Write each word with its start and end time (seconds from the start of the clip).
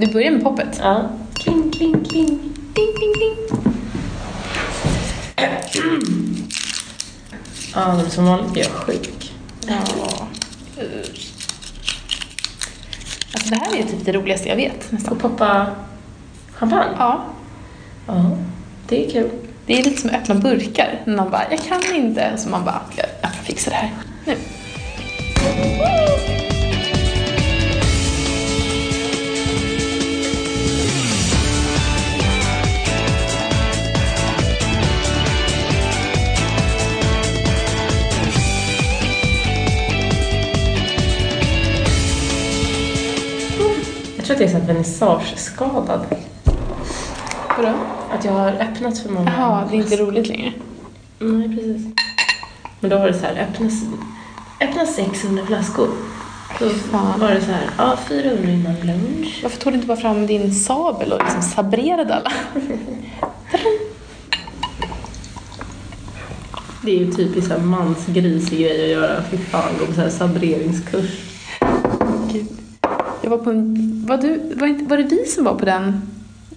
Du 0.00 0.06
börjar 0.06 0.30
med 0.30 0.42
poppet. 0.42 0.78
Ja. 0.82 1.08
Kling, 1.34 1.70
kling, 1.70 2.04
kling. 2.04 2.28
Ding, 2.74 2.94
ding, 3.00 3.12
ding. 3.18 3.36
Ja, 7.74 7.94
men 7.96 8.10
som 8.10 8.24
vanligt 8.24 8.56
är 8.56 8.60
jag 8.60 8.70
sjuk. 8.70 9.32
Ja. 9.66 9.74
Alltså 13.32 13.50
det 13.50 13.56
här 13.56 13.72
är 13.72 13.76
ju 13.76 13.82
typ 13.82 14.04
det 14.04 14.12
roligaste 14.12 14.48
jag 14.48 14.56
vet 14.56 14.92
nästan. 14.92 15.12
Och 15.12 15.22
poppa 15.22 15.66
champagne? 16.52 16.96
Ja. 16.98 17.24
Ja. 18.06 18.36
Det 18.88 19.06
är 19.06 19.10
kul. 19.10 19.30
Det 19.66 19.78
är 19.78 19.84
lite 19.84 20.00
som 20.00 20.10
att 20.10 20.16
öppna 20.16 20.34
burkar. 20.34 21.00
När 21.04 21.16
någon 21.16 21.30
bara, 21.30 21.44
jag 21.50 21.60
kan 21.64 21.96
inte. 21.96 22.38
Så 22.38 22.48
man 22.48 22.64
bara, 22.64 22.80
jag, 22.96 23.06
jag 23.22 23.32
fixar 23.32 23.70
det 23.70 23.76
här. 23.76 23.90
Att 44.34 44.40
jag 44.40 44.48
är 44.48 44.52
så 44.52 44.58
här 44.58 44.66
vernissageskadad. 44.66 46.06
Vadå? 47.56 47.74
Att 48.10 48.24
jag 48.24 48.32
har 48.32 48.52
öppnat 48.52 48.98
för 48.98 49.08
många. 49.10 49.32
Jaha, 49.38 49.68
det 49.70 49.76
är 49.76 49.80
inte 49.80 49.96
roligt 49.96 50.28
längre. 50.28 50.52
Nej, 51.18 51.48
precis. 51.48 51.86
Men 52.80 52.90
då 52.90 52.98
var 52.98 53.06
det 53.06 53.14
så 53.14 53.26
här, 53.26 53.48
öppna, 53.48 53.70
öppna 54.60 54.86
600 54.86 55.46
flaskor. 55.46 55.88
Då 56.58 56.68
Fan. 56.68 57.20
var 57.20 57.30
det 57.30 57.40
så 57.40 57.50
här, 57.50 57.70
ja 57.78 57.98
400 58.08 58.50
innan 58.50 58.74
lunch. 58.74 59.40
Varför 59.42 59.60
tog 59.60 59.72
du 59.72 59.76
inte 59.76 59.86
bara 59.88 59.96
fram 59.96 60.26
din 60.26 60.54
sabel 60.54 61.12
och 61.12 61.22
liksom 61.24 61.42
sabrerade 61.42 62.14
alla? 62.14 62.32
Det 66.82 66.90
är 66.90 66.98
ju 66.98 67.12
typiskt 67.12 67.62
mansgrisig 67.62 68.58
grej 68.58 68.84
att 68.84 69.00
göra. 69.00 69.22
Fy 69.30 69.36
fan, 69.38 69.72
gå 69.78 69.86
på 69.86 69.92
så 69.92 70.00
här 70.00 70.10
sabreringskurs. 70.10 71.29
Jag 73.22 73.30
var 73.30 73.38
på 73.38 73.50
en, 73.50 74.04
var, 74.08 74.18
du, 74.18 74.54
var, 74.54 74.66
inte, 74.66 74.84
var 74.84 74.96
det 74.96 75.02
vi 75.02 75.26
som 75.26 75.44
var 75.44 75.54
på 75.54 75.64
den? 75.64 76.02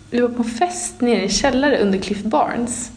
Vi 0.09 0.22
var 0.22 0.30
på 0.30 0.44
en 0.44 0.50
fest 0.50 1.02
nere 1.02 1.23
i 1.23 1.30
källare 1.30 1.80
under 1.80 2.00
Cliff 2.00 2.23
Barnes. 2.23 2.92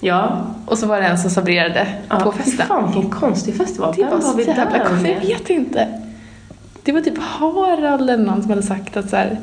Ja. 0.00 0.46
Och 0.66 0.78
så 0.78 0.86
var 0.86 1.00
det 1.00 1.06
en 1.06 1.18
som 1.18 1.30
sabrerade 1.30 1.86
ja 2.08 2.20
på 2.20 2.32
fy 2.32 2.42
festen. 2.42 2.66
fan 2.66 2.92
vilken 2.92 3.10
konstig 3.10 3.56
fest 3.56 3.76
det 3.76 3.82
var. 3.82 3.94
Det 3.94 4.02
Vem 4.02 4.10
var 4.10 4.20
var 4.20 4.34
vi 4.34 4.44
jävla 4.44 4.88
konstigt. 4.88 5.16
Jag 5.22 5.38
vet 5.38 5.50
inte. 5.50 6.00
Det 6.82 6.92
var 6.92 7.00
typ 7.00 7.18
Harald 7.18 8.10
eller 8.10 8.24
någon 8.24 8.42
som 8.42 8.50
hade 8.50 8.62
sagt 8.62 8.96
att 8.96 9.10
så 9.10 9.16
här, 9.16 9.40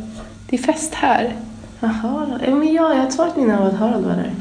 det 0.50 0.56
är 0.56 0.62
fest 0.62 0.94
här. 0.94 1.36
Jaha, 1.80 2.40
ja, 2.46 2.56
men 2.56 2.74
ja, 2.74 2.90
jag 2.90 2.96
har 3.00 3.08
ett 3.08 3.14
svagt 3.14 3.38
minne 3.38 3.60
av 3.60 3.68
att 3.68 3.74
Harald 3.74 4.06
var 4.06 4.14
där. 4.14 4.32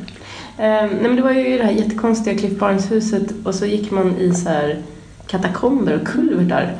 Ehm, 0.59 0.89
nej 0.89 1.03
men 1.03 1.17
det 1.17 1.23
var 1.23 1.31
ju 1.31 1.59
det 1.59 1.65
här 1.65 1.73
jättekonstiga 1.73 2.39
Cliff 2.39 2.59
Barnes-huset 2.59 3.35
och 3.45 3.55
så 3.55 3.67
gick 3.67 3.91
man 3.91 4.17
i 4.17 4.35
så 4.35 4.49
här 4.49 4.83
katakomber 5.27 6.01
och 6.01 6.07
kulvertar 6.07 6.77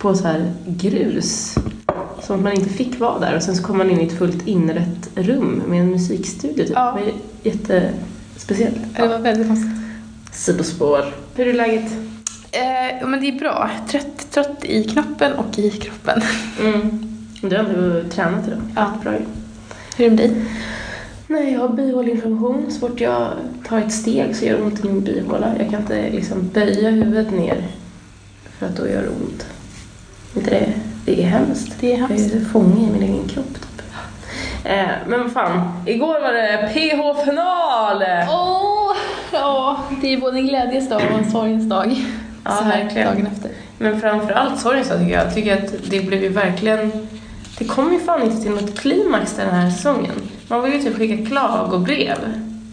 på 0.00 0.14
så 0.14 0.24
här 0.24 0.52
grus. 0.66 1.54
Som 2.22 2.36
att 2.36 2.42
man 2.42 2.52
inte 2.52 2.70
fick 2.70 3.00
vara 3.00 3.18
där 3.18 3.36
och 3.36 3.42
sen 3.42 3.56
så 3.56 3.62
kom 3.62 3.78
man 3.78 3.90
in 3.90 4.00
i 4.00 4.06
ett 4.06 4.18
fullt 4.18 4.46
inrett 4.46 5.10
rum 5.14 5.62
med 5.66 5.80
en 5.80 5.90
musikstudio 5.90 6.64
typ. 6.64 6.72
Ja. 6.74 6.98
Det 6.98 7.04
var 7.04 7.12
jättespeciellt. 7.42 8.76
Det 8.96 9.08
var 9.08 9.18
väldigt 9.18 9.46
konstigt. 9.46 9.70
Sidospår. 10.32 11.04
Hur 11.34 11.48
är 11.48 11.52
läget? 11.52 11.92
Eh, 12.52 12.98
ja, 13.00 13.06
men 13.06 13.20
det 13.20 13.28
är 13.28 13.38
bra. 13.38 13.70
Trött, 13.88 14.30
trött 14.30 14.64
i 14.64 14.84
knoppen 14.84 15.32
och 15.32 15.58
i 15.58 15.70
kroppen. 15.70 16.22
Mm. 16.60 17.06
Du 17.40 17.56
har 17.56 17.64
ändå 17.64 18.08
tränat 18.08 18.46
idag. 18.46 18.60
Ja. 18.76 18.92
Bra 19.02 19.12
ju. 19.12 19.24
Hur 19.96 20.06
är 20.06 20.10
det 20.10 20.16
med 20.16 20.30
dig? 20.30 20.44
Nej, 21.26 21.52
jag 21.52 21.60
har 21.60 21.68
bihåleinflammation. 21.68 22.70
Så 22.70 22.78
fort 22.78 23.00
jag 23.00 23.32
tar 23.68 23.78
ett 23.78 23.92
steg 23.92 24.36
så 24.36 24.44
gör 24.44 24.56
det 24.56 24.62
ont 24.62 24.84
i 24.84 24.88
min 24.88 25.00
bihåla. 25.00 25.54
Jag 25.58 25.70
kan 25.70 25.80
inte 25.80 26.10
liksom 26.10 26.48
böja 26.54 26.90
huvudet 26.90 27.30
ner 27.30 27.66
för 28.58 28.66
att 28.66 28.76
då 28.76 28.88
gör 28.88 29.02
det 29.02 29.08
ont. 29.08 29.46
Inte 30.36 30.50
det, 30.50 30.72
det 31.04 31.22
är 31.22 31.26
hemskt. 31.26 31.76
Det 31.80 31.92
är 31.92 31.96
hemskt. 31.96 32.32
Jag 32.32 32.42
är 32.42 32.44
fånge 32.44 32.88
i 32.88 32.92
min 32.92 33.02
egen 33.02 33.28
kropp 33.28 33.54
typ. 33.54 33.70
Eh, 34.64 34.86
men 35.06 35.22
vad 35.22 35.32
fan, 35.32 35.72
igår 35.86 36.20
var 36.20 36.32
det 36.32 36.70
PH-final! 36.74 38.02
Åh, 38.28 38.96
ja, 39.32 39.80
det 40.00 40.12
är 40.12 40.20
både 40.20 40.38
en 40.38 40.46
glädjens 40.46 40.88
dag 40.88 41.02
och 41.12 41.18
en 41.18 41.30
sorgens 41.30 41.68
dag. 41.68 41.96
Ja, 42.44 42.56
så 42.56 42.64
här 42.64 42.82
verkligen. 42.82 43.06
dagen 43.06 43.26
efter. 43.26 43.50
Men 43.78 44.00
framförallt 44.00 44.60
sorgen 44.60 44.84
så 44.84 44.98
tycker 44.98 45.12
jag. 45.12 45.26
Jag 45.26 45.34
tycker 45.34 45.56
att 45.56 45.90
det 45.90 46.00
blev 46.00 46.22
ju 46.22 46.28
verkligen... 46.28 47.08
Det 47.58 47.64
kom 47.64 47.92
ju 47.92 48.00
fan 48.00 48.22
inte 48.22 48.42
till 48.42 48.50
något 48.50 48.78
klimax 48.78 49.34
den 49.36 49.50
här 49.50 49.70
säsongen. 49.70 50.14
Man 50.48 50.62
vill 50.62 50.72
ju 50.72 50.82
typ 50.82 50.96
skicka 50.96 51.26
klagobrev. 51.26 52.16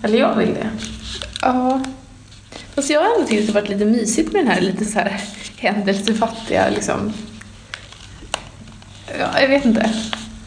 Eller 0.03 0.19
jag 0.19 0.35
vill 0.35 0.53
det. 0.53 0.69
Ja. 1.41 1.81
Fast 2.75 2.89
jag 2.89 3.01
har 3.01 3.15
ändå 3.15 3.27
tyckt 3.27 3.41
att 3.41 3.47
det 3.47 3.53
varit 3.53 3.69
lite 3.69 3.85
mysigt 3.85 4.33
med 4.33 4.45
den 4.45 4.51
här 4.51 4.61
lite 4.61 4.85
så 4.85 4.99
här 4.99 5.21
händelsefattiga 5.57 6.69
liksom. 6.69 7.13
Ja, 9.19 9.41
jag 9.41 9.47
vet 9.47 9.65
inte. 9.65 9.89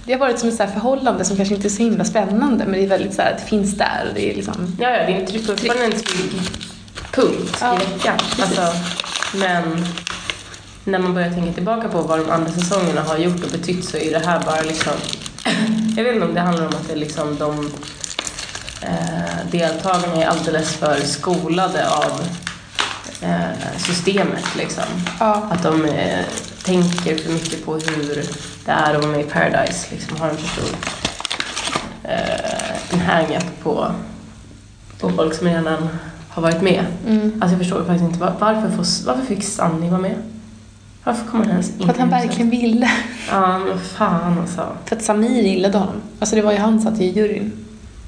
Det 0.04 0.12
har 0.12 0.20
varit 0.20 0.38
som 0.38 0.48
ett 0.48 0.54
så 0.56 0.62
här 0.62 0.70
förhållande 0.70 1.24
som 1.24 1.36
kanske 1.36 1.54
inte 1.54 1.66
är 1.66 1.70
så 1.70 1.82
himla 1.82 2.04
spännande 2.04 2.64
men 2.64 2.72
det 2.72 2.84
är 2.84 2.88
väldigt 2.88 3.14
så 3.14 3.22
här, 3.22 3.36
det 3.38 3.48
finns 3.48 3.74
där 3.78 4.12
det 4.14 4.30
är 4.30 4.34
liksom... 4.34 4.76
Ja, 4.80 4.90
ja, 4.90 5.06
det 5.06 5.12
är 5.12 5.26
tryck- 5.26 5.46
fortfarande 5.46 5.84
en 5.84 5.92
trygg 5.92 6.40
punkt 7.12 7.56
Ja, 7.60 7.74
i 7.74 7.78
veckan. 7.78 8.18
Alltså, 8.40 8.62
men 9.34 9.84
när 10.84 10.98
man 10.98 11.14
börjar 11.14 11.30
tänka 11.30 11.52
tillbaka 11.52 11.88
på 11.88 12.00
vad 12.02 12.18
de 12.18 12.30
andra 12.30 12.52
säsongerna 12.52 13.02
har 13.02 13.18
gjort 13.18 13.44
och 13.44 13.50
betytt 13.50 13.84
så 13.84 13.96
är 13.96 14.10
det 14.20 14.26
här 14.26 14.40
bara 14.46 14.60
liksom... 14.60 14.92
Jag 15.96 16.04
vet 16.04 16.14
inte 16.14 16.26
om 16.26 16.34
det 16.34 16.40
handlar 16.40 16.66
om 16.66 16.72
att 16.74 16.86
det 16.86 16.92
är 16.92 16.96
liksom 16.98 17.36
de 17.38 17.70
eh, 18.82 19.50
deltagarna 19.50 20.22
är 20.22 20.26
alldeles 20.26 20.74
för 20.76 21.00
skolade 21.00 21.88
av 21.90 22.20
eh, 23.22 23.78
systemet 23.78 24.44
liksom. 24.56 24.84
Ja. 25.20 25.48
Att 25.50 25.62
de 25.62 25.84
eh, 25.84 26.24
tänker 26.70 27.16
för 27.16 27.32
mycket 27.32 27.64
på 27.64 27.72
hur 27.72 28.24
det 28.64 28.72
är 28.72 28.94
att 28.94 29.02
vara 29.04 29.12
med 29.12 29.20
i 29.20 29.24
Paradise. 29.24 29.86
Liksom, 29.90 30.16
har 30.16 30.28
en 30.28 30.36
för 30.36 30.48
stor 30.48 30.76
eh, 32.04 32.92
en 32.92 33.00
hang-up 33.00 33.62
på, 33.62 33.86
på 35.00 35.10
folk 35.10 35.34
som 35.34 35.46
redan 35.46 35.88
har 36.28 36.42
varit 36.42 36.62
med. 36.62 36.84
Mm. 37.06 37.32
Alltså 37.40 37.48
jag 37.48 37.58
förstår 37.58 37.84
faktiskt 37.84 38.04
inte 38.04 38.20
var, 38.20 38.34
varför, 38.38 38.70
får, 38.70 39.06
varför 39.06 39.26
fick 39.26 39.44
Sanni 39.44 39.88
vara 39.88 40.00
med? 40.00 40.14
Varför 41.04 41.26
kom 41.26 41.40
han 41.40 41.50
ens 41.50 41.70
in 41.70 41.84
För 41.86 41.90
att 41.90 41.98
han 41.98 42.10
verkligen 42.10 42.50
ville. 42.50 42.90
Ja, 43.30 43.58
men 43.58 43.78
fan 43.78 44.38
alltså. 44.38 44.66
För 44.84 44.96
att 44.96 45.02
Samir 45.02 45.42
gillade 45.42 45.78
honom. 45.78 46.02
Alltså 46.18 46.36
det 46.36 46.42
var 46.42 46.52
ju 46.52 46.58
han 46.58 46.80
satt 46.80 47.00
i 47.00 47.04
juryn 47.04 47.52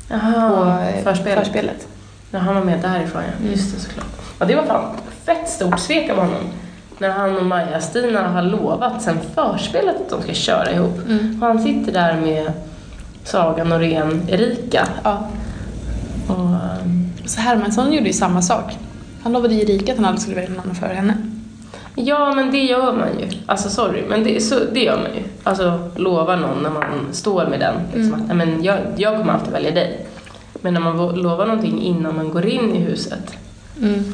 på 0.08 0.14
Jaha, 0.14 0.88
eh, 0.88 1.04
förspelet. 1.04 1.38
förspelet. 1.38 1.88
Ja, 2.30 2.38
han 2.38 2.54
var 2.54 2.64
med 2.64 2.80
därifrån 2.80 3.22
ja. 3.22 3.50
Just 3.50 3.74
det 3.74 3.80
såklart. 3.80 4.06
Ja, 4.38 4.46
det 4.46 4.54
var 4.54 4.66
fan 4.66 4.96
fett 5.24 5.48
stort 5.48 5.80
svek 5.80 6.10
av 6.10 6.16
honom. 6.16 6.44
När 7.02 7.10
han 7.10 7.36
och 7.36 7.46
Maja-Stina 7.46 8.28
har 8.28 8.42
lovat 8.42 9.02
sen 9.02 9.16
förspelet 9.34 9.96
att 9.96 10.10
de 10.10 10.22
ska 10.22 10.32
köra 10.34 10.72
ihop. 10.72 10.98
Mm. 11.08 11.42
Och 11.42 11.46
han 11.48 11.58
sitter 11.62 11.92
där 11.92 12.16
med 12.20 12.52
Saga 13.24 13.64
Norén, 13.64 14.22
Erika. 14.28 14.88
Ja. 15.04 15.28
Och, 16.28 16.34
ehm, 16.38 17.10
Så 17.26 17.40
Hermansson 17.40 17.92
gjorde 17.92 18.06
ju 18.06 18.12
samma 18.12 18.42
sak. 18.42 18.78
Han 19.22 19.32
lovade 19.32 19.54
ju 19.54 19.60
Erika 19.60 19.92
att 19.92 19.98
han 19.98 20.04
aldrig 20.06 20.20
skulle 20.22 20.36
välja 20.36 20.50
någon 20.50 20.60
annan 20.60 20.74
före 20.74 20.94
henne. 20.94 21.16
ja, 21.94 22.32
men 22.34 22.50
det 22.50 22.58
gör 22.64 22.92
man 22.92 23.08
ju. 23.20 23.28
Alltså 23.46 23.69
sorry, 23.69 24.02
men 24.08 24.24
det, 24.24 24.40
så, 24.40 24.54
det 24.72 24.80
gör 24.80 24.96
man 24.96 25.14
ju. 25.16 25.22
Alltså 25.42 25.90
lova 25.96 26.36
någon 26.36 26.62
när 26.62 26.70
man 26.70 26.84
står 27.12 27.46
med 27.46 27.60
den. 27.60 27.74
Liksom, 27.94 28.20
att, 28.20 28.26
"Nej, 28.26 28.36
men 28.36 28.64
jag, 28.64 28.78
jag 28.96 29.19
kommer 29.19 29.32
alltid 29.32 29.52
välja 29.52 29.70
dig. 29.70 30.06
Men 30.60 30.74
när 30.74 30.80
man 30.80 30.96
lovar 31.14 31.46
någonting 31.46 31.82
innan 31.82 32.16
man 32.16 32.30
går 32.30 32.46
in 32.46 32.76
i 32.76 32.78
huset. 32.78 33.32
Mm. 33.80 34.04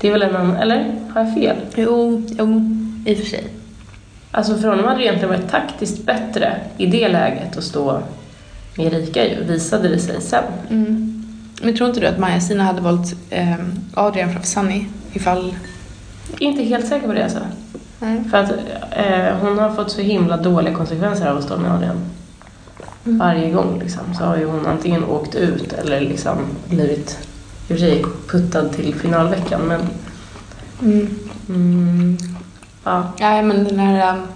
Det 0.00 0.08
är 0.08 0.12
väl 0.12 0.22
en 0.22 0.36
annan, 0.36 0.56
eller? 0.56 0.94
Har 1.14 1.24
jag 1.24 1.34
fel? 1.34 1.56
Jo, 1.76 2.22
jo, 2.28 2.76
i 3.06 3.14
och 3.14 3.18
för 3.18 3.26
sig. 3.26 3.44
Alltså 4.30 4.54
för 4.58 4.68
honom 4.68 4.84
hade 4.84 4.98
det 4.98 5.04
egentligen 5.04 5.28
varit 5.28 5.50
taktiskt 5.50 6.06
bättre 6.06 6.60
i 6.76 6.86
det 6.86 7.08
läget 7.08 7.56
att 7.56 7.64
stå 7.64 8.02
med 8.76 8.92
Erika 8.92 9.26
ju, 9.28 9.44
visade 9.44 9.88
det 9.88 9.98
sig 9.98 10.20
sen. 10.20 10.44
Mm. 10.70 11.24
Men 11.62 11.76
tror 11.76 11.88
inte 11.88 12.00
du 12.00 12.06
att 12.06 12.18
Maja-Stina 12.18 12.64
hade 12.64 12.80
valt 12.80 13.14
eh, 13.30 13.54
Adrian 13.94 14.32
framför 14.32 14.48
Sunny 14.48 14.84
ifall... 15.12 15.54
Inte 16.38 16.62
helt 16.62 16.86
säker 16.86 17.06
på 17.06 17.12
det 17.12 17.24
alltså. 17.24 17.38
Nej. 17.98 18.24
För 18.30 18.38
att 18.38 18.50
eh, 18.90 19.36
hon 19.40 19.58
har 19.58 19.74
fått 19.74 19.90
så 19.90 20.00
himla 20.00 20.36
dåliga 20.36 20.74
konsekvenser 20.74 21.26
av 21.26 21.38
att 21.38 21.44
stå 21.44 21.56
med 21.56 21.72
Adrian. 21.72 22.00
Mm. 23.06 23.18
Varje 23.18 23.50
gång 23.50 23.78
liksom, 23.78 24.14
så 24.18 24.24
har 24.24 24.36
ju 24.36 24.44
hon 24.44 24.66
antingen 24.66 25.04
åkt 25.04 25.34
ut 25.34 25.72
eller 25.72 26.00
liksom 26.00 26.38
blivit, 26.68 27.27
i 27.68 27.74
och 27.74 27.78
för 27.78 27.86
sig, 27.86 28.04
puttad 28.28 28.72
till 28.72 28.94
finalveckan 28.94 29.60
men 29.60 29.80
Mm. 30.82 31.08
mm, 31.48 32.18
ja. 32.84 33.12
Nej, 33.20 33.42
men 33.42 33.64
den 33.64 33.78
här 33.78 34.14
um, 34.14 34.26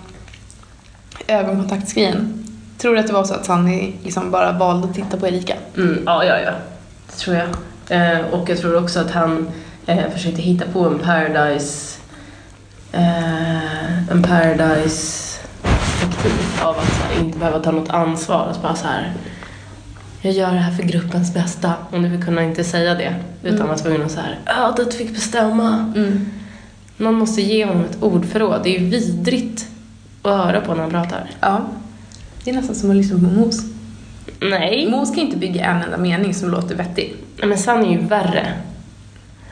ögonkontaktsgrejen. 1.26 2.44
Tror 2.78 2.94
du 2.94 3.00
att 3.00 3.06
det 3.06 3.12
var 3.12 3.24
så 3.24 3.34
att 3.34 3.46
Sunny 3.46 3.92
liksom 4.02 4.30
bara 4.30 4.52
valde 4.52 4.88
att 4.88 4.94
titta 4.94 5.16
på 5.16 5.26
Erika? 5.26 5.54
Mm, 5.76 6.02
ja, 6.06 6.24
ja, 6.24 6.38
ja. 6.40 6.52
Det 7.06 7.16
tror 7.16 7.36
jag. 7.36 7.48
Eh, 7.88 8.26
och 8.26 8.50
jag 8.50 8.58
tror 8.58 8.82
också 8.82 9.00
att 9.00 9.10
han 9.10 9.48
eh, 9.86 10.10
försökte 10.10 10.42
hitta 10.42 10.64
på 10.72 10.86
en 10.86 10.98
paradise... 10.98 11.98
Eh, 12.92 14.08
en 14.10 14.22
paradise 14.22 15.38
typ 16.22 16.64
av 16.64 16.78
att 16.78 16.84
här, 16.84 17.20
inte 17.24 17.38
behöva 17.38 17.58
ta 17.58 17.70
något 17.70 17.90
ansvar 17.90 18.46
och 18.48 18.54
så 18.54 18.60
bara 18.60 18.74
så 18.74 18.86
här 18.86 19.12
jag 20.22 20.32
gör 20.34 20.50
det 20.52 20.58
här 20.58 20.72
för 20.72 20.82
gruppens 20.82 21.34
bästa 21.34 21.72
och 21.90 22.00
nu 22.00 22.22
kunde 22.22 22.44
inte 22.44 22.64
säga 22.64 22.94
det 22.94 23.14
utan 23.42 23.56
Mm. 23.56 23.68
var 23.68 23.76
tvungen 23.76 24.02
att 24.02 24.10
så 24.10 24.20
här 24.20 24.38
ödet 24.68 24.94
fick 24.94 25.14
bestämma. 25.14 25.92
Mm. 25.96 26.30
Någon 26.96 27.14
måste 27.14 27.42
ge 27.42 27.64
honom 27.64 27.84
ett 27.84 28.02
ordförråd. 28.02 28.60
Det 28.64 28.76
är 28.76 28.80
ju 28.80 28.86
vidrigt 28.86 29.66
att 30.22 30.30
höra 30.36 30.60
på 30.60 30.74
när 30.74 30.80
han 30.82 30.90
pratar. 30.90 31.30
Ja. 31.40 31.60
Det 32.44 32.50
är 32.50 32.54
nästan 32.54 32.74
som 32.74 32.90
att 32.90 32.96
lyssna 32.96 33.18
på 33.18 33.24
Mos. 33.24 33.60
Nej. 34.40 34.90
Mos 34.90 35.10
kan 35.10 35.18
inte 35.18 35.36
bygga 35.36 35.64
en 35.64 35.82
enda 35.82 35.96
mening 35.96 36.34
som 36.34 36.50
låter 36.50 36.74
vettig. 36.74 37.14
Nej, 37.38 37.48
Men 37.48 37.58
Sunny 37.58 37.86
är 37.86 38.00
ju 38.00 38.06
värre. 38.06 38.52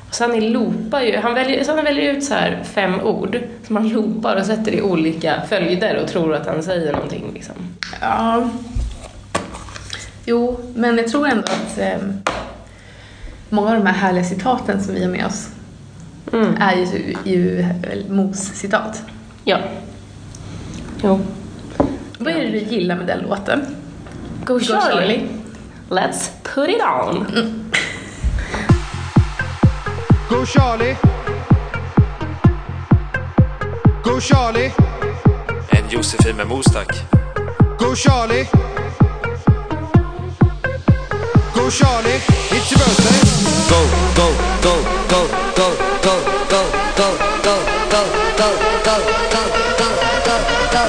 Och 0.09 0.15
Sunny 0.15 0.41
loopar 0.41 1.01
ju, 1.01 1.17
han 1.17 1.35
väljer, 1.35 1.65
Sunny 1.65 1.83
väljer 1.83 2.13
ut 2.15 2.25
så 2.25 2.35
här 2.35 2.63
fem 2.65 3.01
ord 3.01 3.39
som 3.67 3.77
han 3.77 3.89
loopar 3.89 4.37
och 4.37 4.47
sätter 4.47 4.73
i 4.73 4.83
olika 4.83 5.43
följder 5.49 6.03
och 6.03 6.09
tror 6.09 6.35
att 6.35 6.47
han 6.47 6.63
säger 6.63 6.93
någonting 6.93 7.31
liksom. 7.35 7.55
Ja. 8.01 8.51
Jo, 10.25 10.61
men 10.75 10.97
jag 10.97 11.09
tror 11.09 11.27
ändå 11.29 11.43
att 11.43 11.79
eh, 11.79 11.99
många 13.49 13.69
av 13.71 13.75
de 13.77 13.87
här 13.87 13.95
härliga 13.95 14.25
citaten 14.25 14.83
som 14.85 14.95
vi 14.95 15.03
har 15.05 15.11
med 15.11 15.27
oss 15.27 15.49
Mm. 16.33 16.55
är 16.61 16.75
ju, 16.77 17.15
ju 17.25 17.65
Mos-citat. 18.09 19.03
Ja. 19.45 19.59
Jo. 21.03 21.21
Vad 22.19 22.33
är 22.33 22.41
det 22.41 22.51
du 22.51 22.59
gillar 22.59 22.97
med 22.97 23.07
den 23.07 23.21
låten? 23.21 23.77
Go 24.45 24.55
Go 24.55 24.61
Charlie. 24.61 24.91
Charlie. 24.91 25.29
Let's 25.89 26.31
put 26.55 26.69
it 26.69 26.83
on. 26.83 27.27
Go 30.29 30.47
Charlie. 30.47 30.97
Go 34.05 34.21
Charlie. 34.21 34.73
En 35.71 35.89
Josefin 35.91 36.37
med 36.37 36.47
mos 36.49 36.65
tack. 36.67 36.97
Go 37.79 37.95
Charlie. 37.97 38.47
Go 41.71 41.77
Charlie. 41.77 42.19
It's 42.51 42.69
your 42.73 42.81
birthday. 42.81 43.21
Go, 43.71 43.81
go, 44.17 44.35
go, 44.61 44.75
go, 45.07 45.21
go, 45.55 45.69
go, 46.03 46.17
go, 46.51 46.67
go, 46.99 47.15
go, 47.39 47.55
go, 47.87 48.03
go, 48.35 48.41
go, 48.41 48.59
go, 48.83 49.31
go, 49.31 49.45
go, 49.79 49.87
go, 50.27 50.35
go. 50.73 50.83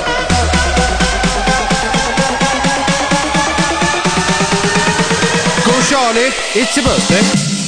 Go 5.68 5.74
Charlie. 5.88 6.34
It's 6.56 6.76
your 6.76 6.86
birthday. 6.86 7.61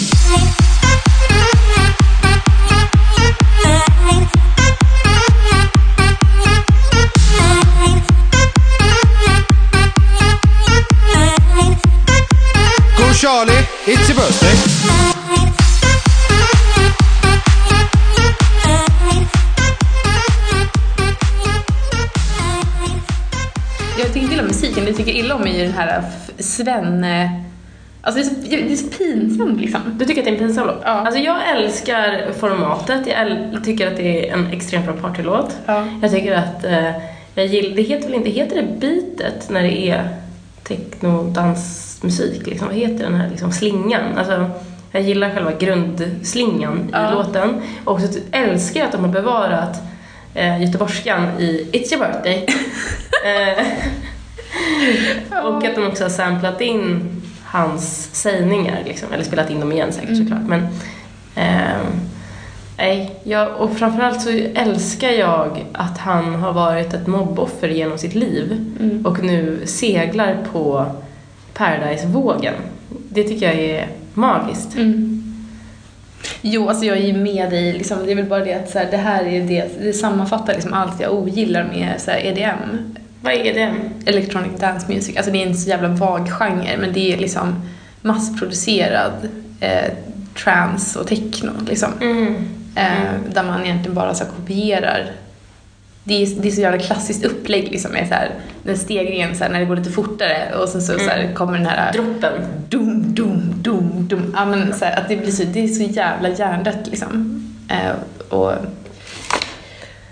Charlie. 13.23 13.53
It's 13.85 14.09
your 14.09 14.15
birthday. 14.17 15.63
Jag 23.99 24.07
tycker 24.07 24.19
inte 24.19 24.33
illa 24.33 24.41
om 24.41 24.47
musiken, 24.47 24.83
det 24.83 24.89
jag 24.89 24.97
tycker 24.97 25.11
illa 25.11 25.35
om 25.35 25.41
är 25.47 25.51
ju 25.57 25.63
den 25.63 25.73
här 25.73 25.99
f- 26.07 26.31
Sven... 26.45 27.03
eh, 27.03 27.29
Alltså 28.05 28.21
det 28.21 28.27
är, 28.27 28.29
så, 28.29 28.65
det 28.67 28.73
är 28.73 28.75
så 28.75 28.87
pinsamt 28.87 29.61
liksom. 29.61 29.81
Du 29.99 30.05
tycker 30.05 30.21
att 30.21 30.25
det 30.25 30.31
är 30.31 30.33
en 30.33 30.39
pinsam 30.39 30.67
låt? 30.67 30.81
Ja. 30.83 30.89
Alltså 30.89 31.19
jag 31.19 31.49
älskar 31.49 32.31
formatet, 32.39 33.07
jag 33.07 33.15
äl- 33.27 33.63
tycker 33.63 33.87
att 33.87 33.97
det 33.97 34.29
är 34.29 34.33
en 34.33 34.47
extremt 34.47 34.85
bra 34.85 34.93
partylåt. 34.93 35.55
Ja. 35.65 35.87
Jag 36.01 36.11
tycker 36.11 36.35
att, 36.35 36.63
eh, 36.63 36.91
jag 37.35 37.45
gillar, 37.45 37.75
det 37.75 37.81
heter 37.81 38.05
väl 38.05 38.13
inte, 38.15 38.29
heter 38.29 38.55
det 38.55 38.67
beatet 38.79 39.49
när 39.49 39.61
det 39.63 39.89
är 39.89 40.07
techno-dansmusik 42.09 42.47
liksom? 42.47 42.67
Vad 42.67 42.77
heter 42.77 43.03
den 43.03 43.15
här 43.15 43.29
liksom, 43.29 43.51
slingan? 43.51 44.17
Alltså, 44.17 44.49
jag 44.91 45.01
gillar 45.01 45.29
själva 45.29 45.51
grundslingan 45.51 46.89
Ja. 46.91 47.09
i 47.09 47.13
låten. 47.13 47.61
Och 47.85 47.99
så 48.01 48.19
älskar 48.31 48.79
jag 48.79 48.85
att 48.87 48.91
de 48.93 49.01
har 49.03 49.11
bevarat 49.11 49.81
eh, 50.33 50.61
göteborgskan 50.61 51.27
i 51.39 51.67
It's 51.71 51.93
your 51.93 52.05
birthday. 52.07 52.45
eh, 53.25 53.65
och 55.45 55.65
att 55.65 55.75
de 55.75 55.87
också 55.87 56.03
har 56.03 56.09
samplat 56.09 56.61
in 56.61 57.21
hans 57.43 58.09
sägningar, 58.13 58.79
liksom. 58.85 59.13
eller 59.13 59.23
spelat 59.23 59.49
in 59.49 59.59
dem 59.59 59.71
igen 59.71 59.93
säkert 59.93 60.17
såklart. 60.17 60.41
Men, 60.47 60.67
ehm, 61.35 61.85
nej, 62.77 63.15
jag, 63.23 63.55
och 63.57 63.77
framförallt 63.77 64.21
så 64.21 64.29
älskar 64.55 65.09
jag 65.09 65.65
att 65.71 65.97
han 65.97 66.35
har 66.35 66.53
varit 66.53 66.93
ett 66.93 67.07
mobboffer 67.07 67.67
genom 67.67 67.97
sitt 67.97 68.15
liv 68.15 68.73
Mm. 68.79 69.05
och 69.05 69.23
nu 69.23 69.61
seglar 69.65 70.37
på 70.51 70.85
Paradise-vågen. 71.53 72.53
Det 73.09 73.23
tycker 73.23 73.45
jag 73.45 73.55
är 73.55 73.87
magiskt. 74.13 74.75
Mm. 74.75 75.23
Jo, 76.41 76.69
alltså 76.69 76.85
jag 76.85 76.97
är 76.97 77.01
ju 77.01 77.13
med 77.13 77.49
dig. 77.49 77.73
Liksom, 77.73 78.05
det 78.05 78.11
är 78.11 78.15
väl 78.15 78.25
bara 78.25 78.45
det 78.45 78.53
att 78.53 78.69
så 78.69 78.79
här, 78.79 78.91
det 78.91 78.97
här 78.97 79.23
är 79.23 79.41
det, 79.41 79.69
det 79.81 79.93
sammanfattar 79.93 80.53
liksom 80.53 80.73
allt 80.73 80.99
jag 80.99 81.13
ogillar 81.13 81.63
med 81.63 82.01
så 82.01 82.11
här, 82.11 82.25
EDM. 82.25 82.95
Vad 83.21 83.33
är 83.33 83.53
det? 83.53 83.73
Electronic 84.05 84.59
Dance 84.59 84.85
Music. 84.93 85.17
Alltså 85.17 85.31
det 85.31 85.43
är 85.43 85.47
en 85.47 85.57
så 85.57 85.69
jävla 85.69 85.87
vag 85.87 86.29
genre, 86.31 86.77
men 86.79 86.93
det 86.93 87.13
är 87.13 87.17
liksom 87.17 87.69
massproducerad 88.01 89.13
eh, 89.59 89.91
trance 90.43 90.99
och 90.99 91.07
techno. 91.07 91.51
Liksom. 91.67 91.89
Mm. 92.01 92.35
Eh, 92.75 93.33
där 93.33 93.43
man 93.43 93.63
egentligen 93.63 93.95
bara 93.95 94.13
så 94.13 94.25
kopierar. 94.25 95.11
Det 96.03 96.23
är, 96.23 96.41
det 96.41 96.47
är 96.47 96.51
så 96.51 96.61
jävla 96.61 96.79
klassiskt 96.79 97.25
upplägg 97.25 97.71
liksom, 97.71 97.91
med 97.91 98.07
så 98.07 98.13
här, 98.13 98.31
den 98.63 98.77
stegringen 98.77 99.35
så 99.35 99.43
här, 99.43 99.51
när 99.51 99.59
det 99.59 99.65
går 99.65 99.75
lite 99.75 99.91
fortare 99.91 100.55
och 100.55 100.69
sen 100.69 100.81
så, 100.81 100.99
så 100.99 101.09
här, 101.09 101.33
kommer 101.33 101.57
den 101.57 101.67
här 101.67 101.93
Droppen. 101.93 102.33
dum, 102.69 103.13
dum, 103.13 103.53
dum, 103.55 104.07
dum. 104.07 104.33
Ja, 104.37 104.45
men 104.45 104.73
så 104.73 104.85
här, 104.85 104.99
att 104.99 105.09
det 105.09 105.17
blir 105.17 105.31
så, 105.31 105.43
det 105.43 105.63
är 105.63 105.67
så 105.67 105.83
jävla 105.83 106.29
hjärndött 106.29 106.87
liksom. 106.87 107.39
Eh, 107.69 107.91
och... 108.29 108.51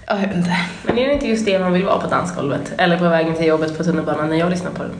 Ja, 0.07 0.19
jag 0.19 0.27
vet 0.27 0.35
inte. 0.37 0.57
Men 0.83 0.97
är 0.97 1.07
det 1.07 1.13
inte 1.13 1.27
just 1.27 1.45
det 1.45 1.59
man 1.59 1.73
vill 1.73 1.83
vara 1.83 1.99
på 1.99 2.07
dansgolvet? 2.07 2.73
Eller 2.77 2.97
på 2.97 3.09
vägen 3.09 3.35
till 3.35 3.45
jobbet 3.45 3.77
på 3.77 3.83
tunnelbanan 3.83 4.29
när 4.29 4.35
jag 4.35 4.49
lyssnar 4.49 4.71
på 4.71 4.83
den? 4.83 4.91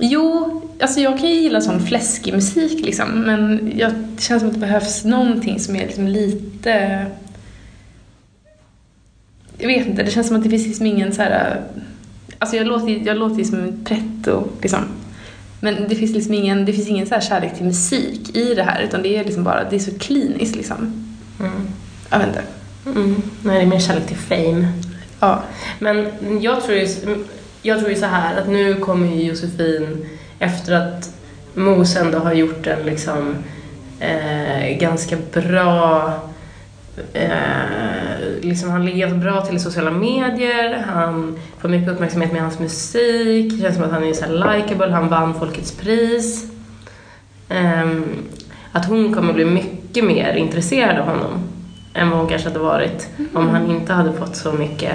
Jo, 0.00 0.60
alltså 0.80 1.00
jag 1.00 1.18
kan 1.18 1.28
ju 1.28 1.34
gilla 1.34 1.60
sån 1.60 1.86
fläskig 1.86 2.34
musik 2.34 2.86
liksom, 2.86 3.08
men 3.20 3.72
jag, 3.76 3.92
det 3.94 4.22
känns 4.22 4.40
som 4.40 4.48
att 4.48 4.54
det 4.54 4.60
behövs 4.60 5.04
någonting 5.04 5.60
som 5.60 5.76
är 5.76 5.86
liksom 5.86 6.08
lite... 6.08 7.06
Jag 9.58 9.68
vet 9.68 9.86
inte, 9.86 10.02
det 10.02 10.10
känns 10.10 10.26
som 10.26 10.36
att 10.36 10.42
det 10.42 10.50
finns 10.50 10.66
liksom 10.66 10.86
ingen 10.86 11.12
så 11.12 11.22
här... 11.22 11.62
Alltså 12.38 12.56
jag 12.56 12.66
låter, 12.66 12.88
ju- 12.88 13.02
jag 13.04 13.16
låter 13.16 13.36
ju 13.38 13.44
som 13.44 13.58
en 13.58 13.84
pretto 13.84 14.48
liksom. 14.62 14.80
Men 15.60 15.88
det 15.88 15.94
finns 15.94 16.12
liksom 16.14 16.34
ingen, 16.34 16.64
det 16.64 16.72
finns 16.72 16.88
ingen 16.88 17.06
så 17.06 17.14
här 17.14 17.20
kärlek 17.20 17.56
till 17.56 17.66
musik 17.66 18.36
i 18.36 18.54
det 18.54 18.62
här, 18.62 18.82
utan 18.82 19.02
det 19.02 19.16
är 19.16 19.24
liksom 19.24 19.44
bara, 19.44 19.64
det 19.70 19.76
är 19.76 19.80
så 19.80 19.98
kliniskt 19.98 20.56
liksom. 20.56 20.76
Mm. 21.40 21.52
Jag 22.10 22.18
vet 22.18 22.28
inte. 22.28 22.42
Mm. 22.86 23.22
Nej, 23.42 23.54
det 23.56 23.62
är 23.62 23.66
mer 23.66 23.78
kärlek 23.80 24.06
till 24.06 24.16
fame. 24.16 24.68
Ja. 25.20 25.42
Men 25.78 26.06
jag 26.40 26.64
tror 26.64 26.78
ju, 26.78 26.88
jag 27.62 27.78
tror 27.78 27.90
ju 27.90 27.96
så 27.96 28.06
här 28.06 28.40
att 28.40 28.48
nu 28.48 28.74
kommer 28.74 29.06
ju 29.16 29.22
Josefin 29.22 30.06
efter 30.38 30.72
att 30.74 31.10
Mos 31.54 31.96
ändå 31.96 32.18
har 32.18 32.32
gjort 32.32 32.66
en 32.66 32.86
liksom 32.86 33.34
eh, 34.00 34.78
ganska 34.78 35.16
bra 35.32 36.12
eh, 37.12 38.40
liksom 38.40 38.70
han 38.70 38.84
ligger 38.84 39.14
bra 39.14 39.40
till 39.40 39.56
i 39.56 39.58
sociala 39.58 39.90
medier, 39.90 40.84
han 40.88 41.38
får 41.58 41.68
mycket 41.68 41.88
uppmärksamhet 41.88 42.32
med 42.32 42.42
hans 42.42 42.58
musik, 42.58 43.52
det 43.52 43.62
känns 43.62 43.74
som 43.74 43.84
att 43.84 43.90
han 43.90 44.04
är 44.04 44.12
så 44.12 44.24
här 44.24 44.56
likeable, 44.58 44.90
han 44.92 45.08
vann 45.08 45.34
Folkets 45.34 45.72
pris. 45.72 46.46
Ehm, 47.48 48.04
att 48.72 48.86
hon 48.86 49.14
kommer 49.14 49.32
bli 49.32 49.44
mycket 49.44 50.04
mer 50.04 50.34
intresserad 50.34 50.98
av 50.98 51.06
honom 51.06 51.32
än 51.94 52.10
vad 52.10 52.18
hon 52.18 52.28
kanske 52.28 52.48
hade 52.48 52.60
varit 52.60 53.08
om 53.34 53.48
han 53.48 53.70
inte 53.70 53.92
hade 53.92 54.12
fått 54.12 54.36
så 54.36 54.52
mycket 54.52 54.94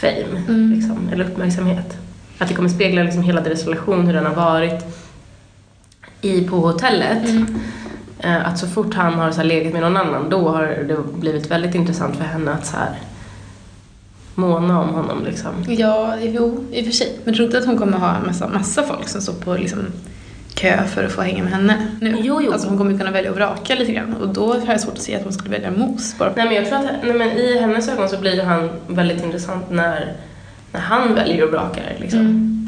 fame, 0.00 0.42
Mm. 0.48 0.72
liksom, 0.72 1.08
eller 1.12 1.24
uppmärksamhet. 1.24 1.96
Att 2.38 2.48
det 2.48 2.54
kommer 2.54 2.68
spegla 2.68 3.02
liksom 3.02 3.22
hela 3.22 3.40
deras 3.40 3.64
relation, 3.64 4.06
hur 4.06 4.12
den 4.14 4.26
har 4.26 4.34
varit 4.34 4.84
i, 6.20 6.40
på 6.40 6.56
hotellet. 6.56 7.28
Eh, 7.28 7.42
Att 8.22 8.58
så 8.58 8.66
fort 8.66 8.94
han 8.94 9.14
har 9.14 9.32
så 9.32 9.42
legat 9.42 9.72
med 9.72 9.82
någon 9.82 9.96
annan, 9.96 10.30
då 10.30 10.48
har 10.48 10.62
det 10.62 10.96
blivit 11.20 11.50
väldigt 11.50 11.74
intressant 11.74 12.16
för 12.16 12.24
henne 12.24 12.52
att 12.52 12.66
så 12.66 12.76
här 12.76 12.98
måna 14.34 14.80
om 14.80 14.88
honom. 14.88 15.24
Liksom. 15.24 15.50
Ja, 15.68 16.14
jo, 16.20 16.64
i 16.72 16.80
och 16.80 16.84
för 16.84 16.92
sig. 16.92 17.18
Men 17.24 17.34
tror 17.34 17.46
inte 17.46 17.58
att 17.58 17.66
hon 17.66 17.78
kommer 17.78 17.98
ha 17.98 18.16
en 18.16 18.26
massa, 18.26 18.48
massa 18.48 18.82
folk 18.82 19.08
som 19.08 19.20
står 19.20 19.32
på 19.32 19.54
liksom, 19.54 19.86
kö 20.54 20.84
för 20.86 21.04
att 21.04 21.12
få 21.12 21.22
hänga 21.22 21.42
med 21.42 21.52
henne 21.52 21.86
nu? 22.00 22.16
Jo, 22.20 22.40
jo. 22.42 22.52
Alltså 22.52 22.68
hon 22.68 22.78
kommer 22.78 22.98
kunna 22.98 23.10
välja 23.10 23.30
och 23.30 23.36
vraka 23.36 23.74
lite 23.74 23.92
grann 23.92 24.16
och 24.16 24.28
då 24.28 24.52
har 24.52 24.72
jag 24.72 24.80
svårt 24.80 24.94
att 24.94 25.02
se 25.02 25.16
att 25.16 25.22
hon 25.22 25.32
skulle 25.32 25.50
välja 25.50 25.70
mos 25.70 26.18
bara 26.18 26.32
Nej, 26.36 26.44
men 26.44 26.54
jag 26.54 26.66
tror 26.66 26.78
att 26.78 26.84
nej, 27.02 27.12
men 27.14 27.30
i 27.30 27.58
hennes 27.60 27.88
ögon 27.88 28.08
så 28.08 28.20
blir 28.20 28.42
han 28.42 28.70
väldigt 28.86 29.24
intressant 29.24 29.70
när, 29.70 30.12
när 30.72 30.80
han 30.80 31.14
väljer 31.14 31.44
att 31.44 31.50
braka. 31.50 31.80
Liksom. 31.98 32.20
Mm. 32.20 32.59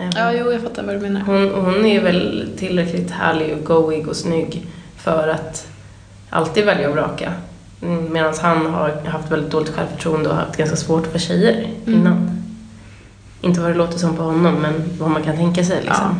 Eh, 0.00 0.08
Ja, 0.14 0.32
jo, 0.32 0.52
jag 0.52 0.62
fattar 0.62 0.82
vad 0.82 0.94
du 0.94 1.00
menar. 1.00 1.20
Hon, 1.20 1.50
hon 1.64 1.84
är 1.86 2.00
väl 2.02 2.48
tillräckligt 2.58 3.10
härlig 3.10 3.56
och 3.56 3.64
goig 3.64 4.08
och 4.08 4.16
snygg 4.16 4.66
för 4.96 5.28
att 5.28 5.66
alltid 6.30 6.64
välja 6.64 6.88
att 6.88 6.94
vraka. 6.94 7.32
Mm, 7.82 8.12
Medan 8.12 8.34
han 8.42 8.66
har 8.66 8.90
haft 9.06 9.30
väldigt 9.32 9.50
dåligt 9.50 9.68
självförtroende 9.70 10.28
och 10.28 10.36
haft 10.36 10.56
ganska 10.56 10.76
svårt 10.76 11.06
för 11.06 11.18
tjejer 11.18 11.66
innan. 11.86 12.30
Inte 13.40 13.60
vad 13.60 13.70
det 13.70 13.74
låter 13.76 13.98
som 13.98 14.16
på 14.16 14.22
honom, 14.22 14.54
men 14.54 14.72
vad 14.98 15.10
man 15.10 15.22
kan 15.22 15.36
tänka 15.36 15.64
sig 15.64 15.82
liksom. 15.82 16.18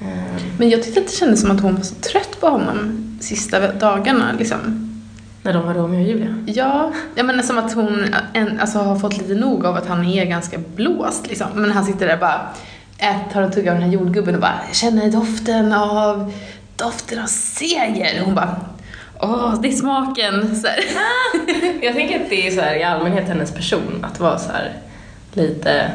Eh, 0.00 0.42
Men 0.58 0.70
jag 0.70 0.82
tyckte 0.82 1.00
att 1.00 1.06
det 1.06 1.12
kändes 1.12 1.40
som 1.40 1.50
att 1.50 1.60
hon 1.60 1.74
var 1.74 1.82
så 1.82 1.94
trött 1.94 2.40
på 2.40 2.48
honom 2.48 3.00
sista 3.20 3.72
dagarna 3.72 4.32
liksom. 4.38 4.83
När 5.44 5.52
de 5.52 5.66
var 5.66 5.74
Romeo 5.74 6.00
och 6.00 6.06
Julia. 6.08 6.34
Ja, 6.46 6.92
jag 7.14 7.26
menar 7.26 7.42
som 7.42 7.58
att 7.58 7.72
hon 7.74 8.06
en, 8.32 8.60
alltså, 8.60 8.78
har 8.78 8.96
fått 8.98 9.18
lite 9.18 9.34
nog 9.34 9.66
av 9.66 9.76
att 9.76 9.86
han 9.86 10.04
är 10.04 10.24
ganska 10.24 10.58
blåst 10.76 11.26
liksom. 11.28 11.46
Men 11.54 11.70
han 11.72 11.84
sitter 11.84 12.06
där 12.06 12.16
bara, 12.16 12.40
ät, 12.98 13.32
tar 13.32 13.42
en 13.42 13.50
tugga 13.52 13.70
av 13.72 13.78
den 13.78 13.86
här 13.88 13.92
jordgubben 13.94 14.34
och 14.34 14.40
bara 14.40 14.60
känner 14.72 15.10
doften 15.12 15.72
av, 15.72 16.32
doften 16.76 17.18
av 17.22 17.26
seger. 17.26 18.20
Och 18.20 18.26
hon 18.26 18.34
bara, 18.34 18.56
åh, 19.20 19.54
det 19.62 19.68
är 19.68 19.72
smaken. 19.72 20.56
Så. 20.56 20.68
Jag 21.82 21.94
tänker 21.94 22.20
att 22.24 22.30
det 22.30 22.46
är 22.46 22.50
så 22.50 22.60
här, 22.60 22.74
i 22.76 22.82
allmänhet 22.82 23.28
hennes 23.28 23.52
person, 23.52 24.06
att 24.12 24.20
vara 24.20 24.38
så 24.38 24.52
här 24.52 24.72
lite 25.32 25.90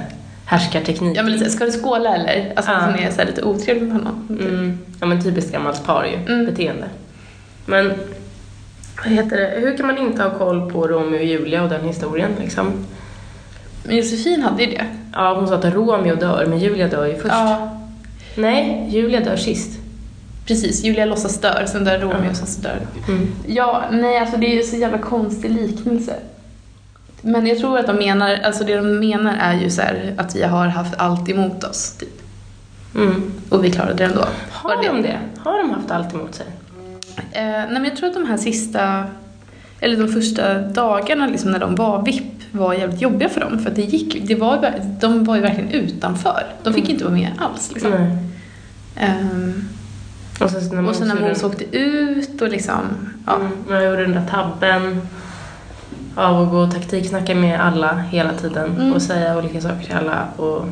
härskarteknik. 0.46 1.18
Ja 1.18 1.24
men 1.24 1.32
lite, 1.32 1.50
ska 1.50 1.66
du 1.66 1.72
skåla 1.72 2.16
eller? 2.16 2.54
Alltså 2.56 2.72
Ja. 2.72 2.78
att 2.78 2.86
hon 2.92 3.00
är 3.00 3.12
så 3.12 3.18
här 3.18 3.26
lite 3.26 3.44
otrevlig 3.44 3.84
med 3.84 3.92
honom. 3.98 4.28
Mm. 4.30 4.80
Ja 5.00 5.06
men 5.06 5.24
typiskt 5.24 5.52
gammalt 5.52 5.86
par 5.86 6.06
ju, 6.06 6.34
Mm. 6.34 6.46
beteende. 6.46 6.86
Men 7.66 7.94
vad 9.04 9.14
heter 9.14 9.38
det, 9.38 9.60
hur 9.60 9.78
kan 9.78 9.88
man 9.88 9.98
inte 9.98 10.24
ha 10.24 10.30
koll 10.38 10.72
på 10.72 10.88
Romeo 10.88 11.18
och 11.20 11.26
Julia 11.26 11.64
och 11.64 11.70
den 11.70 11.84
historien 11.88 12.32
liksom? 12.40 12.72
Men 13.84 13.96
Josefin 13.98 14.42
hade 14.44 14.64
ju 14.64 14.72
det. 14.72 14.86
Ja, 15.14 15.34
hon 15.34 15.48
sa 15.48 15.56
att 15.56 15.66
Romeo 15.66 16.16
dör, 16.16 16.46
men 16.46 16.60
Julia 16.60 16.88
dör 16.88 17.06
ju 17.06 17.14
först. 17.16 17.26
Ja, 17.34 17.76
Nej, 18.36 18.88
Julia 18.90 19.20
dör 19.20 19.36
sist. 19.36 19.80
precis. 20.48 20.84
Julia 20.84 21.06
låtsas 21.06 21.42
dör, 21.42 21.66
sen 21.68 21.84
dör 21.86 22.00
Romeo 22.00 22.30
och 22.30 22.36
sen 22.38 22.48
så 22.48 22.62
dör 22.62 22.78
Mm. 23.08 23.28
Ja, 23.48 23.84
nej 23.92 24.18
alltså 24.20 24.38
det 24.38 24.48
är 24.48 24.56
ju 24.56 24.64
så 24.64 24.76
jävla 24.76 24.98
konstig 24.98 25.52
liknelse. 25.52 26.14
Men 27.22 27.48
jag 27.48 27.58
tror 27.60 27.78
att 27.80 27.88
de 27.88 27.96
menar, 27.96 28.40
alltså 28.44 28.64
det 28.64 28.76
de 28.76 29.00
menar 29.00 29.38
är 29.40 29.54
ju 29.62 29.70
så 29.70 29.82
här 29.82 30.14
att 30.18 30.36
vi 30.36 30.44
har 30.44 30.68
haft 30.68 30.94
allt 30.98 31.30
emot 31.30 31.64
oss, 31.64 31.92
typ. 32.00 32.22
Mm. 32.96 33.32
Och 33.50 33.64
vi 33.66 33.72
klarade 33.72 33.94
det 33.94 34.04
ändå. 34.06 34.26
Har 34.52 34.76
Var 34.76 34.84
de 34.84 35.02
det? 35.02 35.20
Har 35.44 35.58
de 35.58 35.70
haft 35.72 35.92
allt 35.92 36.14
emot 36.14 36.36
sig? 36.36 36.46
Eh, 37.32 37.42
nej 37.42 37.68
men 37.70 37.86
jag 37.86 37.96
tror 37.96 38.08
att 38.10 38.16
de 38.16 38.26
här 38.26 38.38
sista, 38.38 39.04
eller 39.80 39.98
de 39.98 40.08
första 40.08 40.60
dagarna 40.62 41.28
liksom 41.28 41.52
när 41.52 41.60
de 41.60 41.76
var 41.76 42.06
VIP 42.06 42.24
var 42.52 42.74
jävligt 42.74 43.02
jobbiga 43.02 43.30
för 43.30 43.42
dem. 43.42 43.60
För 43.60 43.70
det 43.72 43.82
gick, 43.82 44.28
det 44.28 44.36
var, 44.36 44.74
de 45.02 45.24
var 45.24 45.36
ju 45.36 45.42
verkligen 45.42 45.70
utanför. 45.72 46.44
De 46.64 46.74
fick 46.74 46.90
inte 46.90 47.04
vara 47.04 47.14
med 47.14 47.32
alls 47.38 47.72
liksom. 47.74 47.94
Ehm, 48.96 49.68
Och 50.42 50.50
sen 50.52 50.62
när 50.84 50.90
och 50.90 50.96
sen 50.96 51.08
när 51.08 51.30
Mos 51.30 51.44
åkte 51.44 51.78
ut 51.78 52.42
och 52.42 52.50
liksom, 52.50 52.80
ja. 53.26 53.36
Mm, 53.36 53.52
jag 53.70 53.86
gjorde 53.86 54.02
den 54.02 54.12
där 54.12 54.26
tabben 54.32 55.02
av 56.16 56.42
att 56.44 56.50
gå 56.50 56.58
och 56.58 56.72
taktiksnacka 56.74 57.36
med 57.36 57.60
alla 57.62 57.96
hela 57.98 58.34
tiden 58.34 58.70
Mm. 58.76 58.94
och 58.94 59.02
säga 59.02 59.38
olika 59.38 59.62
saker 59.62 59.84
till 59.86 59.96
alla 59.96 60.28
och... 60.38 60.66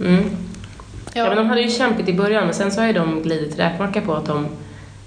Mm. 0.00 0.24
Ja. 1.14 1.26
men 1.28 1.36
de 1.36 1.46
hade 1.46 1.60
ju 1.60 1.70
kämpat 1.70 2.08
i 2.08 2.12
början 2.14 2.44
men 2.44 2.54
sen 2.54 2.72
så 2.72 2.80
har 2.80 2.86
ju 2.86 2.92
de 2.92 3.22
glidit 3.22 3.58
räkmacka 3.58 4.00
på 4.00 4.14
att 4.14 4.26
de 4.26 4.46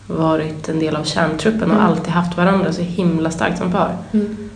varit 0.07 0.69
en 0.69 0.79
del 0.79 0.95
av 0.95 1.03
kärntruppen 1.03 1.71
och 1.71 1.77
Mm. 1.77 1.85
alltid 1.88 2.13
haft 2.13 2.38
varandra 2.38 2.74
så 2.74 2.81
himla 2.81 3.31
starkt 3.31 3.57
som 3.57 3.71
par. 3.71 3.97
Mm. 4.13 4.50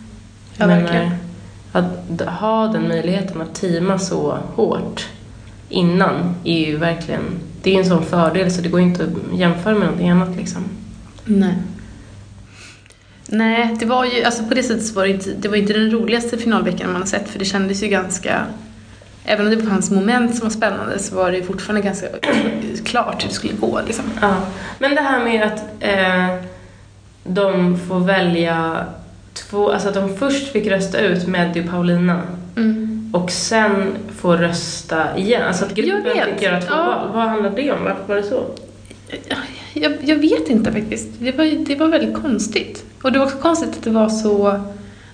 Ja, 0.57 0.67
Men, 0.67 0.81
verkligen. 0.83 1.05
eh, 1.05 1.11
Att 1.71 2.21
ha 2.39 2.67
den 2.67 2.87
möjligheten 2.87 3.41
att 3.41 3.55
teama 3.55 3.99
så 3.99 4.37
hårt 4.55 5.07
innan 5.69 6.35
är 6.43 6.65
ju 6.67 6.77
verkligen, 6.77 7.21
det 7.63 7.75
är 7.75 7.79
en 7.79 7.85
sån 7.85 8.05
fördel 8.05 8.51
så 8.51 8.61
det 8.61 8.69
går 8.69 8.79
inte 8.79 9.03
att 9.03 9.39
jämföra 9.39 9.73
med 9.73 9.81
någonting 9.83 10.09
annat 10.09 10.35
liksom. 10.37 10.63
Nej. 11.25 11.55
Nej, 13.27 13.75
det 13.79 13.85
var 13.85 14.05
ju, 14.05 14.23
alltså 14.23 14.43
på 14.43 14.53
det 14.53 14.63
sättet 14.63 14.85
så 14.85 14.93
var 14.93 15.03
det 15.03 15.09
inte, 15.09 15.33
det 15.39 15.47
var 15.47 15.55
inte 15.55 15.73
den 15.73 15.91
roligaste 15.91 16.37
finalveckan 16.37 16.91
man 16.91 17.01
har 17.01 17.07
sett 17.07 17.29
för 17.29 17.39
det 17.39 17.45
kändes 17.45 17.83
ju 17.83 17.87
ganska, 17.87 18.45
även 19.29 19.47
om 19.47 19.55
det 19.57 19.63
fanns 19.63 19.91
moment 19.91 20.35
som 20.35 20.45
var 20.47 20.49
spännande 20.55 20.99
så 20.99 21.15
var 21.15 21.31
det 21.31 21.43
fortfarande 21.43 21.81
ganska 21.81 22.07
klart 22.85 23.23
hur 23.23 23.27
det 23.29 23.33
skulle 23.33 23.53
gå 23.53 23.79
liksom. 23.87 24.05
Ja. 24.21 24.35
Men 24.79 24.95
det 24.95 25.01
här 25.01 25.23
med 25.23 25.43
att 25.43 25.63
eh, 25.79 26.35
de 27.23 27.79
får 27.87 27.99
välja 27.99 28.85
två, 29.33 29.71
alltså 29.71 29.87
att 29.87 29.93
de 29.93 30.17
först 30.17 30.51
fick 30.51 30.67
rösta 30.67 30.99
ut 30.99 31.27
Meddi 31.27 31.61
och 31.61 31.69
Paulina 31.69 32.21
Mm. 32.55 33.11
och 33.13 33.31
sen 33.31 33.87
får 34.17 34.37
rösta 34.37 35.17
igen. 35.17 35.43
Alltså 35.47 35.65
att 35.65 35.73
gruppen 35.73 36.11
fick 36.33 36.41
göra 36.41 36.61
två 36.61 36.67
Ja. 36.73 36.85
val. 36.85 37.09
Vad 37.13 37.23
handlade 37.29 37.55
det 37.55 37.71
om? 37.71 37.83
Varför 37.83 38.03
var 38.07 38.15
det 38.15 38.23
så? 38.23 38.43
Jag, 39.73 39.97
jag 40.01 40.15
vet 40.15 40.49
inte 40.49 40.71
faktiskt. 40.71 41.07
Det 41.19 41.31
var, 41.37 41.65
det 41.65 41.75
var 41.75 41.87
väldigt 41.87 42.21
konstigt. 42.21 42.85
Och 43.01 43.11
det 43.11 43.19
var 43.19 43.25
också 43.25 43.37
konstigt 43.37 43.69
att 43.69 43.83
det 43.83 43.89
var 43.89 44.09
så, 44.09 44.47
alltså 44.47 44.63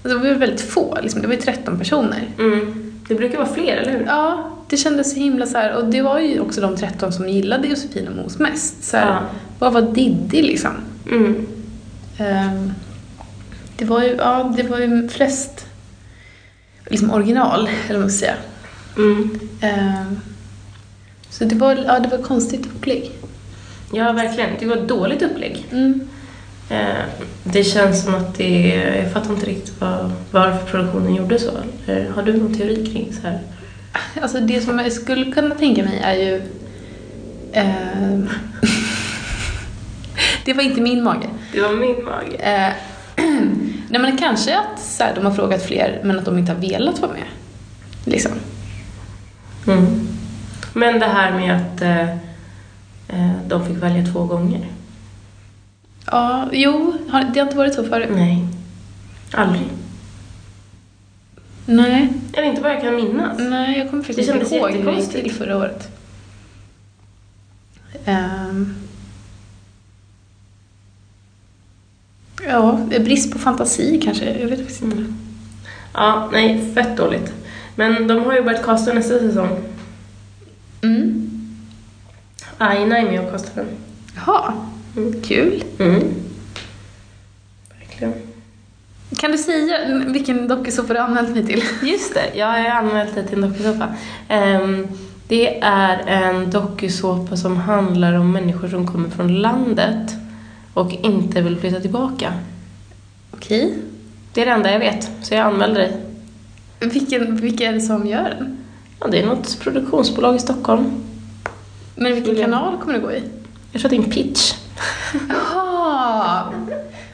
det 0.04 0.16
var 0.30 0.36
väldigt 0.36 0.62
få, 0.62 0.98
liksom. 1.02 1.22
det 1.22 1.28
var 1.28 1.34
ju 1.36 1.42
13 1.42 1.80
personer. 1.80 2.24
Mm. 2.40 2.85
Det 3.08 3.16
brukar 3.16 3.38
vara 3.38 3.54
fler, 3.54 3.78
eller 3.78 3.92
hur? 3.92 4.06
Ja, 4.06 4.52
det 4.70 4.78
kändes 4.78 5.12
så 5.14 5.20
himla 5.20 5.46
så 5.46 5.58
här, 5.58 5.76
och 5.76 5.86
det 5.86 6.02
var 6.02 6.20
ju 6.20 6.40
också 6.40 6.62
de 6.62 6.76
13 6.78 7.14
som 7.14 7.30
gillade 7.30 7.68
Josefin 7.68 8.08
och 8.08 8.16
Mos 8.16 8.40
mest. 8.40 8.84
Så 8.84 8.98
här, 8.98 9.06
Ja. 9.08 9.20
Vad 9.60 9.74
var 9.74 9.82
Diddy 9.82 10.42
liksom? 10.42 10.72
Mm. 11.12 11.48
Ehm, 12.18 12.74
det 13.78 13.86
var 13.86 14.04
ju, 14.04 14.16
ja, 14.16 14.54
det 14.58 14.64
var 14.64 14.80
ju 14.80 15.10
flest 15.10 15.66
liksom 16.90 17.12
original, 17.12 17.70
eller 17.86 17.94
vad 17.94 18.02
man 18.02 18.10
ska 18.12 18.20
säga. 18.20 18.36
Mm. 18.98 19.40
Ehm, 19.62 20.20
så 21.30 21.46
det 21.46 21.56
var, 21.56 21.76
ja, 21.76 22.00
det 22.00 22.18
var 22.18 22.24
konstigt 22.24 22.66
upplägg. 22.66 23.12
Ja, 23.94 24.12
verkligen. 24.12 24.50
Det 24.60 24.66
var 24.66 24.76
ett 24.78 24.88
dåligt 24.88 25.22
upplägg. 25.22 25.66
Mm. 25.72 26.08
Eh, 26.70 27.06
det 27.44 27.64
känns 27.64 28.04
som 28.04 28.16
att 28.16 28.36
det... 28.36 28.76
Jag 29.04 29.12
fattar 29.12 29.34
inte 29.34 29.46
riktigt 29.46 29.82
var, 29.82 30.12
varför 30.32 30.66
produktionen 30.66 31.16
gjorde 31.16 31.40
så. 31.40 31.52
Eh, 31.88 32.14
har 32.16 32.24
du 32.24 32.38
någon 32.38 32.54
teori 32.54 32.86
kring 32.86 33.14
så 33.14 33.28
här? 33.28 33.40
Alltså 34.22 34.40
det 34.40 34.62
som 34.62 34.80
jag 34.80 34.92
skulle 34.92 35.32
kunna 35.32 35.56
tänka 35.56 35.84
mig 35.84 36.00
är 36.04 36.14
ju... 36.16 36.42
ehm, 37.54 38.30
det 40.46 40.54
var 40.54 40.64
inte 40.64 40.82
min 40.82 41.04
mage. 41.04 41.28
Det 41.54 41.62
var 41.62 41.74
min 41.74 42.06
mage. 42.06 42.36
Eh, 42.36 42.74
nej 43.90 44.02
men 44.02 44.18
kanske 44.18 44.60
att 44.60 44.80
så 44.80 45.04
här, 45.04 45.16
de 45.16 45.26
har 45.26 45.34
frågat 45.34 45.66
fler 45.66 46.02
men 46.04 46.20
att 46.20 46.26
de 46.26 46.38
inte 46.38 46.52
har 46.52 46.60
velat 46.60 47.00
vara 47.00 47.12
med. 47.12 47.28
Liksom. 48.06 48.32
Mm. 49.68 50.08
Men 50.74 51.00
det 51.00 51.06
här 51.06 51.32
med 51.32 51.56
att 51.56 51.82
eh, 51.82 52.10
eh, 53.08 53.32
de 53.48 53.66
fick 53.66 53.78
välja 53.78 54.06
två 54.14 54.24
gånger. 54.24 54.68
Ja, 56.12 56.50
jo, 56.52 56.94
har, 57.10 57.24
det 57.34 57.40
har 57.40 57.48
inte 57.48 57.58
varit 57.58 57.74
så 57.74 57.84
förut. 57.84 58.10
Nej. 58.12 58.48
Aldrig. 59.32 59.68
Nej, 61.66 62.10
Eller 62.34 62.48
inte 62.48 62.62
vad 62.62 62.72
jag 62.72 62.82
kan 62.82 62.96
minnas. 62.96 63.38
nej 63.40 63.80
jag 63.80 63.90
kommer 63.90 64.04
faktiskt 64.04 64.32
Det 64.32 64.40
inte 64.40 64.56
ihåg 64.56 64.72
hur 64.72 64.86
det 64.92 65.00
gick 65.00 65.12
till 65.12 65.32
förra 65.32 65.58
året. 65.58 65.90
Ehm. 68.06 68.76
ja, 72.48 72.80
brist 73.00 73.32
på 73.32 73.40
fantasi 73.40 74.02
kanske, 74.04 74.40
jag 74.40 74.48
vet 74.48 74.60
faktiskt 74.60 74.82
inte. 74.82 74.98
Mm. 74.98 75.16
Ja, 75.94 76.30
nej, 76.32 76.74
fett 76.74 76.98
dåligt. 76.98 77.34
Men 77.76 78.08
de 78.08 78.26
har 78.26 78.34
ju 78.34 78.42
börjat 78.44 78.66
kasta 78.66 78.94
nästa 78.94 79.20
säsong. 79.20 79.50
Mm. 80.82 81.30
Aina 82.58 82.98
är 82.98 83.06
med 83.06 83.26
och 83.26 83.32
kastar 83.32 83.56
den. 83.56 83.68
Jaha, 84.16 84.54
Mm. 84.98 85.22
kul. 85.22 85.64
Mm. 85.80 86.04
Verkligen. 87.80 88.14
Kan 89.18 89.32
du 89.32 89.38
säga 89.38 90.04
vilken 90.08 90.48
dokusåpa 90.48 90.94
du 90.94 91.00
har 91.00 91.08
anmält 91.08 91.30
mig 91.30 91.46
till? 91.46 91.64
Just 91.84 92.14
det, 92.14 92.38
jag 92.38 92.48
har 92.48 92.66
anmält 92.66 93.16
dig 93.16 93.28
till 93.28 93.44
en 93.44 93.50
dokusåpa. 93.50 93.88
Ehm, 94.28 94.88
det 95.28 95.60
är 95.60 95.98
en 96.08 96.50
dokusåpa 96.50 97.38
som 97.38 97.58
handlar 97.58 98.14
om 98.14 98.32
människor 98.32 98.68
som 98.68 98.88
kommer 98.88 99.10
från 99.10 99.42
landet 99.42 100.16
och 100.74 100.92
inte 100.92 101.42
vill 101.42 101.58
flytta 101.58 101.80
tillbaka. 101.80 102.34
Okej. 103.32 103.78
Det 104.34 104.42
är 104.42 104.46
det 104.46 104.52
enda 104.52 104.72
jag 104.72 104.80
vet, 104.80 105.10
så 105.22 105.34
jag 105.34 105.46
anmälde 105.46 105.80
dig. 105.80 105.98
Vilken, 106.80 107.36
vilka 107.36 107.66
är 107.66 107.74
det 107.74 107.82
som 107.82 108.08
gör 108.08 108.30
den? 108.30 108.58
Ja, 109.00 109.08
det 109.08 109.20
är 109.22 109.26
något 109.26 109.60
produktionsbolag 109.60 110.36
i 110.36 110.40
Stockholm. 110.40 110.86
Men 111.96 112.14
vilken 112.14 112.36
kanal 112.36 112.78
kommer 112.78 112.94
det 112.94 113.00
gå 113.00 113.12
i? 113.12 113.24
Jag 113.72 113.82
tror 113.82 113.88
att 113.88 113.90
det 113.90 113.98
är 113.98 114.04
en 114.04 114.12
pitch. 114.12 114.54
Jaha! 115.30 116.54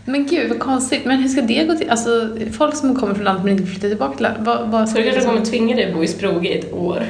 Men 0.05 0.27
gud 0.27 0.49
vad 0.49 0.59
konstigt. 0.59 1.05
Men 1.05 1.17
hur 1.17 1.29
ska 1.29 1.41
det 1.41 1.63
gå 1.65 1.75
till? 1.75 1.89
Alltså 1.89 2.37
folk 2.51 2.75
som 2.75 2.95
kommer 2.95 3.13
från 3.13 3.23
landet 3.23 3.43
men 3.43 3.51
inte 3.51 3.63
vill 3.63 3.71
flytta 3.71 3.87
tillbaka 3.87 4.13
till 4.13 4.23
landet. 4.23 4.41
Vad, 4.45 4.69
vad 4.69 4.89
Så 4.89 4.97
du 4.97 5.03
kanske 5.03 5.25
kommer 5.25 5.45
tvinga 5.45 5.75
dig 5.75 5.87
att 5.87 5.93
bo 5.93 6.03
i 6.03 6.07
Sproge 6.07 6.49
i 6.49 6.59
ett 6.59 6.73
år. 6.73 7.03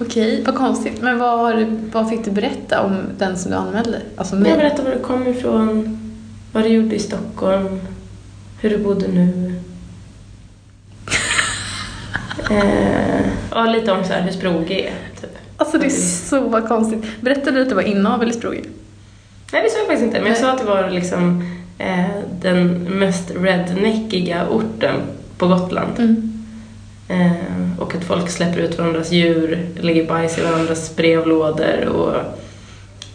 Okej, 0.00 0.42
vad 0.46 0.54
konstigt. 0.54 1.02
Men 1.02 1.18
vad, 1.18 1.38
har 1.38 1.54
du, 1.54 1.66
vad 1.92 2.08
fick 2.10 2.24
du 2.24 2.30
berätta 2.30 2.82
om 2.82 2.96
den 3.18 3.38
som 3.38 3.50
du 3.50 3.56
anmälde? 3.56 4.00
Alltså 4.16 4.34
Jag 4.34 4.42
mig? 4.42 4.56
berättar 4.56 4.84
var 4.84 4.90
du 4.90 4.98
kom 4.98 5.26
ifrån, 5.26 5.98
vad 6.52 6.62
du 6.62 6.68
gjorde 6.68 6.94
i 6.94 6.98
Stockholm, 6.98 7.80
hur 8.60 8.70
du 8.70 8.78
bodde 8.78 9.08
nu. 9.08 9.54
eh, 12.50 13.20
ja, 13.50 13.64
lite 13.64 13.92
om 13.92 14.04
så 14.04 14.12
här 14.12 14.22
hur 14.22 14.32
Sproge 14.32 14.74
är, 14.74 14.92
typ. 15.20 15.27
Alltså 15.58 15.78
det 15.78 15.86
är 15.86 15.90
så 15.90 16.62
konstigt. 16.68 17.04
Berättade 17.20 17.56
du 17.56 17.62
att 17.62 17.68
det 17.68 17.74
var 17.74 17.82
inavel 17.82 18.30
i 18.30 18.32
Sproge? 18.32 18.62
Nej, 19.52 19.62
det 19.62 19.70
sa 19.70 19.78
jag 19.78 19.86
faktiskt 19.86 20.06
inte. 20.06 20.20
Men 20.20 20.28
jag 20.28 20.38
sa 20.38 20.50
att 20.50 20.58
det 20.58 20.64
var 20.64 20.90
liksom 20.90 21.42
eh, 21.78 22.04
den 22.40 22.82
mest 22.82 23.30
redneckiga 23.36 24.48
orten 24.48 24.94
på 25.38 25.46
Gotland. 25.48 25.98
Mm. 25.98 26.44
Eh, 27.08 27.80
och 27.80 27.94
att 27.94 28.04
folk 28.04 28.30
släpper 28.30 28.60
ut 28.60 28.78
varandras 28.78 29.12
djur, 29.12 29.68
lägger 29.80 30.06
bajs 30.06 30.38
i 30.38 30.42
varandras 30.42 30.96
brevlådor 30.96 31.86
och 31.86 32.14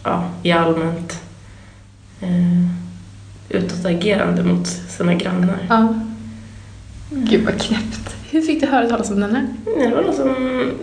ja, 0.02 0.30
i 0.42 0.52
allmänt 0.52 1.20
eh, 2.20 2.68
utåtagerande 3.48 4.42
mot 4.42 4.66
sina 4.66 5.14
grannar. 5.14 5.58
Ja. 5.68 5.94
Gud 7.10 7.44
vad 7.44 7.60
knäppt. 7.60 8.16
Hur 8.34 8.42
fick 8.42 8.60
du 8.60 8.66
höra 8.66 8.88
talas 8.88 9.10
om 9.10 9.20
den 9.20 9.34
här? 9.34 9.46
Nej, 9.76 9.88
det 9.88 9.94
var 9.94 10.02
någon 10.02 10.14
som, 10.14 10.34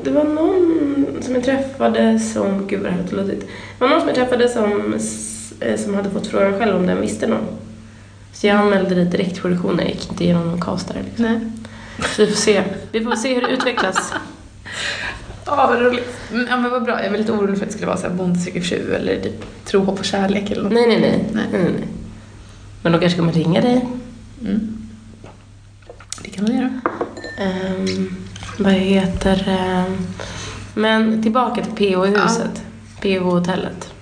det 0.03 0.11
var 0.11 0.23
någon 0.23 1.05
som 1.21 1.35
jag 1.35 1.43
träffade 1.43 2.19
som, 2.19 2.67
gud 2.67 2.81
vad 2.81 2.91
det 2.91 2.95
här 2.95 3.03
låter. 3.11 3.35
Det 3.35 3.45
var 3.79 3.89
någon 3.89 3.99
som 3.99 4.07
jag 4.07 4.15
träffade 4.15 4.49
som, 4.49 4.93
eh, 5.59 5.77
som 5.77 5.93
hade 5.95 6.09
fått 6.09 6.27
frågan 6.27 6.59
själv 6.59 6.75
om 6.75 6.87
den 6.87 7.01
visste 7.01 7.27
någon. 7.27 7.45
Så 8.33 8.47
jag 8.47 8.57
anmälde 8.57 8.95
det 8.95 9.05
direkt 9.05 9.33
till 9.33 9.41
produktionen, 9.41 9.79
jag 9.79 9.87
gick 9.87 10.09
inte 10.09 10.23
igenom 10.23 10.47
någon 10.47 10.61
castare. 10.61 10.97
Liksom. 11.05 11.25
Nej. 11.25 11.39
Så 12.15 12.21
vi 12.21 12.27
får 12.27 12.35
se. 12.35 12.63
Vi 12.91 13.03
får 13.03 13.15
se 13.15 13.33
hur 13.33 13.41
det 13.41 13.47
utvecklas. 13.47 14.13
Ja, 15.45 15.55
vad 15.55 15.81
roligt. 15.81 16.17
Mm, 16.31 16.47
Ja, 16.49 16.57
men 16.57 16.71
vad 16.71 16.83
bra. 16.83 17.03
Jag 17.03 17.11
var 17.11 17.17
lite 17.17 17.31
orolig 17.31 17.57
för 17.57 17.65
att 17.65 17.69
det 17.69 17.73
skulle 17.73 17.87
vara 17.87 17.97
så 17.97 18.07
här 18.07 18.13
Bonde 18.15 18.39
söker 18.39 18.61
fru 18.61 18.93
eller 18.93 19.19
typ 19.19 19.65
Tro, 19.65 19.79
hopp 19.83 19.99
och 19.99 20.05
kärlek 20.05 20.51
eller 20.51 20.63
något. 20.63 20.73
Nej, 20.73 20.87
nej, 20.87 20.99
nej. 21.01 21.25
Nej. 21.33 21.45
nej, 21.51 21.61
nej. 21.63 21.87
Men 22.81 22.91
de 22.91 22.99
kanske 23.01 23.19
kommer 23.19 23.33
ringa 23.33 23.61
dig. 23.61 23.85
Mm. 24.41 24.77
Det 26.23 26.29
kan 26.29 26.43
man 26.43 26.55
göra. 26.55 26.81
Um, 27.41 28.15
vad 28.59 28.73
heter 28.73 29.45
ehm, 29.47 29.97
Men 30.73 31.23
tillbaka 31.23 31.63
till 31.65 31.73
PH-huset. 31.93 32.63
PH-hotellet. 33.01 33.93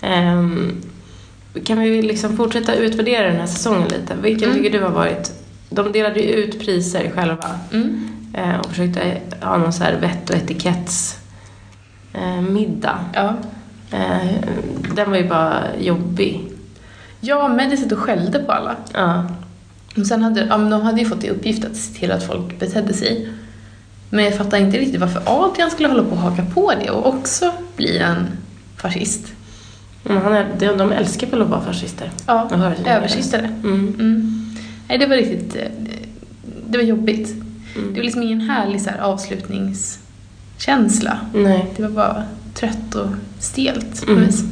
Ehm, 0.00 0.82
kan 1.64 1.80
vi 1.80 2.02
liksom 2.02 2.36
fortsätta 2.36 2.74
utvärdera 2.74 3.26
den 3.28 3.36
här 3.40 3.46
säsongen 3.46 3.88
lite? 3.88 4.14
Vilken 4.22 4.50
Mm. 4.50 4.62
tycker 4.62 4.78
du 4.78 4.84
har 4.84 4.90
varit... 4.90 5.32
De 5.70 5.92
delade 5.92 6.20
ju 6.20 6.28
ut 6.30 6.60
priser 6.66 7.10
själva 7.14 7.50
Mm. 7.72 8.08
eh, 8.34 8.56
och 8.60 8.66
försökte 8.70 9.20
ha 9.42 9.56
någon 9.56 9.72
så 9.72 9.84
här 9.84 9.96
vett 9.96 10.30
och 10.30 10.36
etiketts 10.36 11.18
eh, 12.12 12.40
middag. 12.40 12.98
Ja. 13.14 13.34
Eh, 13.90 14.26
den 14.94 15.10
var 15.10 15.16
ju 15.18 15.28
bara 15.28 15.62
jobbig. 15.80 16.40
Ja, 17.20 17.48
Medis 17.48 17.82
satt 17.82 17.92
och 17.92 17.98
skällde 17.98 18.38
på 18.38 18.52
alla. 18.52 18.76
Ja. 18.92 19.24
Och 19.96 20.06
sen 20.06 20.22
hade, 20.22 20.46
ja, 20.48 20.58
men 20.58 20.70
de 20.70 20.82
hade 20.82 21.00
ju 21.00 21.06
fått 21.06 21.24
i 21.24 21.30
uppgift 21.30 21.64
att 21.64 21.76
se 21.76 21.98
till 21.98 22.12
att 22.12 22.22
folk 22.26 22.58
betedde 22.58 22.94
sig. 22.94 23.28
Men 24.10 24.24
jag 24.24 24.36
fattar 24.36 24.58
inte 24.58 24.78
riktigt 24.78 25.00
varför 25.00 25.22
Adrian 25.26 25.70
skulle 25.70 25.88
hålla 25.88 26.02
på 26.02 26.10
och 26.10 26.16
haka 26.18 26.44
på 26.54 26.72
det 26.84 26.90
och 26.90 27.06
också 27.06 27.52
bli 27.76 27.98
en 27.98 28.26
fascist. 28.76 29.32
Men 30.02 30.16
han 30.16 30.32
är, 30.32 30.46
de, 30.58 30.66
de 30.66 30.92
älskar 30.92 31.26
väl 31.26 31.42
att 31.42 31.48
vara 31.48 31.60
fascister? 31.60 32.10
Ja, 32.26 32.48
översittare. 32.86 33.46
Mm. 33.64 33.94
Mm. 34.00 34.42
Nej, 34.88 34.98
det 34.98 35.06
var 35.06 35.16
riktigt... 35.16 35.56
eh, 35.56 35.62
Det 36.68 36.78
var 36.78 36.84
jobbigt. 36.84 37.30
Mm. 37.76 37.88
Det 37.94 38.00
var 38.00 38.04
liksom 38.04 38.22
ingen 38.22 38.40
härlig 38.40 38.80
så 38.80 38.90
här, 38.90 38.98
avslutningskänsla. 38.98 41.18
Nej. 41.34 41.66
Det 41.76 41.82
var 41.82 41.90
bara 41.90 42.22
trött 42.54 42.94
och 42.94 43.06
stelt 43.38 44.06
på 44.06 44.12
Mm. 44.12 44.26
vis. 44.26 44.44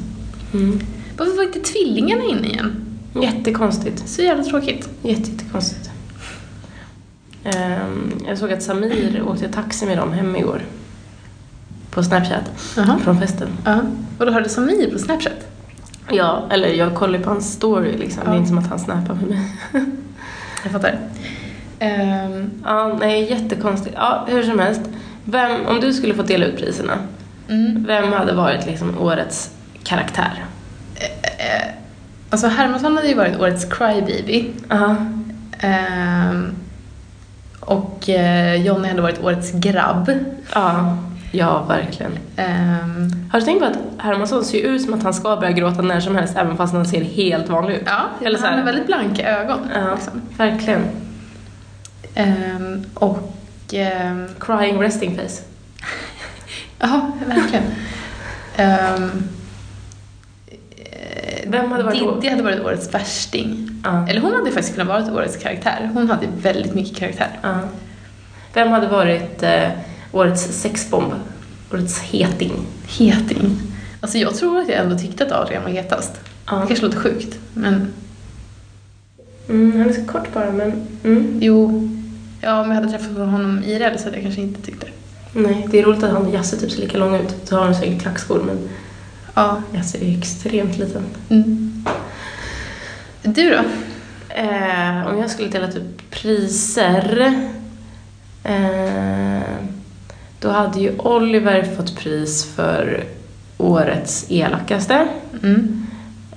Mm. 0.55 0.81
Varför 1.17 1.37
var 1.37 1.43
inte 1.43 1.61
tvillingarna 1.61 2.25
inne 2.25 2.49
igen? 2.49 2.73
Jättekonstigt. 3.23 4.09
Så 4.09 4.23
jävla 4.23 4.45
tråkigt. 4.45 4.89
Jätte, 5.03 5.31
jättekonstigt. 5.31 5.91
Ehm, 7.45 8.13
jag 8.29 8.39
såg 8.39 8.53
att 8.53 8.63
Samir 8.63 9.23
åkte 9.29 9.49
taxi 9.49 9.87
med 9.87 9.99
dem 9.99 10.13
hem 10.13 10.37
igår. 10.37 10.63
På 11.91 12.03
Snapchat. 12.03 12.75
Jaha. 12.77 12.99
Från 12.99 13.21
festen. 13.21 13.49
Ja. 13.65 13.81
Och 14.19 14.27
då 14.27 14.33
hörde 14.33 14.49
Samir 14.49 14.91
på 14.91 14.99
Snapchat? 14.99 15.47
Ja, 16.11 16.43
eller 16.51 16.69
jag 16.69 16.95
kollar 16.95 17.19
på 17.19 17.31
hans 17.31 17.53
story 17.53 17.97
liksom. 17.97 18.23
Det 18.25 18.31
är 18.31 18.37
inte 18.37 18.49
som 18.49 18.59
att 18.59 18.69
han 18.69 18.79
snappar 18.79 19.15
med 19.15 19.29
mig. 19.29 19.41
Jag 20.63 20.73
fattar. 20.73 20.99
Ehm, 21.79 22.51
ja, 22.65 22.97
nej, 23.01 23.31
jättekonstigt. 23.31 23.97
Ja, 23.99 24.27
hur 24.29 24.43
som 24.43 24.59
helst. 24.59 24.81
Vem, 25.25 25.67
om 25.67 25.81
du 25.81 25.93
skulle 25.93 26.15
få 26.15 26.23
dela 26.23 26.47
ut 26.47 26.57
priserna, 26.57 26.99
mm. 27.49 27.85
vem 27.87 28.13
hade 28.13 28.33
varit 28.33 28.67
liksom 28.67 28.99
årets 28.99 29.51
karaktär? 29.83 30.45
Eh, 30.95 31.84
alltså 32.35 32.47
Hermansson 32.49 32.97
hade 32.97 33.09
ju 33.09 33.15
varit 33.15 33.41
årets 33.41 33.65
crybaby. 33.65 34.51
Ja. 34.69 34.97
Ehm, 35.61 36.55
och 37.61 38.09
eh, 38.09 38.55
Jonny 38.67 38.89
hade 38.89 39.03
varit 39.03 39.21
årets 39.25 39.53
grabb. 39.53 40.11
Ja, 40.55 40.99
ja, 41.33 41.63
verkligen. 41.69 42.13
Ehm, 42.37 43.11
Har 43.33 43.41
du 43.41 43.45
tänkt 43.47 43.61
på 43.61 43.67
att 43.67 43.79
Hermansson 43.99 44.45
ser 44.45 44.59
ut 44.63 44.83
som 44.83 44.95
att 44.95 45.03
han 45.03 45.15
ska 45.15 45.37
börja 45.37 45.53
gråta 45.53 45.83
när 45.83 46.01
som 46.01 46.17
helst 46.17 46.37
även 46.37 46.57
fast 46.57 46.75
han 46.75 46.87
ser 46.87 47.05
helt 47.05 47.49
vanlig 47.49 47.75
ut? 47.75 47.83
ja, 47.87 48.27
Eller 48.27 48.39
så 48.39 48.47
han 48.47 48.59
har 48.59 48.65
väldigt 48.65 48.87
blanka 48.87 49.29
ögon. 49.41 49.59
Ja, 49.75 49.95
Liksom. 49.95 50.23
verkligen. 50.37 50.83
Ehm, 52.15 52.85
och... 52.95 53.35
ehm, 53.73 54.29
Crying 54.41 54.83
resting 54.83 55.17
face. 55.17 55.43
Ja, 56.79 57.11
verkligen. 57.27 57.65
Vem 61.47 61.71
hade 61.73 61.85
varit 61.85 62.21
Diddy 62.21 62.29
hade 62.29 62.43
varit 62.43 62.61
årets 62.61 62.95
värsting. 62.95 63.71
Ja. 63.85 64.09
Eller 64.09 64.21
hon 64.21 64.35
hade 64.35 64.51
faktiskt 64.51 64.75
kunnat 64.75 64.89
vara 64.89 65.15
årets 65.15 65.37
karaktär. 65.37 65.91
Hon 65.95 66.09
hade 66.11 66.27
väldigt 66.43 66.75
mycket 66.75 66.99
karaktär. 66.99 67.29
Ja. 67.43 67.59
Vem 68.55 68.69
hade 68.69 68.89
varit 68.89 69.43
eh, 69.43 69.69
årets 70.13 70.43
sexbomb? 70.43 71.13
Årets 71.73 72.01
heting? 72.01 72.53
Heting. 72.87 73.57
Alltså 74.01 74.19
jag 74.19 74.35
tror 74.35 74.61
att 74.61 74.69
jag 74.69 74.79
ändå 74.79 74.99
tyckte 74.99 75.27
att 75.27 75.33
Adrian 75.33 75.63
var 75.63 75.71
hetast. 75.71 76.13
Ja. 76.47 76.57
Det 76.57 76.67
kanske 76.67 76.87
låter 76.87 76.99
sjukt, 76.99 77.39
men 77.55 77.93
Mm, 79.49 79.79
han 79.79 79.89
är 79.89 79.93
så 79.93 80.05
kort 80.05 80.33
bara, 80.35 80.51
men... 80.53 80.73
Mm. 81.05 81.39
jo. 81.41 81.89
Ja, 82.41 82.61
om 82.61 82.69
jag 82.69 82.75
hade 82.75 82.89
träffat 82.89 83.17
honom 83.17 83.63
IRL 83.65 83.97
så 83.99 84.05
hade 84.05 84.17
jag 84.17 84.23
kanske 84.23 84.41
inte 84.41 84.63
tyckt 84.63 84.81
det. 84.81 84.87
Nej, 85.41 85.67
det 85.71 85.79
är 85.79 85.83
roligt 85.83 86.03
att 86.03 86.11
han 86.13 86.27
och 86.27 86.35
Jasse 86.35 86.57
typ 86.57 86.71
ser 86.71 86.81
lika 86.81 86.99
lång 86.99 87.15
ut. 87.17 87.35
Så 87.45 87.57
har 87.57 87.65
han 87.65 87.75
säkert 87.75 88.03
klackskor, 88.03 88.43
men 88.47 88.59
Ja. 89.35 89.63
Jasse 89.75 89.99
är 89.99 90.19
extremt 90.19 90.79
liten. 90.79 91.03
Mm. 91.29 91.85
Du 93.23 93.51
då? 93.51 93.61
Eh, 94.29 95.07
om 95.07 95.19
jag 95.19 95.31
skulle 95.31 95.49
dela 95.49 95.69
ut 95.69 96.11
priser... 96.11 97.35
Eh, 98.45 99.43
då 100.41 100.51
hade 100.51 100.81
ju 100.81 100.99
Oliver 100.99 101.63
fått 101.77 101.97
pris 101.97 102.45
för 102.45 103.05
årets 103.59 104.27
elakaste. 104.29 105.09
Mm. 105.43 105.87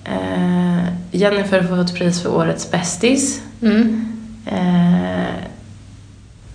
Eh, 0.03 0.88
Jennifer 1.12 1.62
har 1.62 1.77
fått 1.77 1.95
pris 1.95 2.21
för 2.21 2.36
årets 2.36 2.71
bästis. 2.71 3.41
Mm. 3.62 4.13
Eh, 4.45 5.36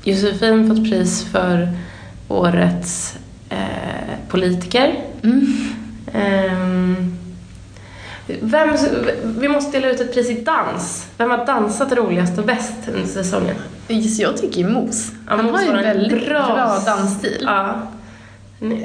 Josefin 0.05 0.69
fått 0.69 0.91
pris 0.91 1.25
för 1.25 1.69
årets 2.29 3.17
eh, 3.51 4.29
politiker. 4.29 5.01
Mm. 5.23 5.47
Ehm, 6.13 7.17
vem, 8.41 8.69
vi 9.25 9.49
måste 9.49 9.79
dela 9.81 9.93
ut 9.93 10.01
ett 10.01 10.15
pris 10.15 10.31
i 10.31 10.35
dans. 10.41 11.07
Vem 11.19 11.31
har 11.31 11.47
dansat 11.47 11.93
roligast 11.93 12.39
och 12.39 12.45
bäst 12.45 12.75
under 12.89 13.09
säsongen? 13.09 13.55
Jag 14.19 14.37
tycker 14.37 14.61
ju 14.61 14.69
Mos. 14.69 15.11
Ja, 15.29 15.37
Han 15.37 15.45
Mos 15.45 15.55
har 15.55 15.63
ju 15.63 15.69
en 15.69 15.83
väldigt 15.83 16.29
bra, 16.29 16.47
bra 16.55 16.79
dansstil. 16.87 17.43
Ja. 17.47 17.75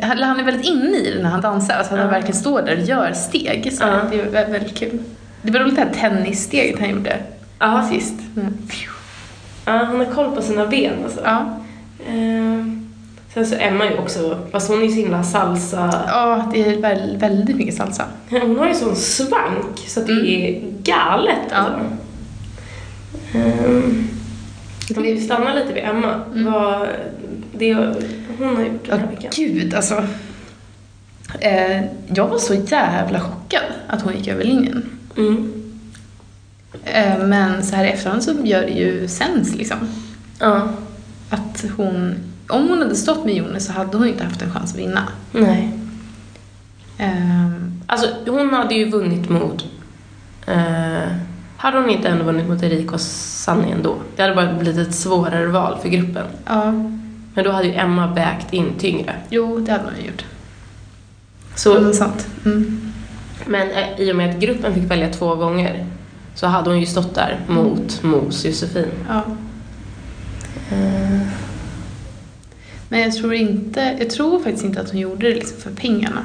Han 0.01 0.39
är 0.39 0.43
väldigt 0.43 0.65
inne 0.65 0.97
i 0.97 1.13
det 1.15 1.23
när 1.23 1.29
han 1.29 1.41
dansar. 1.41 1.73
Alltså 1.73 1.93
han 1.95 2.03
Ja. 2.05 2.11
verkligen 2.11 2.35
står 2.35 2.61
där 2.61 2.77
och 2.77 2.83
gör 2.83 3.13
steg. 3.13 3.73
Så 3.73 3.83
Ja. 3.83 4.01
Det 4.11 4.21
är 4.21 4.25
vä- 4.25 4.51
väldigt 4.51 4.75
kul. 4.77 4.99
Det 5.41 5.51
var 5.51 5.59
roligt 5.59 5.75
det 5.75 5.81
här 5.81 5.93
tennissteget 6.09 6.79
han 6.79 6.89
gjorde 6.89 7.17
Ja. 7.59 7.87
sist. 7.91 8.13
Mm. 8.37 8.53
ja, 9.65 9.71
han 9.71 9.97
har 9.97 10.05
koll 10.05 10.35
på 10.35 10.41
sina 10.41 10.67
ben 10.67 10.93
alltså. 11.03 11.19
Ja. 11.23 11.57
Ehm, 12.09 12.46
sen 13.37 13.45
så 13.45 13.55
Emma 13.55 13.85
ju 13.85 13.97
också, 13.97 14.39
fast 14.51 14.69
hon 14.69 14.79
är 14.79 14.83
ju 14.83 14.89
så 14.89 14.95
himla 14.95 15.23
salsa. 15.23 16.03
ja, 16.07 16.51
det 16.53 16.61
är 16.65 16.81
väl, 16.81 17.17
väldigt 17.17 17.55
mycket 17.55 17.75
salsa. 17.75 18.05
Hon 18.29 18.57
har 18.59 18.67
ju 18.67 18.73
sån 18.73 18.95
svank 18.95 19.79
så 19.87 19.99
att 19.99 20.07
det 20.07 20.13
är 20.13 20.61
galet 20.83 21.37
Ja. 21.49 21.55
alltså. 21.55 21.79
Ehm, 23.33 24.07
om 24.97 25.03
vi 25.03 25.21
stannar 25.21 25.55
lite 25.55 25.73
vid 25.73 25.83
Emma. 25.83 26.21
Vad 26.33 26.87
det 27.53 27.73
hon 27.73 28.55
har 28.55 28.63
gjort 28.63 28.85
den 28.87 28.99
här 28.99 29.07
veckan. 29.07 29.31
Gud, 29.35 29.73
alltså. 29.73 30.03
Eh, 31.39 31.81
jag 32.13 32.27
var 32.27 32.37
så 32.37 32.53
jävla 32.53 33.19
chockad 33.19 33.63
att 33.87 34.01
hon 34.01 34.13
gick 34.17 34.27
över 34.27 34.43
linjen. 34.43 34.89
Mm. 35.17 35.53
Eh, 36.85 37.19
men 37.19 37.63
så 37.63 37.75
här 37.75 37.85
i 37.85 37.89
efterhand 37.89 38.23
så 38.23 38.33
gör 38.43 38.61
det 38.61 38.71
ju 38.73 39.07
sens 39.07 39.55
liksom. 39.55 39.77
Ja. 40.39 40.67
Att 41.29 41.65
hon, 41.77 42.15
om 42.49 42.69
hon 42.69 42.77
hade 42.81 42.95
stått 42.95 43.25
med 43.25 43.35
Jonas 43.35 43.65
så 43.65 43.71
hade 43.73 43.97
hon 43.97 44.07
inte 44.07 44.23
haft 44.23 44.41
en 44.41 44.51
chans 44.53 44.73
att 44.73 44.79
vinna. 44.79 45.01
Nej. 45.31 45.79
Ehm, 46.97 47.73
Alltså 47.89 48.07
hon 48.27 48.53
hade 48.53 48.75
ju 48.75 48.89
vunnit 48.89 49.29
mot... 49.29 49.65
Eh, 50.47 51.11
hade 51.57 51.77
hon 51.77 51.89
inte 51.89 52.07
ändå 52.07 52.23
vunnit 52.23 52.47
mot 52.49 52.63
Erika 52.63 52.93
och 52.95 53.01
Sanni 53.01 53.71
ändå? 53.71 53.95
Det 54.15 54.21
hade 54.21 54.35
bara 54.35 54.53
blivit 54.53 54.87
ett 54.87 54.95
svårare 54.95 55.47
val 55.47 55.77
för 55.81 55.89
gruppen. 55.89 56.25
ja, 56.45 56.71
Men 57.33 57.43
då 57.43 57.51
hade 57.51 57.67
ju 57.67 57.73
Emma 57.73 58.13
vägt 58.13 58.53
in 58.53 58.73
tyngre. 58.79 59.15
jo, 59.29 59.59
det 59.59 59.71
hade 59.71 59.83
hon 59.83 59.93
ju 60.01 60.05
gjort. 60.07 60.25
Så 61.55 61.73
Men 61.81 61.93
sant. 61.93 62.27
Mm. 62.45 62.91
Men 63.45 63.71
eh, 63.71 63.99
i 64.01 64.11
och 64.11 64.15
med 64.15 64.29
att 64.29 64.39
gruppen 64.39 64.73
fick 64.73 64.91
välja 64.91 65.13
två 65.13 65.35
gånger 65.35 65.85
så 66.35 66.47
hade 66.47 66.69
hon 66.69 66.79
ju 66.79 66.85
stått 66.85 67.15
där 67.15 67.39
mot 67.47 68.03
Mos 68.03 68.45
Josefin. 68.45 68.87
Ja. 69.09 69.21
Men 72.89 72.99
jag 72.99 73.13
tror 73.13 73.33
inte, 73.33 73.95
jag 73.99 74.09
tror 74.09 74.39
faktiskt 74.43 74.65
inte 74.65 74.81
att 74.81 74.91
hon 74.91 74.99
gjorde 74.99 75.29
det 75.29 75.35
liksom 75.35 75.57
för 75.57 75.71
pengarna. 75.71 76.21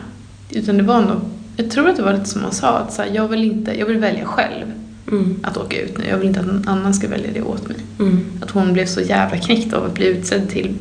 Utan 0.50 0.76
det 0.76 0.82
var 0.82 1.00
nog, 1.00 1.20
jag 1.56 1.70
tror 1.70 1.88
att 1.88 1.96
det 1.96 2.02
var 2.02 2.12
lite 2.12 2.24
som 2.28 2.42
hon 2.42 2.52
sa, 2.52 2.78
att 2.78 2.92
så 2.92 3.02
här, 3.02 3.10
jag 3.14 3.28
vill 3.28 3.44
inte, 3.44 3.78
jag 3.78 3.86
vill 3.86 3.98
välja 3.98 4.24
själv 4.24 4.66
Mm. 5.10 5.36
att 5.42 5.56
åka 5.56 5.80
ut 5.82 5.98
nu. 5.98 6.04
Jag 6.10 6.18
vill 6.18 6.28
inte 6.28 6.40
att 6.40 6.46
någon 6.46 6.68
annan 6.68 6.94
ska 6.94 7.08
välja 7.08 7.30
det 7.34 7.42
åt 7.42 7.68
mig. 7.68 7.76
Mm. 7.98 8.20
Att 8.42 8.50
hon 8.50 8.72
blev 8.72 8.86
så 8.86 9.00
jävla 9.00 9.38
knäckt 9.38 9.72
av 9.72 9.84
att 9.84 9.94
bli 9.94 10.06
utsedd 10.06 10.48
till 10.48 10.74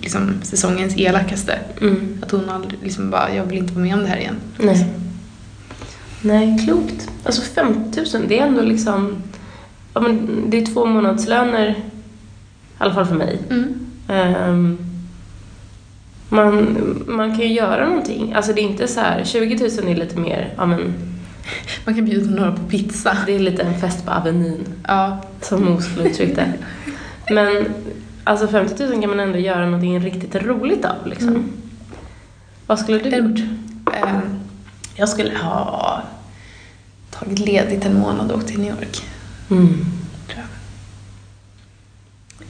liksom, 0.00 0.32
säsongens 0.42 0.96
elakaste. 0.96 1.58
Mm. 1.80 2.18
Att 2.22 2.30
hon 2.30 2.48
aldrig 2.50 2.78
liksom 2.82 3.10
bara, 3.10 3.34
jag 3.34 3.44
vill 3.44 3.58
inte 3.58 3.72
vara 3.74 3.84
med 3.84 3.94
om 3.94 4.00
det 4.00 4.06
här 4.06 4.16
igen. 4.16 4.36
Nej. 4.58 4.86
Nej, 6.22 6.58
klokt. 6.64 7.08
Alltså 7.24 7.42
50 7.42 8.00
000, 8.18 8.24
det 8.28 8.38
är 8.38 8.46
ändå 8.46 8.62
liksom... 8.62 9.16
Ja, 9.94 10.00
men 10.00 10.44
det 10.50 10.58
är 10.58 10.66
två 10.66 10.86
månadslöner, 10.86 11.68
i 11.68 11.74
alla 12.78 12.94
fall 12.94 13.06
för 13.06 13.14
mig. 13.14 13.38
Mm. 13.50 14.76
Man, 16.28 16.78
man 17.06 17.30
kan 17.30 17.40
ju 17.40 17.52
göra 17.52 17.88
någonting. 17.88 18.32
Alltså 18.34 18.52
det 18.52 18.60
är 18.60 18.62
inte 18.62 18.88
så 18.88 19.00
här, 19.00 19.24
20 19.24 19.54
000 19.82 19.88
är 19.90 19.94
lite 19.96 20.16
mer, 20.18 20.54
ja 20.56 20.66
men 20.66 20.94
Man 21.84 21.94
kan 21.94 22.04
bjuda 22.04 22.30
några 22.30 22.52
på 22.52 22.62
pizza. 22.62 23.16
det 23.26 23.32
är 23.34 23.38
lite 23.38 23.62
en 23.62 23.80
fest 23.80 24.04
på 24.06 24.10
Avenyn, 24.12 24.64
Ja. 24.88 25.22
som 25.40 25.64
Mo 25.64 25.80
skulle 25.80 26.08
uttryckt 26.08 26.36
det. 26.36 26.52
Men 27.30 27.64
alltså 28.24 28.48
50 28.48 28.86
000 28.86 29.00
kan 29.00 29.10
man 29.10 29.20
ändå 29.20 29.38
göra 29.38 29.64
någonting 29.64 30.00
riktigt 30.00 30.34
roligt 30.34 30.84
av 30.84 31.06
liksom. 31.06 31.28
Mm. 31.28 31.52
Vad 32.66 32.78
skulle 32.78 32.98
du 32.98 33.10
En- 33.16 33.28
gjort? 33.28 33.40
Ehm, 33.96 34.20
jag 34.96 35.08
skulle 35.08 35.38
ha 35.38 36.02
tagit 37.10 37.38
ledigt 37.38 37.84
en 37.84 37.98
månad 37.98 38.30
och 38.32 38.38
åkt 38.38 38.46
till 38.48 38.60
New 38.60 38.68
York. 38.70 39.02
Mm. 39.50 39.84
Tror 40.28 40.44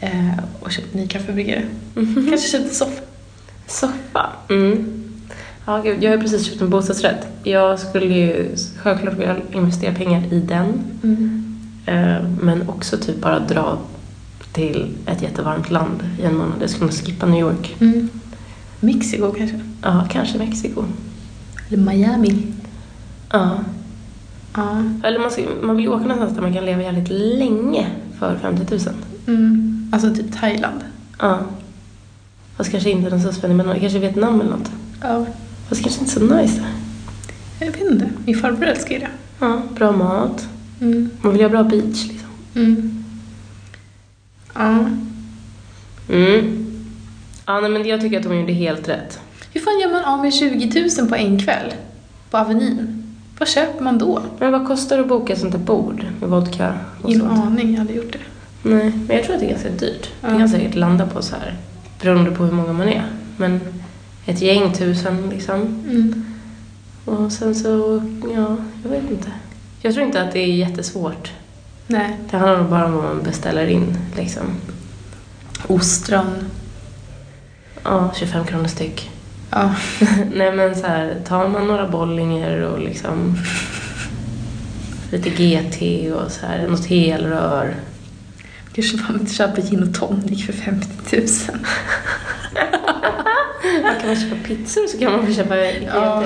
jag. 0.00 0.10
Eh, 0.10 0.38
och 0.60 0.72
köpt 0.72 0.94
ny 0.94 1.06
kaffebryggare. 1.08 1.62
Mhm. 1.94 2.26
Kanske 2.30 2.48
köpt 2.48 2.64
en 2.64 2.74
soffa. 2.74 3.02
Soffa. 3.66 4.26
Mm. 4.50 4.92
Ja, 5.66 5.78
gud, 5.78 6.02
jag 6.02 6.10
har 6.10 6.18
precis 6.18 6.46
köpt 6.46 6.60
en 6.60 6.70
bostadsrätt. 6.70 7.26
Jag 7.42 7.78
skulle 7.78 8.14
ju 8.14 8.56
självklart 8.82 9.14
vilja 9.14 9.36
investera 9.52 9.94
pengar 9.94 10.32
i 10.32 10.40
den. 10.40 10.84
Eh, 11.86 12.28
men 12.40 12.68
också 12.68 12.96
typ 12.96 13.20
bara 13.20 13.38
dra 13.38 13.78
till 14.52 14.94
ett 15.06 15.22
jättevarmt 15.22 15.70
land 15.70 16.02
i 16.20 16.22
en 16.22 16.36
månad. 16.36 16.54
Jag 16.60 16.70
skulle 16.70 16.86
nog 16.86 16.94
skippa 16.94 17.26
New 17.26 17.40
York. 17.40 17.76
Mm. 17.80 18.08
Mexiko 18.80 19.32
kanske? 19.32 19.60
Ja, 19.82 20.06
kanske 20.10 20.38
Mexiko. 20.38 20.84
Eller 21.68 21.78
Miami. 21.78 22.52
Ja. 23.32 23.58
Ja. 24.56 24.82
Eller 25.02 25.18
man, 25.18 25.30
ska, 25.30 25.42
man 25.62 25.76
vill 25.76 25.84
ju 25.84 25.90
åka 25.90 26.02
någonstans 26.02 26.34
där 26.34 26.42
man 26.42 26.54
kan 26.54 26.64
leva 26.64 26.82
jävligt 26.82 27.10
länge 27.10 27.86
för 28.18 28.36
50 28.36 28.74
000. 28.74 28.80
Mm. 29.26 29.90
Alltså 29.92 30.14
typ 30.14 30.40
Thailand. 30.40 30.80
Ja. 31.18 31.38
Fast 32.56 32.70
kanske 32.70 32.90
inte 32.90 33.10
den 33.10 33.22
så 33.22 33.32
spännande, 33.32 33.64
men 33.64 33.80
kanske 33.80 33.98
Vietnam 33.98 34.40
eller 34.40 34.50
något. 34.50 34.70
Ja. 35.02 35.26
Fast 35.68 35.82
kanske 35.82 36.00
inte 36.00 36.12
så 36.12 36.20
nice. 36.20 36.64
Jag 37.60 37.66
vet 37.66 37.80
inte. 37.80 38.08
Min 38.26 38.36
farbror 38.38 38.64
älskar 38.66 38.94
ju 38.94 38.98
det. 39.00 39.08
Ja, 39.40 39.62
bra 39.74 39.92
mat. 39.92 40.48
Mm. 40.80 41.10
Man 41.20 41.32
vill 41.32 41.40
ju 41.40 41.46
ha 41.46 41.50
bra 41.50 41.62
beach 41.62 42.06
liksom. 42.08 42.28
Mm. 42.54 43.04
Ja. 44.54 44.78
Mm. 46.08 46.66
Ja, 47.46 47.60
nej, 47.60 47.70
men 47.70 47.86
jag 47.86 48.00
tycker 48.00 48.16
att 48.16 48.22
de 48.22 48.40
gjorde 48.40 48.52
helt 48.52 48.88
rätt. 48.88 49.18
Hur 49.52 49.60
fan 49.60 49.80
gör 49.80 49.92
man 49.92 50.04
av 50.04 50.20
med 50.22 50.34
20 50.34 50.88
000 51.00 51.08
på 51.08 51.14
en 51.14 51.38
kväll? 51.40 51.74
På 52.30 52.36
Avenyn? 52.38 53.02
Vad 53.38 53.48
köper 53.48 53.84
man 53.84 53.98
då? 53.98 54.22
Men 54.38 54.52
vad 54.52 54.66
kostar 54.66 54.96
det 54.96 55.02
att 55.02 55.08
boka 55.08 55.36
sånt 55.36 55.52
där 55.52 55.58
bord 55.58 56.04
med 56.20 56.28
vodka 56.28 56.74
och 57.02 57.10
Ingen 57.10 57.20
sånt? 57.20 57.40
aning, 57.44 57.72
jag 57.72 57.78
hade 57.78 57.92
gjort 57.92 58.12
det. 58.12 58.18
Nej, 58.68 58.92
men 59.08 59.16
jag 59.16 59.24
tror 59.24 59.34
att 59.34 59.40
det 59.40 59.46
är 59.46 59.50
ganska 59.50 59.68
dyrt. 59.70 60.10
Det 60.20 60.28
Ja. 60.30 60.38
kan 60.38 60.48
säkert 60.48 60.74
landa 60.74 61.06
på 61.06 61.22
så 61.22 61.34
här, 61.36 61.54
beroende 62.00 62.30
på 62.30 62.44
hur 62.44 62.52
många 62.52 62.72
man 62.72 62.88
är. 62.88 63.06
Men 63.36 63.60
ett 64.26 64.40
gäng 64.40 64.72
tusen 64.72 65.30
liksom. 65.30 65.54
Mm. 65.62 66.24
Och 67.04 67.32
sen 67.32 67.54
så, 67.54 68.02
ja, 68.34 68.56
jag 68.82 68.90
vet 68.90 69.10
inte. 69.10 69.30
Jag 69.80 69.94
tror 69.94 70.06
inte 70.06 70.22
att 70.22 70.32
det 70.32 70.38
är 70.38 70.46
jättesvårt. 70.46 71.32
Nej. 71.86 72.16
Det 72.30 72.36
handlar 72.36 72.58
nog 72.58 72.70
bara 72.70 72.84
om 72.86 72.92
vad 72.92 73.04
man 73.04 73.22
beställer 73.22 73.66
in 73.66 73.98
liksom. 74.16 74.44
Ostron. 75.66 76.50
Ja, 77.82 78.12
25 78.16 78.44
kronor 78.44 78.68
styck. 78.68 79.10
Ja. 79.50 79.74
Nej 80.34 80.52
men 80.52 80.76
så 80.76 80.86
här, 80.86 81.14
tar 81.26 81.48
man 81.48 81.66
några 81.66 81.88
bollinger 81.88 82.60
och 82.60 82.78
liksom 82.78 83.36
lite 85.10 85.30
GT 85.30 86.12
och 86.12 86.32
så 86.32 86.46
här, 86.46 86.68
något 86.68 86.86
helrör. 86.86 87.74
Kanske 88.76 88.96
man 89.12 89.20
inte 89.20 89.34
köper 89.34 89.62
gin 89.62 89.82
och 89.82 89.94
tonic 89.94 90.46
för 90.46 90.52
50 90.52 90.86
000. 91.16 91.26
Man 93.82 93.94
kan 94.00 94.06
man 94.06 94.16
köpa 94.16 94.36
pizzor 94.44 94.86
så 94.86 94.98
kan 94.98 95.12
man 95.12 95.26
få 95.26 95.32
köpa. 95.32 95.56
Ja. 95.56 96.24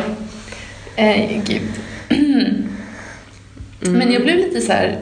Eh, 0.97 1.43
gud. 1.47 1.69
Mm. 2.09 2.65
Men 3.81 4.13
jag 4.13 4.23
blev 4.23 4.37
lite 4.37 4.61
så 4.61 4.73
här 4.73 4.99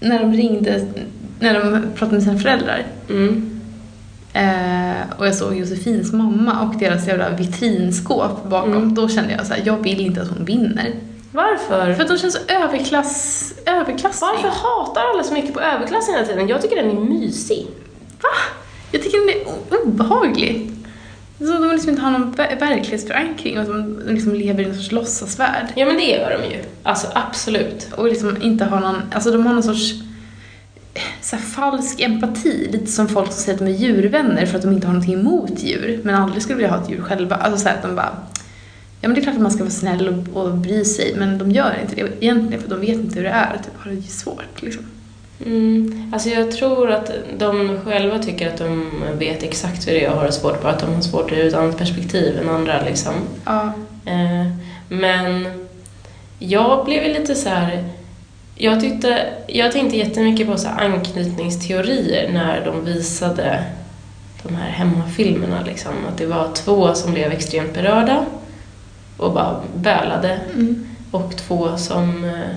när 0.00 0.18
de 0.20 0.32
ringde, 0.32 0.86
när 1.40 1.54
de 1.60 1.82
pratade 1.94 2.12
med 2.12 2.22
sina 2.22 2.38
föräldrar 2.38 2.86
Mm. 3.10 3.60
eh, 4.32 5.18
och 5.18 5.26
jag 5.26 5.34
såg 5.34 5.56
Josefins 5.58 6.12
mamma 6.12 6.60
och 6.60 6.78
deras 6.78 7.06
jävla 7.08 7.30
vitrinskåp 7.30 8.44
bakom, 8.50 8.72
Mm. 8.76 8.94
då 8.94 9.08
kände 9.08 9.32
jag 9.32 9.46
så 9.46 9.54
här, 9.54 9.62
jag 9.64 9.82
vill 9.82 10.00
inte 10.00 10.22
att 10.22 10.28
hon 10.28 10.44
vinner. 10.44 10.92
Varför? 11.32 11.94
För 11.94 12.02
att 12.02 12.08
de 12.08 12.18
känns 12.18 12.34
så 12.34 12.52
överklass, 12.52 13.52
överklassig. 13.66 14.26
Varför 14.26 14.48
hatar 14.48 15.02
alla 15.14 15.22
så 15.22 15.34
mycket 15.34 15.54
på 15.54 15.60
överklassen 15.60 16.14
hela 16.14 16.26
tiden? 16.26 16.48
Jag 16.48 16.62
tycker 16.62 16.76
den 16.76 16.90
är 16.90 17.00
mysig. 17.00 17.66
Va? 18.22 18.28
Jag 18.92 19.02
tycker 19.02 19.18
den 19.18 19.28
är 19.28 19.82
obehaglig. 19.82 20.70
Så 21.38 21.44
de 21.44 21.70
liksom 21.70 21.90
inte 21.90 22.02
har 22.02 22.10
någon 22.10 22.34
ver- 22.34 22.60
verklighetsförankring 22.60 23.58
och 23.58 23.64
de 23.64 24.00
liksom 24.06 24.34
lever 24.34 24.62
i 24.62 24.66
en 24.66 24.74
sorts 24.74 24.92
låtsasvärld. 24.92 25.66
Ja 25.76 25.86
men 25.86 25.96
det 25.96 26.10
gör 26.10 26.38
de 26.38 26.54
ju. 26.54 26.62
Alltså 26.82 27.06
absolut. 27.14 27.88
Och 27.96 28.06
liksom 28.06 28.42
inte 28.42 28.64
har 28.64 28.80
någon, 28.80 29.02
alltså 29.14 29.30
de 29.30 29.46
har 29.46 29.54
någon 29.54 29.62
sorts 29.62 29.94
så 31.20 31.36
falsk 31.36 32.00
empati, 32.00 32.68
lite 32.72 32.86
som 32.86 33.08
folk 33.08 33.32
som 33.32 33.42
säger 33.42 33.52
att 33.52 33.58
de 33.58 33.66
är 33.70 33.76
djurvänner 33.76 34.46
för 34.46 34.56
att 34.56 34.62
de 34.62 34.72
inte 34.72 34.86
har 34.86 34.94
någonting 34.94 35.20
emot 35.20 35.62
djur, 35.62 36.00
men 36.04 36.14
aldrig 36.14 36.42
skulle 36.42 36.56
vilja 36.56 36.70
ha 36.70 36.82
ett 36.82 36.90
djur 36.90 37.02
själva. 37.02 37.36
Alltså 37.36 37.58
så 37.60 37.68
här, 37.68 37.76
att 37.76 37.82
de 37.82 37.94
bara, 37.96 38.16
ja 39.00 39.08
men 39.08 39.14
det 39.14 39.20
är 39.20 39.22
klart 39.22 39.34
att 39.34 39.42
man 39.42 39.50
ska 39.50 39.62
vara 39.62 39.70
snäll 39.70 40.08
och, 40.08 40.42
och 40.42 40.54
bry 40.54 40.84
sig, 40.84 41.14
men 41.16 41.38
de 41.38 41.50
gör 41.50 41.78
inte 41.82 41.94
det 41.94 42.24
egentligen 42.24 42.62
för 42.62 42.70
de 42.70 42.80
vet 42.80 42.96
inte 42.96 43.14
hur 43.16 43.24
det 43.24 43.30
är, 43.30 43.56
typ 43.56 43.72
har 43.78 43.90
det 43.90 44.02
svårt 44.02 44.62
liksom. 44.62 44.84
Mm. 45.46 46.10
Alltså 46.12 46.28
jag 46.28 46.50
tror 46.50 46.90
att 46.90 47.10
de 47.38 47.78
själva 47.84 48.18
tycker 48.18 48.48
att 48.48 48.56
de 48.56 48.90
vet 49.18 49.42
exakt 49.42 49.88
hur 49.88 49.92
det 49.92 50.04
är 50.04 50.08
att 50.10 50.16
ha 50.16 50.26
det 50.26 50.32
svårt, 50.32 50.62
bara 50.62 50.72
att 50.72 50.80
de 50.80 50.94
har 50.94 51.00
svårt 51.00 51.32
ur 51.32 51.46
ett 51.46 51.54
annat 51.54 51.78
perspektiv 51.78 52.38
än 52.38 52.48
andra 52.48 52.82
liksom. 52.84 53.14
Ja. 53.44 53.72
Eh, 54.04 54.46
men 54.88 55.48
jag 56.38 56.84
blev 56.84 57.04
lite 57.04 57.34
så 57.34 57.48
här. 57.48 57.84
Jag, 58.54 58.80
tyckte, 58.80 59.26
jag 59.46 59.72
tänkte 59.72 59.96
jättemycket 59.96 60.46
på 60.46 60.56
så 60.56 60.68
anknytningsteorier 60.68 62.32
när 62.32 62.64
de 62.64 62.84
visade 62.84 63.64
de 64.42 64.54
här 64.54 64.70
hemmafilmerna. 64.70 65.62
Liksom. 65.66 65.92
Att 66.08 66.18
det 66.18 66.26
var 66.26 66.52
två 66.54 66.94
som 66.94 67.12
blev 67.12 67.32
extremt 67.32 67.74
berörda 67.74 68.26
och 69.20 69.32
bara 69.32 69.60
bölade 69.74 70.40
Mm. 70.54 70.86
och 71.10 71.36
två 71.36 71.76
som 71.76 72.24
eh, 72.24 72.54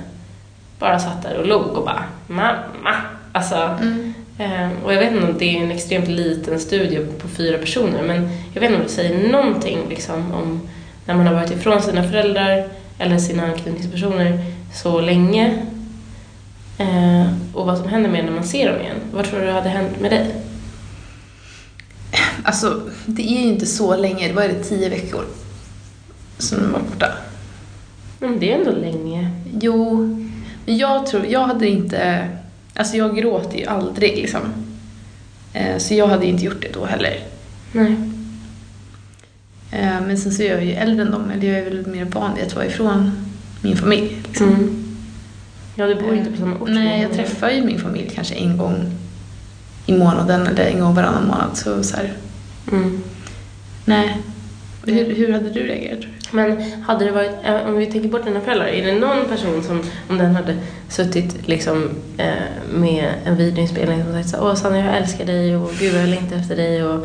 bara 0.80 0.99
satt 0.99 1.23
där 1.23 1.38
och 1.38 1.47
log 1.47 1.65
och 1.78 1.86
bara 1.86 2.04
mamma. 2.28 2.95
Alltså, 3.32 3.56
Mm. 3.82 4.13
Eh, 4.38 4.69
och 4.86 4.93
jag 4.93 4.99
vet 4.99 5.12
inte 5.13 5.28
om 5.28 5.38
det 5.38 5.58
är 5.58 5.63
en 5.63 5.71
extremt 5.71 6.08
liten 6.08 6.60
studie 6.60 6.99
på 7.21 7.28
fyra 7.28 7.58
personer 7.58 8.04
men 8.04 8.30
jag 8.54 8.62
vet 8.62 8.69
inte 8.69 8.82
om 8.82 8.88
det 8.88 8.93
säger 8.93 9.32
någonting 9.32 9.78
liksom, 9.89 10.32
om 10.32 10.62
när 11.06 11.15
man 11.15 11.28
har 11.28 11.34
varit 11.34 11.52
ifrån 11.52 11.82
sina 11.82 12.04
föräldrar 12.04 12.67
eller 12.99 13.17
sina 13.17 13.43
anknytningspersoner 13.43 14.39
så 14.73 15.02
länge 15.02 15.65
eh, 16.78 17.28
och 17.54 17.65
vad 17.65 17.78
som 17.78 17.88
händer 17.88 18.10
med 18.10 18.26
när 18.26 18.32
man 18.32 18.43
ser 18.43 18.71
dem 18.71 18.82
igen. 18.82 18.97
Vad 19.13 19.26
tror 19.26 19.39
du 19.39 19.52
hade 19.52 19.69
hänt 19.69 19.99
med 19.99 20.12
dig? 20.12 20.36
Alltså, 22.43 22.82
det 23.06 23.21
är 23.21 23.41
ju 23.41 23.47
inte 23.47 23.65
så 23.65 23.95
länge, 23.95 24.34
vad 24.34 24.43
är 24.43 24.49
det, 24.49 24.63
tio 24.63 24.89
veckor 24.89 25.26
som 26.37 26.57
de 26.57 26.71
var 26.71 26.79
borta? 26.79 27.07
Men 28.19 28.39
det 28.39 28.51
är 28.53 28.57
ändå 28.59 28.71
länge. 28.71 29.31
Jo, 29.61 29.95
men 30.65 30.77
jag 30.77 31.05
tror, 31.05 31.25
jag 31.25 31.39
hade 31.47 31.67
inte, 31.67 32.27
alltså 32.75 32.97
jag 32.97 33.17
gråter 33.17 33.57
ju 33.57 33.65
aldrig 33.65 34.15
liksom. 34.17 34.41
Eh, 35.53 35.77
Så 35.77 35.93
jag 35.93 36.07
hade 36.07 36.25
inte 36.25 36.43
gjort 36.45 36.61
det 36.61 36.73
då 36.73 36.85
heller. 36.85 37.19
Nej. 37.71 37.95
Eh, 39.71 40.01
Men 40.07 40.17
sen 40.17 40.31
så 40.31 40.41
är 40.43 40.51
jag 40.51 40.65
ju 40.65 40.71
äldre 40.71 41.05
än 41.05 41.11
dem, 41.11 41.31
eller 41.31 41.47
jag 41.47 41.59
är 41.59 41.63
väl 41.63 41.87
mer 41.87 42.05
van 42.05 42.35
vid 42.35 42.43
att 42.45 42.55
vara 42.55 42.65
ifrån 42.65 43.11
min 43.61 43.77
familj. 43.77 44.17
Liksom. 44.27 44.47
Mm. 44.47 44.79
Ja, 45.75 45.87
du 45.87 45.95
bor 45.95 46.13
ju 46.13 46.19
inte 46.19 46.31
på 46.31 46.37
samma 46.37 46.55
ort. 46.55 46.67
som 46.67 46.73
Nej, 46.73 47.01
jag 47.01 47.13
träffar 47.13 47.49
ju 47.49 47.65
min 47.65 47.79
familj 47.79 48.11
kanske 48.15 48.35
en 48.35 48.57
gång 48.57 48.91
i 49.85 49.97
månaden 49.97 50.47
eller 50.47 50.65
en 50.65 50.79
gång 50.79 50.95
varannan 50.95 51.27
månad. 51.27 51.49
Så, 51.57 51.83
så 51.83 51.97
här, 51.97 52.13
Mm. 52.71 53.03
nej. 53.85 54.17
Hur, 54.85 55.15
hur 55.15 55.33
hade 55.33 55.49
du 55.49 55.59
reagerat 55.63 56.01
tror 56.01 56.11
du? 56.21 56.22
Men 56.33 56.63
hade 56.85 57.05
det 57.05 57.11
varit, 57.11 57.31
eh, 57.43 57.67
om 57.67 57.77
vi 57.77 57.85
tänker 57.85 58.09
bort 58.09 58.25
dina 58.25 58.41
föräldrar, 58.41 58.67
är 58.67 58.85
det 58.85 58.99
någon 58.99 59.25
person 59.25 59.63
som, 59.63 59.81
om 60.09 60.17
den 60.17 60.35
hade 60.35 60.57
suttit 60.89 61.47
liksom 61.47 61.89
eh, 62.17 62.33
med 62.73 63.13
en 63.25 63.35
videoinspelning 63.35 64.07
och 64.07 64.13
sagt 64.13 64.29
så 64.29 64.37
Åh 64.41 64.55
Sanna, 64.55 64.77
jag 64.77 64.97
älskar 64.97 65.25
dig 65.25 65.55
och 65.55 65.71
gud 65.79 65.95
jag 65.95 66.09
längtar 66.09 66.35
efter 66.35 66.55
dig 66.55 66.83
och 66.83 67.03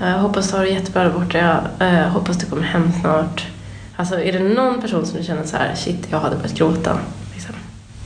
eh, 0.00 0.08
jag 0.08 0.18
hoppas 0.18 0.50
du 0.50 0.56
har 0.56 0.64
det 0.64 0.70
jättebra 0.70 1.04
där 1.04 1.10
borta, 1.10 1.38
jag 1.38 1.88
eh, 1.88 2.08
hoppas 2.08 2.38
du 2.38 2.46
kommer 2.46 2.62
hem 2.62 2.92
snart. 3.00 3.46
Alltså 3.96 4.20
är 4.20 4.32
det 4.32 4.38
någon 4.38 4.80
person 4.80 5.06
som 5.06 5.18
du 5.18 5.24
känner 5.24 5.44
så 5.44 5.56
här, 5.56 5.74
shit, 5.74 6.08
jag 6.10 6.20
hade 6.20 6.36
börjat 6.36 6.54
gråta? 6.54 6.98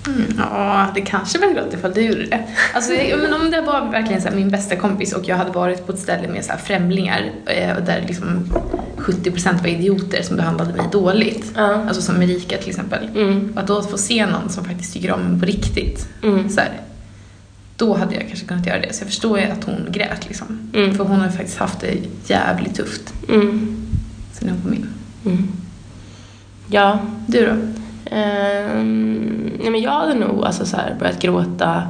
Mm, 0.09 0.25
ja, 0.39 0.87
det 0.95 1.01
kanske 1.01 1.39
var 1.39 1.55
gråta 1.55 1.77
ifall 1.77 1.93
du 1.95 2.01
gjorde 2.01 2.27
det. 2.27 2.45
Alltså, 2.75 2.93
jag- 2.93 3.19
men 3.19 3.35
om 3.35 3.51
det 3.51 3.61
var 3.61 3.91
verkligen 3.91 4.23
så 4.23 4.29
här, 4.29 4.37
min 4.37 4.51
bästa 4.51 4.77
kompis 4.77 5.13
och 5.13 5.29
jag 5.29 5.37
hade 5.37 5.51
varit 5.51 5.87
på 5.87 5.93
ett 5.93 5.99
ställe 5.99 6.29
med 6.29 6.45
så 6.45 6.53
här, 6.53 6.59
främlingar 6.59 7.31
eh, 7.47 7.77
där 7.87 8.05
liksom 8.09 8.27
70% 8.99 9.61
var 9.61 9.67
idioter 9.69 10.23
som 10.23 10.37
behandlade 10.37 10.73
mig 10.75 10.87
dåligt. 10.93 11.53
Ja. 11.57 11.63
Alltså 11.89 12.03
som 12.03 12.23
Erika 12.23 12.57
till 12.59 12.69
exempel. 12.69 13.09
Mm. 13.17 13.53
Och 13.55 13.61
att 13.61 13.67
då 13.67 13.83
få 13.83 13.99
se 13.99 14.27
någon 14.27 14.49
som 14.49 14.65
faktiskt 14.65 14.93
tycker 14.93 15.13
om 15.13 15.21
en 15.21 15.41
på 15.41 15.47
riktigt. 15.47 16.09
Mm. 16.23 16.49
Så 16.49 16.61
här, 16.61 16.71
då 17.77 17.95
hade 17.97 18.15
jag 18.15 18.29
kanske 18.29 18.47
kunnat 18.47 18.67
göra 18.67 18.81
det. 18.81 18.93
Så 18.95 19.03
jag 19.03 19.09
förstår 19.09 19.39
ju 19.39 19.45
att 19.45 19.65
hon 19.65 19.87
grät 19.91 20.29
liksom. 20.29 20.71
Mm. 20.75 20.95
För 20.95 21.05
hon 21.05 21.21
har 21.21 21.29
faktiskt 21.29 21.59
haft 21.59 21.81
det 21.81 21.95
jävligt 22.27 22.75
tufft 22.75 23.15
Mm. 23.29 23.77
sen 24.33 24.49
hon 24.49 24.61
kom 24.63 24.75
in. 24.75 24.87
Mm. 25.27 25.49
Ja, 26.71 26.99
Du 27.27 27.47
då? 27.47 27.53
Ehm, 28.11 29.51
nej 29.61 29.71
men 29.71 29.81
jag 29.81 29.91
hade 29.91 30.15
nog 30.15 30.45
alltså 30.45 30.67
så 30.67 30.77
här 30.77 30.97
börjat 30.99 31.23
gråta, 31.23 31.83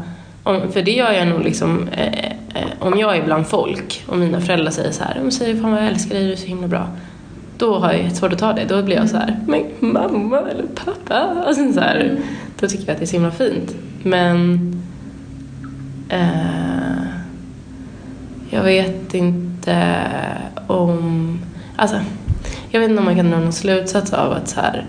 om, 0.43 0.73
för 0.73 0.83
det 0.83 0.91
gör 0.91 1.13
jag 1.13 1.29
nog 1.29 1.43
liksom 1.43 1.89
eh, 1.89 2.25
eh, 2.55 2.69
om 2.79 2.99
jag 2.99 3.17
är 3.17 3.25
bland 3.25 3.47
folk 3.47 4.05
och 4.07 4.19
mina 4.19 4.41
föräldrar 4.41 4.71
säger 4.71 4.93
så 4.93 5.05
här, 5.05 5.21
de 5.25 5.31
säger 5.31 5.63
fan 5.63 5.73
vad 5.73 5.81
jag 5.81 5.89
älskar 5.89 6.15
dig, 6.15 6.25
du 6.25 6.33
är 6.33 6.37
så 6.37 6.47
himla 6.47 6.69
bra. 6.69 6.89
Då 7.59 7.79
har 7.79 7.93
jag 7.93 8.03
jättesvårt 8.03 8.33
att 8.33 8.39
ta 8.39 8.53
det, 8.53 8.65
då 8.65 8.83
blir 8.83 8.97
jag 8.97 9.11
så 9.11 9.17
här, 9.17 9.41
men 9.47 9.65
mamma 9.81 10.39
eller 10.39 10.65
pappa? 10.85 11.53
Sen 11.55 11.75
så 11.75 11.81
här, 11.81 12.19
Då 12.61 12.69
tycker 12.69 12.87
jag 12.87 12.93
att 12.93 12.99
det 12.99 13.05
är 13.05 13.07
så 13.07 13.17
himla 13.17 13.31
fint. 13.31 13.75
Men 14.03 14.73
eh, 16.09 17.03
jag 18.51 18.63
vet 18.63 19.15
inte 19.15 19.97
om, 20.67 21.39
alltså 21.77 21.97
jag 22.71 22.81
vet 22.81 22.91
inte 22.91 22.99
om 22.99 23.05
man 23.05 23.17
kan 23.17 23.31
dra 23.31 23.39
någon 23.39 23.53
slutsats 23.53 24.13
av 24.13 24.33
att 24.33 24.49
så 24.49 24.61
här, 24.61 24.85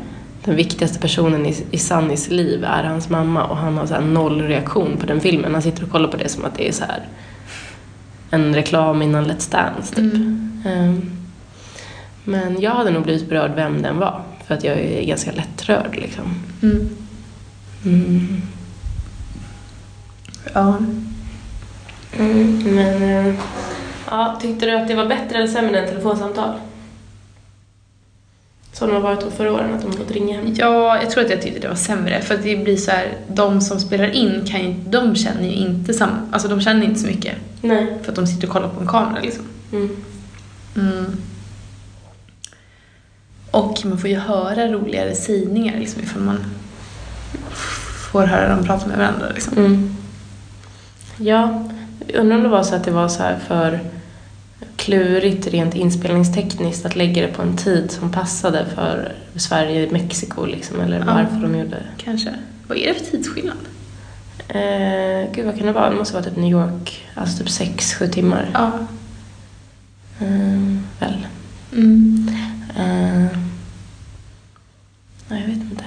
den 0.49 0.55
viktigaste 0.55 0.99
personen 0.99 1.45
i, 1.45 1.65
i 1.71 1.77
Sannys 1.77 2.29
liv 2.29 2.63
är 2.63 2.83
hans 2.83 3.09
mamma 3.09 3.43
och 3.43 3.57
han 3.57 3.77
har 3.77 3.85
så 3.85 3.99
noll 3.99 4.41
reaktion 4.41 4.97
på 4.97 5.05
den 5.05 5.21
filmen. 5.21 5.53
Han 5.53 5.61
sitter 5.61 5.83
och 5.83 5.89
kollar 5.89 6.09
på 6.09 6.17
det 6.17 6.29
som 6.29 6.45
att 6.45 6.55
det 6.55 6.67
är 6.67 6.71
så 6.71 6.83
här 6.85 7.07
en 8.29 8.55
reklam 8.55 9.01
innan 9.01 9.25
Let's 9.25 9.51
Dance 9.51 9.95
typ. 9.95 10.13
Mm. 10.13 10.61
Ehm, 10.65 11.11
men 12.23 12.61
jag 12.61 12.71
hade 12.71 12.91
nog 12.91 13.03
blivit 13.03 13.29
berörd 13.29 13.51
vem 13.55 13.81
den 13.81 13.97
var 13.97 14.21
för 14.47 14.53
att 14.55 14.63
jag 14.63 14.77
är 14.79 15.03
ganska 15.03 15.31
lättrörd 15.31 15.95
liksom. 15.95 16.25
Mm. 16.61 16.89
Mm. 17.85 18.41
Ja. 20.53 20.77
Mm, 22.19 22.75
men 22.75 23.03
eh, 23.03 23.35
ja, 24.09 24.37
tyckte 24.41 24.65
du 24.65 24.77
att 24.77 24.87
det 24.87 24.95
var 24.95 25.05
bättre 25.05 25.37
eller 25.37 25.47
sämre 25.47 25.79
än 25.79 25.89
telefonsamtal? 25.89 26.53
Som 28.79 28.87
de 28.87 28.93
har 28.93 29.01
varit 29.01 29.19
de 29.19 29.31
förra 29.31 29.53
åren, 29.53 29.73
att 29.73 29.81
de 29.81 29.87
har 29.87 29.97
fått 29.97 30.11
ringa 30.11 30.35
hem? 30.35 30.53
Ja, 30.57 31.01
jag 31.01 31.09
tror 31.09 31.23
att 31.23 31.29
jag 31.29 31.41
tyckte 31.41 31.59
det 31.59 31.67
var 31.67 31.75
sämre. 31.75 32.21
För 32.21 32.37
det 32.37 32.55
blir 32.55 32.77
så 32.77 32.91
här, 32.91 33.17
de 33.27 33.61
som 33.61 33.79
spelar 33.79 34.09
in 34.09 34.45
kan 34.45 34.61
ju, 34.61 34.75
de 34.87 35.15
känner 35.15 35.43
ju 35.43 35.53
inte 35.53 35.93
samma, 35.93 36.17
alltså 36.31 36.47
de 36.47 36.61
känner 36.61 36.85
inte 36.85 36.99
så 36.99 37.07
mycket. 37.07 37.35
Nej. 37.61 37.97
För 38.03 38.11
att 38.11 38.15
de 38.15 38.27
sitter 38.27 38.47
och 38.47 38.53
kollar 38.53 38.67
på 38.67 38.81
en 38.81 38.87
kamera 38.87 39.21
liksom. 39.21 39.43
Mm. 39.71 39.89
Mm. 40.75 41.17
Och 43.51 43.85
man 43.85 43.97
får 43.97 44.09
ju 44.09 44.15
höra 44.15 44.67
roligare 44.67 45.15
sägningar 45.15 45.79
liksom 45.79 46.01
ifall 46.03 46.21
man 46.21 46.45
får 48.11 48.23
höra 48.23 48.49
dem 48.49 48.65
prata 48.65 48.87
med 48.87 48.97
varandra 48.97 49.27
liksom. 49.33 49.57
Mm. 49.57 49.95
Ja, 51.17 51.69
jag 52.07 52.21
undrar 52.21 52.37
om 52.37 52.43
det 52.43 52.49
var 52.49 52.63
så 52.63 52.75
att 52.75 52.83
det 52.83 52.91
var 52.91 53.07
så 53.07 53.23
här 53.23 53.37
för 53.47 53.79
klurigt 54.75 55.47
rent 55.47 55.75
inspelningstekniskt 55.75 56.85
att 56.85 56.95
lägga 56.95 57.21
det 57.21 57.27
på 57.33 57.41
en 57.41 57.57
tid 57.57 57.91
som 57.91 58.11
passade 58.11 58.65
för 58.75 59.13
Sverige-Mexiko 59.35 60.45
liksom, 60.45 60.79
eller 60.81 60.99
Ja. 60.99 61.05
varför 61.05 61.35
de 61.47 61.55
gjorde 61.59 61.83
Kanske. 61.97 62.33
Vad 62.67 62.77
är 62.77 62.87
det 62.87 62.99
för 62.99 63.05
tidsskillnad? 63.05 63.57
Eh, 64.47 65.31
gud, 65.35 65.45
vad 65.45 65.57
kan 65.57 65.67
det 65.67 65.73
vara? 65.73 65.89
Det 65.89 65.95
måste 65.95 66.13
vara 66.13 66.23
typ 66.23 66.35
New 66.37 66.51
York. 66.51 67.05
Alltså 67.15 67.37
typ 67.37 67.49
sex 67.49 67.93
sju 67.93 68.07
timmar. 68.07 68.49
Ja. 68.53 68.71
Eh, 70.19 70.77
väl. 70.99 71.25
Mm. 71.73 72.29
Eh, 72.77 73.37
nej, 75.27 75.41
jag 75.41 75.47
vet 75.47 75.61
inte. 75.71 75.83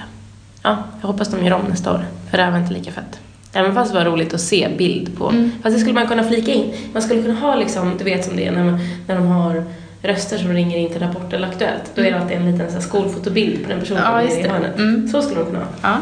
Ja, 0.61 0.83
jag 1.01 1.07
hoppas 1.07 1.27
de 1.31 1.45
gör 1.45 1.53
om 1.55 1.65
nästa 1.69 1.93
år. 1.93 2.05
För 2.29 2.37
det 2.37 2.43
här 2.43 2.51
var 2.51 2.59
inte 2.59 2.73
lika 2.73 2.91
fett. 2.91 3.19
Även 3.53 3.73
fast 3.73 3.93
det 3.93 3.99
var 3.99 4.05
roligt 4.05 4.33
att 4.33 4.41
se 4.41 4.69
bild 4.77 5.17
på. 5.17 5.29
Mm. 5.29 5.51
Fast 5.63 5.75
det 5.75 5.79
skulle 5.79 5.93
man 5.93 6.07
kunna 6.07 6.23
flika 6.23 6.51
in. 6.51 6.73
Man 6.93 7.01
skulle 7.01 7.21
kunna 7.21 7.33
ha 7.33 7.55
liksom, 7.55 7.97
du 7.97 8.03
vet 8.03 8.25
som 8.25 8.35
det 8.35 8.45
är 8.47 8.51
när, 8.51 8.63
man, 8.63 8.79
när 9.07 9.15
de 9.15 9.27
har 9.27 9.63
röster 10.01 10.37
som 10.37 10.53
ringer 10.53 10.77
in 10.77 10.89
till 10.89 10.99
Rapport 11.01 11.33
eller 11.33 11.47
Aktuellt. 11.47 11.91
Då 11.95 12.01
är 12.01 12.11
det 12.11 12.19
alltid 12.19 12.37
en 12.37 12.51
liten 12.51 12.67
så 12.67 12.73
här, 12.73 12.81
skolfotobild 12.81 13.63
på 13.63 13.69
den 13.69 13.79
personen 13.79 14.03
Ja, 14.03 14.21
i 14.21 14.47
hörnet. 14.47 14.77
Mm. 14.77 15.07
Så 15.07 15.21
skulle 15.21 15.39
de 15.39 15.45
kunna 15.45 15.59
ha. 15.59 15.67
Ja. 15.81 15.97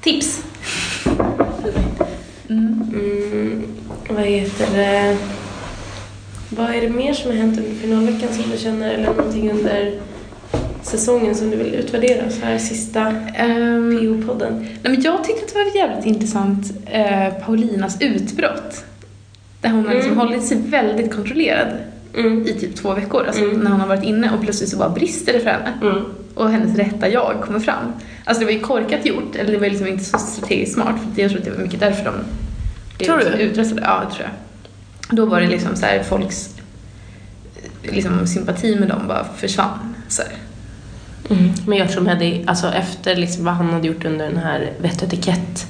Tips! 0.00 0.44
Mm. 2.48 2.90
Mm, 2.94 3.66
vad 4.08 4.24
heter 4.24 4.66
det? 4.76 5.16
Vad 6.48 6.70
är 6.70 6.80
det 6.80 6.88
mer 6.88 7.12
som 7.14 7.30
har 7.30 7.38
hänt 7.38 7.58
under 7.58 7.74
finalveckan 7.74 8.28
som 8.32 8.50
du 8.50 8.58
känner, 8.58 8.94
eller 8.94 9.04
någonting 9.04 9.50
under 9.50 10.00
säsongen 10.86 11.34
som 11.34 11.50
du 11.50 11.56
vill 11.56 11.74
utvärdera 11.74 12.30
så 12.30 12.44
här 12.46 12.58
sista 12.58 13.00
Ehm, 13.34 13.98
PO-podden? 13.98 14.52
nej, 14.60 14.78
men 14.82 15.02
jag 15.02 15.24
tyckte 15.24 15.42
att 15.44 15.52
det 15.54 15.54
var 15.64 15.76
jävligt 15.88 16.06
intressant, 16.06 16.72
eh, 16.86 17.28
Paulinas 17.46 17.96
utbrott. 18.00 18.84
Där 19.60 19.70
hon 19.70 19.86
har 19.86 19.94
liksom 19.94 20.12
Mm. 20.12 20.26
hållit 20.26 20.44
sig 20.44 20.56
väldigt 20.66 21.14
kontrollerad 21.14 21.68
Mm. 22.18 22.42
i 22.46 22.52
typ 22.52 22.76
två 22.76 22.94
veckor. 22.94 23.24
Alltså 23.26 23.42
Mm. 23.44 23.60
när 23.60 23.70
hon 23.70 23.80
har 23.80 23.88
varit 23.88 24.04
inne 24.04 24.30
och 24.34 24.42
plötsligt 24.42 24.68
så 24.70 24.76
bara 24.76 24.88
brister 24.88 25.32
det 25.32 25.40
för 25.40 25.50
henne. 25.50 25.72
Mm. 25.82 26.04
och 26.34 26.50
hennes 26.50 26.76
rätta 26.76 27.08
jag 27.08 27.34
kommer 27.44 27.60
fram. 27.60 27.92
Alltså 28.24 28.40
det 28.40 28.44
var 28.44 28.52
ju 28.52 28.60
korkat 28.60 29.06
gjort, 29.06 29.36
eller 29.36 29.52
det 29.52 29.58
var 29.58 29.66
liksom 29.68 29.86
inte 29.86 30.04
så 30.04 30.18
strategiskt 30.18 30.74
smart 30.74 30.94
för 31.14 31.22
jag 31.22 31.30
tror 31.30 31.40
att 31.40 31.44
det 31.46 31.50
var 31.50 31.62
mycket 31.62 31.80
därför 31.80 32.04
de 32.04 32.14
blev 32.98 33.06
Tror 33.06 33.18
du? 33.18 33.24
liksom 33.24 33.40
utröstade. 33.40 33.82
Ja, 33.84 34.02
det 34.08 34.14
tror 34.14 34.28
jag. 34.28 35.16
Då 35.16 35.26
var 35.26 35.40
det 35.40 35.46
liksom 35.46 35.76
så 35.76 35.86
här 35.86 36.02
folks 36.02 36.54
liksom, 37.82 38.26
sympati 38.26 38.76
med 38.76 38.88
dem 38.88 39.08
bara 39.08 39.26
försvann. 39.36 39.94
Så 40.08 40.22
här. 40.22 40.32
Mm. 41.30 41.52
Men 41.66 41.78
jag 41.78 41.90
tror 41.90 42.04
det, 42.18 42.44
alltså 42.46 42.66
efter 42.72 43.16
liksom 43.16 43.44
vad 43.44 43.54
han 43.54 43.70
hade 43.70 43.86
gjort 43.86 44.04
under 44.04 44.26
den 44.26 44.36
här 44.36 44.70
vett 44.78 44.96
och 45.02 45.08
etikett 45.08 45.66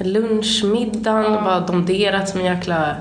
lunchmiddagen, 0.00 1.32
Ja. 1.32 1.40
bara 1.44 1.60
domderat 1.60 2.28
som 2.28 2.40
en 2.40 2.46
jäkla 2.46 2.96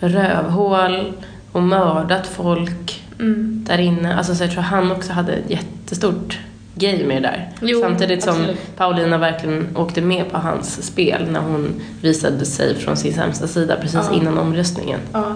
rövhål 0.00 1.12
och 1.52 1.62
mördat 1.62 2.26
folk 2.26 2.98
Mm. 3.20 3.64
där 3.68 3.78
inne. 3.78 4.14
Alltså 4.16 4.34
så 4.34 4.42
jag 4.44 4.50
tror 4.52 4.62
han 4.62 4.92
också 4.92 5.12
hade 5.12 5.32
ett 5.32 5.50
jättestort 5.50 6.38
grej 6.74 7.04
med 7.06 7.22
det 7.22 7.28
där. 7.28 7.50
Jo, 7.60 7.80
Samtidigt 7.82 8.22
som 8.22 8.32
absolut. 8.34 8.76
Paulina 8.76 9.18
verkligen 9.18 9.76
åkte 9.76 10.00
med 10.00 10.30
på 10.30 10.38
hans 10.38 10.82
spel 10.86 11.26
när 11.30 11.40
hon 11.40 11.74
visade 12.00 12.44
sig 12.44 12.74
från 12.74 12.96
sin 12.96 13.14
sämsta 13.14 13.46
sida 13.46 13.76
precis 13.80 14.00
Ja. 14.10 14.16
innan 14.16 14.38
omröstningen. 14.38 15.00
Ja. 15.12 15.34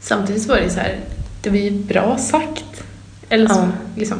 Samtidigt 0.00 0.46
var 0.48 0.56
det 0.56 0.70
så 0.70 0.80
här, 0.80 0.96
det 1.42 1.50
var 1.50 1.56
ju 1.56 1.70
bra 1.70 2.16
sagt. 2.18 2.64
Eller 3.30 3.48
så, 3.48 3.54
Ja. 3.60 3.68
liksom. 3.96 4.18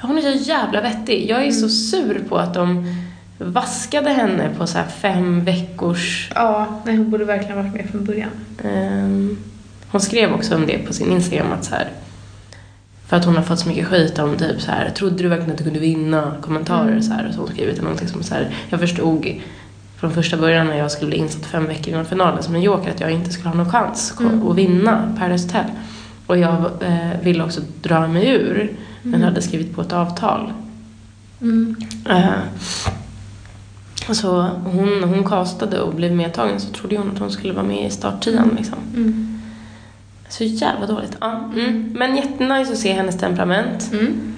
Hon 0.00 0.18
är 0.18 0.22
så 0.22 0.50
jävla 0.50 0.80
vettig. 0.80 1.30
Jag 1.30 1.46
är 1.46 1.50
så 1.52 1.68
sur 1.68 2.24
på 2.28 2.36
att 2.38 2.54
de 2.54 2.94
vaskade 3.38 4.10
henne 4.10 4.50
på 4.58 4.66
så 4.66 4.78
här 4.78 4.86
fem 4.86 5.44
veckors... 5.44 6.30
Ja, 6.34 6.66
nej, 6.84 6.96
hon 6.96 7.10
borde 7.10 7.24
verkligen 7.24 7.56
varit 7.56 7.72
med 7.74 7.90
från 7.90 8.04
början. 8.04 8.30
ehm, 8.64 9.36
hon 9.90 10.00
skrev 10.00 10.32
också 10.32 10.54
om 10.54 10.66
det 10.66 10.78
på 10.78 10.92
sin 10.92 11.12
Instagram 11.12 11.52
att 11.52 11.64
så 11.64 11.74
här, 11.74 11.88
för 13.08 13.16
att 13.16 13.24
hon 13.24 13.36
har 13.36 13.42
fått 13.42 13.58
så 13.58 13.68
mycket 13.68 13.86
skit 13.86 14.18
om 14.18 14.36
typ 14.36 14.60
så 14.60 14.70
här, 14.70 14.90
trodde 14.90 15.22
du 15.22 15.28
verkligen 15.28 15.52
att 15.52 15.58
du 15.58 15.64
kunde 15.64 15.78
vinna? 15.78 16.32
Kommentarer 16.40 16.88
Mm. 16.88 17.02
så 17.02 17.12
här, 17.12 17.26
och 17.28 17.34
så 17.34 17.40
har 17.40 17.46
hon 17.46 17.54
skrivit 17.56 17.82
någonting 17.82 18.08
som 18.08 18.22
så 18.22 18.34
här, 18.34 18.50
jag 18.68 18.80
förstod 18.80 19.26
från 19.96 20.10
första 20.12 20.36
början 20.36 20.66
när 20.66 20.76
jag 20.78 20.90
skulle 20.90 21.08
bli 21.08 21.18
insatt 21.18 21.46
fem 21.46 21.66
veckor 21.66 21.88
innan 21.88 22.04
finalen 22.06 22.42
som 22.42 22.54
en 22.54 22.62
joker 22.62 22.90
att 22.90 23.00
jag 23.00 23.10
inte 23.10 23.30
skulle 23.30 23.48
ha 23.48 23.56
någon 23.56 23.70
chans 23.72 24.14
Mm. 24.20 24.48
att 24.48 24.56
vinna 24.56 25.14
Paradise 25.18 25.46
Hotel. 25.46 25.64
Och 26.26 26.38
jag 26.38 26.70
eh, 26.80 27.20
ville 27.22 27.44
också 27.44 27.60
dra 27.82 28.06
mig 28.08 28.28
ur, 28.28 28.76
men 29.02 29.14
Mm. 29.14 29.28
hade 29.28 29.42
skrivit 29.42 29.74
på 29.74 29.80
ett 29.82 29.92
avtal. 29.92 30.52
Mm. 31.40 31.76
Eh, 32.08 32.30
så 34.12 34.42
hon, 34.64 35.02
hon 35.04 35.24
castade 35.24 35.80
och 35.80 35.94
blev 35.94 36.12
medtagen 36.12 36.60
så 36.60 36.72
trodde 36.72 36.96
hon 36.96 37.10
att 37.10 37.18
hon 37.18 37.30
skulle 37.30 37.52
vara 37.52 37.64
med 37.66 37.86
i 37.86 37.90
starttian 37.90 38.50
liksom. 38.56 38.78
Mm. 38.96 39.40
Så 40.28 40.44
jävla 40.44 40.86
dåligt. 40.86 41.16
Ja, 41.20 41.50
mm. 41.54 41.94
Men 41.98 42.16
jättenice 42.16 42.72
att 42.72 42.78
se 42.78 42.92
hennes 42.92 43.18
temperament. 43.18 43.90
Mm. 43.92 44.34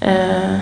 Eh, 0.00 0.60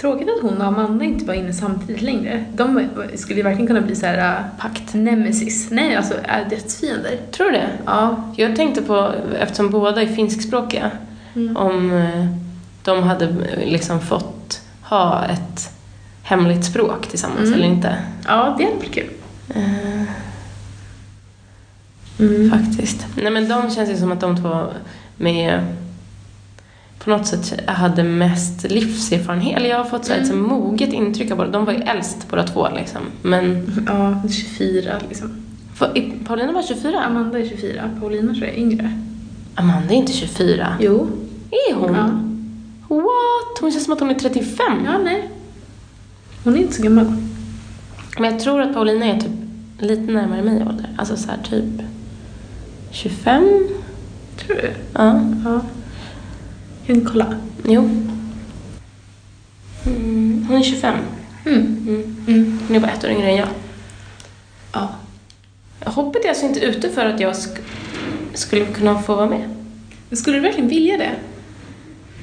Tråkigt 0.00 0.28
att 0.28 0.42
hon 0.42 0.60
och 0.60 0.66
Amanda 0.66 1.04
inte 1.04 1.24
var 1.24 1.34
inne 1.34 1.52
samtidigt 1.52 2.02
längre. 2.02 2.44
De 2.54 2.88
skulle 3.14 3.36
ju 3.36 3.42
verkligen 3.42 3.66
kunna 3.66 3.80
bli 3.80 3.96
så 3.96 4.06
här 4.06 4.18
äh, 4.38 4.44
pakt. 4.60 4.94
nemesis. 4.94 5.70
Nej, 5.70 5.96
alltså 5.96 6.14
är 6.24 6.44
dödsfiender. 6.50 7.16
Tror 7.30 7.46
du 7.46 7.52
det? 7.52 7.68
Ja. 7.86 8.32
Jag 8.36 8.56
tänkte 8.56 8.82
på, 8.82 9.12
eftersom 9.40 9.70
båda 9.70 10.02
är 10.02 10.06
finskspråkiga, 10.06 10.90
Mm. 11.34 11.56
om 11.56 11.92
eh, 11.92 12.26
de 12.84 13.02
hade 13.02 13.24
eh, 13.24 13.68
liksom 13.70 14.00
fått 14.00 14.60
ha 14.82 15.24
ett 15.24 15.70
hemligt 16.22 16.64
språk 16.64 17.06
tillsammans 17.06 17.40
Mm. 17.48 17.54
eller 17.54 17.66
inte. 17.66 17.96
Ja, 18.26 18.54
det 18.58 18.64
hade 18.64 18.76
varit 18.76 18.94
kul. 18.94 19.10
Eh, 19.54 20.02
Mm. 22.18 22.50
Faktiskt. 22.50 23.06
Nej 23.16 23.30
men 23.30 23.48
de 23.48 23.70
känns 23.70 23.90
ju 23.90 23.96
som 23.96 24.12
att 24.12 24.20
de 24.20 24.36
två 24.36 24.66
med 25.16 25.60
på 26.98 27.10
något 27.10 27.26
sätt 27.26 27.60
hade 27.70 28.02
mest 28.02 28.62
livserfarenhet. 28.70 29.56
Eller 29.56 29.68
jag 29.70 29.76
har 29.76 29.84
fått 29.84 30.04
så 30.04 30.12
ett 30.12 30.26
så 30.26 30.32
Mm. 30.32 30.44
moget 30.48 30.92
intryck 30.92 31.30
av 31.30 31.36
båda. 31.36 31.50
De 31.50 31.64
var 31.64 31.72
ju 31.72 31.78
äldst 31.82 32.26
båda 32.30 32.42
två 32.46 32.68
liksom. 32.76 33.00
Men 33.22 33.66
Ja, 33.86 34.22
24 34.30 34.92
liksom. 35.08 35.30
För- 35.74 36.12
Paulina 36.26 36.52
var 36.52 36.62
24. 36.62 37.00
Amanda 37.04 37.38
är 37.38 37.48
24, 37.48 37.90
Paulina 38.00 38.32
tror 38.34 38.44
jag 38.46 38.54
är 38.54 38.58
yngre. 38.58 38.92
Amanda 39.54 39.88
är 39.94 39.96
inte 39.96 40.12
24. 40.12 40.76
Jo. 40.80 41.08
Är 41.50 41.74
hon? 41.74 41.94
Ja. 41.94 42.06
What? 42.96 43.60
Hon 43.60 43.72
känns 43.72 43.84
som 43.84 43.92
att 43.92 44.00
hon 44.00 44.10
är 44.10 44.14
35. 44.14 44.84
Ja, 44.84 44.98
nej. 44.98 45.28
Hon 46.44 46.54
är 46.56 46.58
inte 46.58 46.74
så 46.74 46.82
gammal. 46.82 47.06
Men 48.18 48.30
jag 48.32 48.40
tror 48.40 48.60
att 48.60 48.74
Paulina 48.74 49.06
är 49.06 49.20
typ 49.20 49.30
lite 49.78 50.02
närmare 50.12 50.42
mig 50.42 50.58
i 50.58 50.62
ålder. 50.62 50.88
Alltså 50.96 51.16
så 51.16 51.28
här 51.30 51.38
typ 51.50 51.82
25? 52.90 53.42
Tror 54.38 54.56
du? 54.56 54.70
Ja. 54.92 55.20
Ja. 55.44 55.60
Kan 56.86 56.98
vi 56.98 57.04
kolla? 57.04 57.34
Jo. 57.64 57.90
Mm, 59.86 60.46
hon 60.48 60.56
är 60.58 60.62
25. 60.62 60.94
Mm. 61.46 61.58
Mm. 61.88 62.16
Mm. 62.28 62.58
Hon 62.66 62.76
är 62.76 62.80
bara 62.80 62.90
ett 62.92 63.04
år 63.04 63.10
yngre 63.10 63.30
än 63.30 63.36
jag. 63.36 63.48
Ja. 64.72 64.88
Hoppet 65.84 66.24
är 66.24 66.28
alltså 66.28 66.46
inte 66.46 66.60
ute 66.60 66.90
för 66.90 67.04
att 67.06 67.20
jag 67.20 67.32
sk- 67.32 67.58
skulle 68.34 68.64
kunna 68.66 69.02
få 69.02 69.14
vara 69.14 69.26
med. 69.30 69.48
Men 70.08 70.16
skulle 70.16 70.36
du 70.36 70.40
verkligen 70.40 70.68
vilja 70.68 70.96
det? 70.96 71.10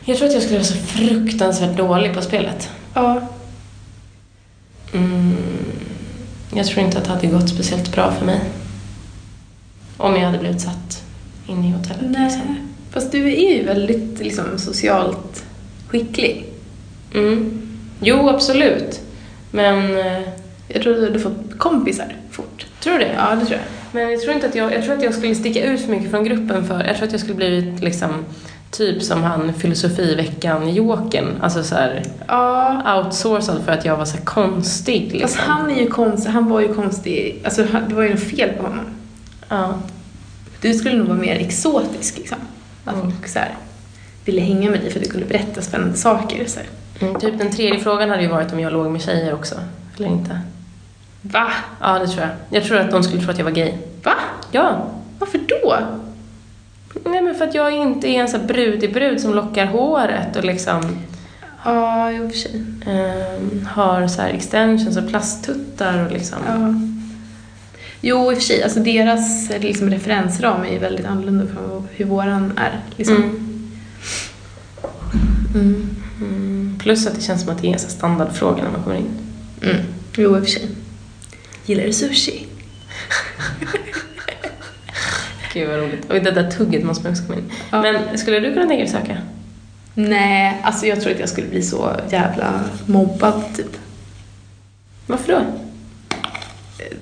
Jag 0.05 0.17
tror 0.17 0.27
att 0.27 0.33
jag 0.33 0.43
skulle 0.43 0.57
vara 0.59 0.67
så 0.67 0.77
fruktansvärt 0.77 1.77
dålig 1.77 2.13
på 2.13 2.21
spelet. 2.21 2.69
Ja. 2.93 3.21
Mm, 4.93 5.35
jag 6.55 6.65
tror 6.67 6.85
inte 6.85 6.97
att 6.97 7.03
det 7.03 7.09
hade 7.11 7.27
gått 7.27 7.49
speciellt 7.49 7.91
bra 7.95 8.11
för 8.11 8.25
mig. 8.25 8.39
Om 9.97 10.13
jag 10.15 10.25
hade 10.25 10.37
blivit 10.37 10.61
satt 10.61 11.03
inne 11.47 11.67
i 11.67 11.71
hotellet. 11.71 12.01
Nej. 12.11 12.23
Liksom. 12.23 12.57
Fast 12.93 13.11
du 13.11 13.33
är 13.33 13.53
ju 13.57 13.63
väldigt 13.63 14.19
liksom, 14.19 14.45
socialt 14.57 15.43
skicklig. 15.87 16.45
Mm. 17.15 17.61
Jo, 18.01 18.29
absolut. 18.29 19.01
Men... 19.51 19.97
eh, 19.97 20.21
Jag 20.67 20.81
tror 20.81 20.93
att 20.93 20.99
du 20.99 21.05
hade 21.05 21.19
fått 21.19 21.57
kompisar 21.57 22.15
fort. 22.31 22.65
Tror 22.79 22.93
du 22.93 22.99
det? 22.99 23.13
Ja, 23.17 23.35
det 23.35 23.45
tror 23.45 23.51
jag. 23.59 23.67
Men 23.91 24.11
jag 24.11 24.21
tror 24.21 24.33
inte 24.33 24.47
att 24.47 24.55
jag, 24.55 24.73
jag 24.73 24.83
tror 24.83 24.95
att 24.97 25.03
jag 25.03 25.13
skulle 25.13 25.35
sticka 25.35 25.63
ut 25.65 25.81
för 25.81 25.91
mycket 25.91 26.11
från 26.11 26.23
gruppen 26.23 26.67
för, 26.67 26.83
jag 26.83 26.95
tror 26.95 27.05
att 27.05 27.11
jag 27.11 27.21
skulle 27.21 27.35
blivit 27.35 27.81
liksom 27.83 28.09
typ 28.71 29.03
som 29.03 29.23
han 29.23 29.53
filosofiveckan 29.53 30.73
Jokern, 30.73 31.25
alltså 31.41 31.63
så 31.63 31.75
här 31.75 32.03
Ja. 32.27 32.97
outsourcad 33.05 33.61
för 33.65 33.71
att 33.71 33.85
jag 33.85 33.97
var 33.97 34.05
så 34.05 34.17
konstig 34.17 35.01
liksom. 35.11 35.21
Fast 35.21 35.37
han 35.39 35.71
är 35.71 35.79
ju 35.79 35.87
konstig. 35.87 36.29
Han 36.29 36.49
var 36.49 36.59
ju 36.61 36.73
konstig. 36.73 37.41
Alltså, 37.43 37.65
det 37.89 37.95
var 37.95 38.03
ju 38.03 38.09
något 38.09 38.23
fel 38.23 38.49
på 38.49 38.63
honom. 38.63 38.85
Ja. 39.49 39.73
Du 40.61 40.73
skulle 40.73 40.97
nog 40.97 41.07
vara 41.07 41.17
mer 41.17 41.35
exotisk 41.35 42.17
liksom. 42.17 42.37
Att 42.85 42.93
Mm. 42.95 43.11
folk 43.11 43.27
så 43.27 43.39
här, 43.39 43.55
ville 44.25 44.41
hänga 44.41 44.69
med 44.71 44.79
dig 44.79 44.89
för 44.91 44.99
att 44.99 45.05
du 45.05 45.11
kunde 45.11 45.25
berätta 45.27 45.61
spännande 45.61 45.97
saker. 45.97 46.45
Så. 46.47 46.59
Mm, 47.05 47.19
typ 47.19 47.37
den 47.37 47.51
tredje 47.51 47.79
frågan 47.79 48.09
hade 48.09 48.21
ju 48.21 48.27
varit 48.27 48.53
om 48.53 48.59
jag 48.59 48.73
låg 48.73 48.91
med 48.91 49.01
tjejer 49.01 49.33
också, 49.33 49.55
eller 49.97 50.07
inte. 50.07 50.39
Va? 51.21 51.47
Ja, 51.81 51.99
det 51.99 52.07
tror 52.07 52.21
jag. 52.21 52.29
Jag 52.49 52.63
tror 52.63 52.77
att 52.77 52.91
de 52.91 53.03
skulle 53.03 53.21
tro 53.21 53.31
att 53.31 53.37
jag 53.37 53.45
var 53.45 53.51
gay. 53.51 53.73
Va? 54.03 54.13
Ja. 54.51 54.87
Varför 55.19 55.39
då? 55.47 55.75
Nej 57.05 57.21
men 57.21 57.35
för 57.35 57.45
att 57.47 57.55
jag 57.55 57.71
inte 57.73 58.07
är 58.07 58.21
en 58.21 58.27
sån 58.27 58.47
brudig 58.47 58.93
brud 58.93 59.21
som 59.21 59.33
lockar 59.33 59.65
håret 59.65 60.35
och 60.35 60.43
liksom 60.43 60.97
Ja, 61.65 62.11
i 62.11 62.19
och 62.19 62.31
för 62.31 62.37
sig. 62.37 62.63
ehm, 62.87 63.65
har 63.71 64.07
så 64.07 64.21
här 64.21 64.29
extensions 64.29 64.97
och 64.97 65.07
plasttuttar 65.09 66.05
och 66.05 66.11
liksom. 66.11 66.37
Ja. 66.47 66.73
Jo, 68.05 68.31
i 68.31 68.35
och 68.35 68.37
för 68.37 68.43
sig. 68.43 68.63
Alltså 68.63 68.79
deras 68.79 69.49
eh, 69.49 69.61
liksom, 69.61 69.89
referensram 69.89 70.63
är 70.63 70.71
ju 70.71 70.77
väldigt 70.77 71.05
annorlunda 71.05 71.47
från 71.53 71.87
hur 71.91 72.05
våran 72.05 72.57
är. 72.57 72.79
Liksom. 72.95 73.15
Mm. 73.15 73.69
Mm. 75.55 75.89
Mm. 76.21 76.79
Plus 76.79 77.07
att 77.07 77.15
det 77.15 77.21
känns 77.21 77.41
som 77.41 77.49
att 77.49 77.61
det 77.61 77.67
är 77.67 77.73
en 77.73 77.79
standardfråga 77.79 78.63
när 78.63 78.71
man 78.71 78.83
kommer 78.83 78.97
in. 78.97 79.09
Mm. 79.61 79.75
Jo, 80.17 80.37
i 80.37 80.39
och 80.39 80.43
för 80.43 80.51
sig. 80.51 80.69
Gillar 81.65 81.83
du 81.83 81.93
sushi? 81.93 82.47
Gud 85.53 85.69
vad 85.69 85.79
roligt. 85.79 86.05
Och 86.09 86.13
det 86.13 86.31
där 86.31 86.51
tugget 86.51 86.83
måste 86.83 87.03
man 87.03 87.11
också 87.11 87.23
komma 87.23 87.39
in. 87.39 87.51
Ja. 87.71 87.81
Men 87.81 88.17
skulle 88.17 88.39
du 88.39 88.53
kunna 88.53 88.67
tänka 88.67 88.83
dig 88.83 88.87
söka? 88.87 89.17
Nej, 89.93 90.61
alltså 90.63 90.85
jag 90.85 91.01
tror 91.01 91.13
att 91.13 91.19
jag 91.19 91.29
skulle 91.29 91.47
bli 91.47 91.61
så 91.61 91.95
jävla 92.09 92.63
mobbad 92.85 93.43
typ. 93.55 93.77
Varför 95.07 95.33
då? 95.33 95.62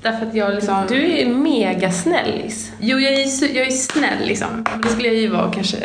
Därför 0.02 0.26
att 0.26 0.36
jag 0.36 0.54
liksom... 0.56 0.86
Du 0.90 1.12
är 1.12 1.26
ju 1.26 1.34
mega 1.36 1.92
snällis. 1.92 2.72
Jo, 2.80 3.00
jag 3.00 3.14
är, 3.14 3.56
jag 3.58 3.68
är 3.68 3.72
snäll 3.72 4.28
liksom. 4.28 4.66
Det 4.84 4.90
skulle 4.90 5.08
jag 5.08 5.18
ju 5.18 5.28
vara 5.28 5.52
kanske... 5.52 5.78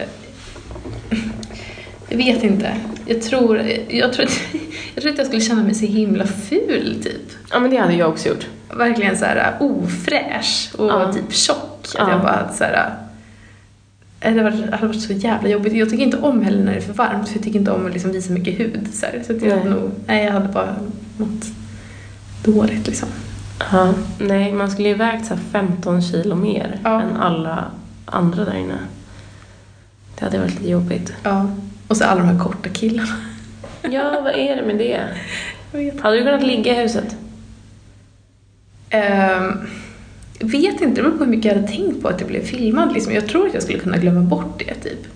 Jag 2.08 2.16
vet 2.16 2.42
inte. 2.42 2.76
Jag 3.06 3.22
tror, 3.22 3.62
jag, 3.88 4.12
tror 4.12 4.24
att, 4.26 4.40
jag 4.94 5.02
tror 5.02 5.12
att 5.12 5.18
jag 5.18 5.26
skulle 5.26 5.42
känna 5.42 5.62
mig 5.62 5.74
så 5.74 5.86
himla 5.86 6.26
ful 6.26 6.96
typ. 7.02 7.30
Ja 7.50 7.60
men 7.60 7.70
det 7.70 7.76
hade 7.76 7.94
jag 7.94 8.08
också 8.08 8.28
gjort. 8.28 8.46
Verkligen 8.76 9.16
så 9.18 9.24
här 9.24 9.56
ofräsch 9.60 10.70
och 10.78 10.86
Ja. 10.88 11.12
typ 11.12 11.32
tjock. 11.34 11.80
Att 11.84 11.94
Ja. 11.98 12.10
jag 12.10 12.20
bara 12.20 12.52
så 12.52 12.64
här... 12.64 12.74
eh, 14.20 14.34
Det 14.34 14.42
hade 14.42 14.86
varit, 14.86 15.00
så 15.00 15.12
jävla 15.12 15.48
jobbigt. 15.48 15.72
Jag 15.72 15.90
tycker 15.90 16.04
inte 16.04 16.16
om 16.16 16.42
heller 16.42 16.64
när 16.64 16.72
det 16.72 16.78
är 16.78 16.82
för 16.82 16.92
varmt 16.92 17.28
för 17.28 17.34
jag 17.36 17.44
tycker 17.44 17.58
inte 17.58 17.70
om 17.70 17.86
att 17.86 17.92
liksom 17.92 18.12
visa 18.12 18.32
mycket 18.32 18.60
hud. 18.60 18.88
Så, 18.92 19.06
här. 19.06 19.22
så 19.26 19.36
att 19.36 19.42
jag, 19.42 19.56
Nej. 19.58 19.64
nog, 19.70 19.90
nej, 20.06 20.24
jag 20.24 20.32
hade 20.32 20.48
bara 20.48 20.76
mått 21.16 21.46
dåligt 22.44 22.86
liksom. 22.86 23.08
Ja. 23.58 23.94
Nej, 24.18 24.52
man 24.52 24.70
skulle 24.70 24.88
ju 24.88 24.94
vägt 24.94 25.26
så 25.26 25.34
här 25.34 25.42
15 25.52 26.02
kilo 26.02 26.34
mer 26.34 26.78
Ja. 26.84 27.02
än 27.02 27.16
alla 27.16 27.64
andra 28.04 28.44
där 28.44 28.54
inne. 28.56 28.78
Det 30.18 30.24
hade 30.24 30.38
varit 30.38 30.54
lite 30.54 30.70
jobbigt. 30.70 31.12
Ja. 31.22 31.50
Och 31.88 31.96
så 31.96 32.04
alla 32.04 32.20
de 32.20 32.28
här 32.28 32.38
korta 32.38 32.68
killarna. 32.68 33.16
Ja, 33.82 34.20
vad 34.24 34.34
är 34.34 34.56
det 34.56 34.62
med 34.62 34.78
det? 34.78 35.00
Hade 36.02 36.16
du 36.16 36.24
kunnat 36.24 36.42
ligga 36.46 36.72
i 36.72 36.82
huset? 36.82 37.16
Jag 40.38 40.48
vet 40.48 40.80
inte, 40.80 40.86
det 40.86 41.02
beror 41.02 41.18
på 41.18 41.24
hur 41.24 41.30
mycket 41.30 41.44
jag 41.44 41.54
hade 41.54 41.68
tänkt 41.68 42.02
på 42.02 42.08
att 42.08 42.20
jag 42.20 42.28
blev 42.28 42.40
filmad. 42.44 42.92
Liksom. 42.92 43.12
Jag 43.12 43.28
tror 43.28 43.46
att 43.46 43.54
jag 43.54 43.62
skulle 43.62 43.78
kunna 43.78 43.96
glömma 43.96 44.20
bort 44.20 44.58
det, 44.66 44.74
typ. 44.74 45.06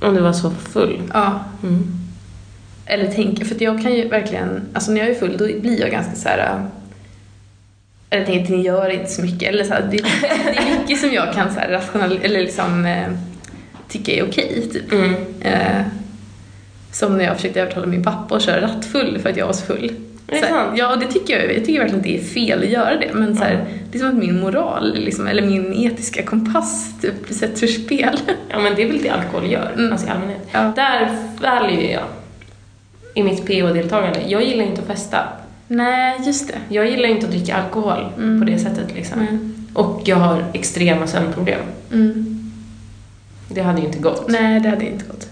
Om 0.00 0.14
du 0.14 0.20
var 0.20 0.32
så 0.32 0.50
full? 0.50 1.02
Ja. 1.12 1.40
Mm. 1.62 1.86
Eller 2.86 3.12
tänka, 3.12 3.44
för 3.44 3.62
jag 3.62 3.82
kan 3.82 3.94
ju 3.94 4.08
verkligen, 4.08 4.62
alltså 4.72 4.92
när 4.92 5.00
jag 5.00 5.10
är 5.10 5.14
full 5.14 5.36
då 5.36 5.44
blir 5.44 5.80
jag 5.80 5.90
ganska 5.90 6.14
så 6.14 6.28
här. 6.28 6.66
Eller 8.10 8.24
tänker 8.26 8.42
att 8.42 8.48
det 8.48 8.56
gör 8.56 8.88
inte 8.90 9.10
så 9.10 9.22
mycket. 9.22 9.48
Eller 9.48 9.64
så 9.64 9.72
här, 9.74 9.82
det, 9.90 9.96
det 9.96 10.56
är 10.58 10.80
mycket 10.80 11.00
som 11.00 11.12
jag 11.12 11.34
kan 11.34 11.54
så 11.54 11.60
här 11.60 11.68
rational, 11.68 12.18
eller 12.22 12.40
liksom 12.40 12.86
eh, 12.86 13.08
tycka 13.88 14.12
är 14.12 14.28
okej, 14.28 14.68
typ. 14.72 14.92
Mm. 14.92 15.14
Eh, 15.40 15.82
som 16.92 17.18
när 17.18 17.24
jag 17.24 17.36
försökte 17.36 17.60
övertala 17.60 17.86
min 17.86 18.02
pappa 18.04 18.36
att 18.36 18.42
köra 18.42 18.60
rattfull 18.60 19.18
för 19.22 19.30
att 19.30 19.36
jag 19.36 19.46
var 19.46 19.52
så 19.52 19.66
full. 19.66 19.92
Så 20.28 20.34
här? 20.46 20.72
Ja, 20.76 20.96
det 20.96 21.06
tycker 21.06 21.38
jag. 21.40 21.56
Jag 21.56 21.64
tycker 21.64 21.78
verkligen 21.80 21.98
att 22.00 22.04
det 22.06 22.18
är 22.18 22.22
fel 22.24 22.62
att 22.62 22.68
göra 22.68 22.96
det. 22.96 23.10
Men 23.12 23.36
så 23.36 23.44
Mm. 23.44 23.64
det 23.90 23.98
är 23.98 24.00
som 24.00 24.08
att 24.08 24.14
min 24.14 24.40
moral, 24.40 24.94
liksom, 24.98 25.26
eller 25.26 25.42
min 25.42 25.72
etiska 25.74 26.22
kompass, 26.22 27.00
typ, 27.02 27.14
sätts 27.30 27.62
ur 27.62 27.66
spel. 27.66 28.18
Ja, 28.48 28.58
men 28.58 28.74
det 28.74 28.82
är 28.82 28.86
väl 28.86 29.02
det 29.02 29.08
alkohol 29.10 29.50
gör, 29.50 29.70
Mm. 29.76 29.92
alltså 29.92 30.06
i 30.06 30.10
allmänhet. 30.10 30.48
Ja. 30.52 30.72
Där 30.76 31.16
väljer 31.40 31.92
jag 31.92 32.02
i 33.14 33.22
mitt 33.22 33.46
PO-deltagande. 33.46 34.20
Jag 34.28 34.44
gillar 34.44 34.64
inte 34.64 34.80
att 34.80 34.86
festa. 34.86 35.18
Nej, 35.68 36.20
just 36.26 36.48
det. 36.48 36.58
Jag 36.68 36.90
gillar 36.90 37.08
inte 37.08 37.26
att 37.26 37.32
dricka 37.32 37.56
alkohol 37.56 38.12
Mm. 38.16 38.38
på 38.40 38.44
det 38.46 38.58
sättet 38.58 38.94
liksom. 38.94 39.18
Nej. 39.18 39.38
Och 39.74 40.02
jag 40.04 40.16
har 40.16 40.44
extrema 40.52 41.06
sömnproblem. 41.06 41.60
Mm. 41.92 42.40
Det 43.48 43.62
hade 43.62 43.80
ju 43.80 43.86
inte 43.86 43.98
gått. 43.98 44.28
Nej, 44.28 44.60
det 44.60 44.68
hade 44.68 44.84
inte 44.84 45.04
gått. 45.04 45.28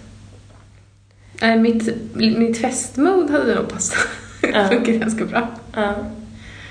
Nej, 1.43 1.59
mitt, 1.59 1.89
mitt 2.15 2.61
festmode 2.61 3.33
hade 3.33 3.55
nog 3.55 3.69
passat. 3.69 3.99
Ja. 4.53 4.69
Funkar 4.69 4.93
ganska 4.93 5.25
bra. 5.25 5.49
Ja. 5.75 5.95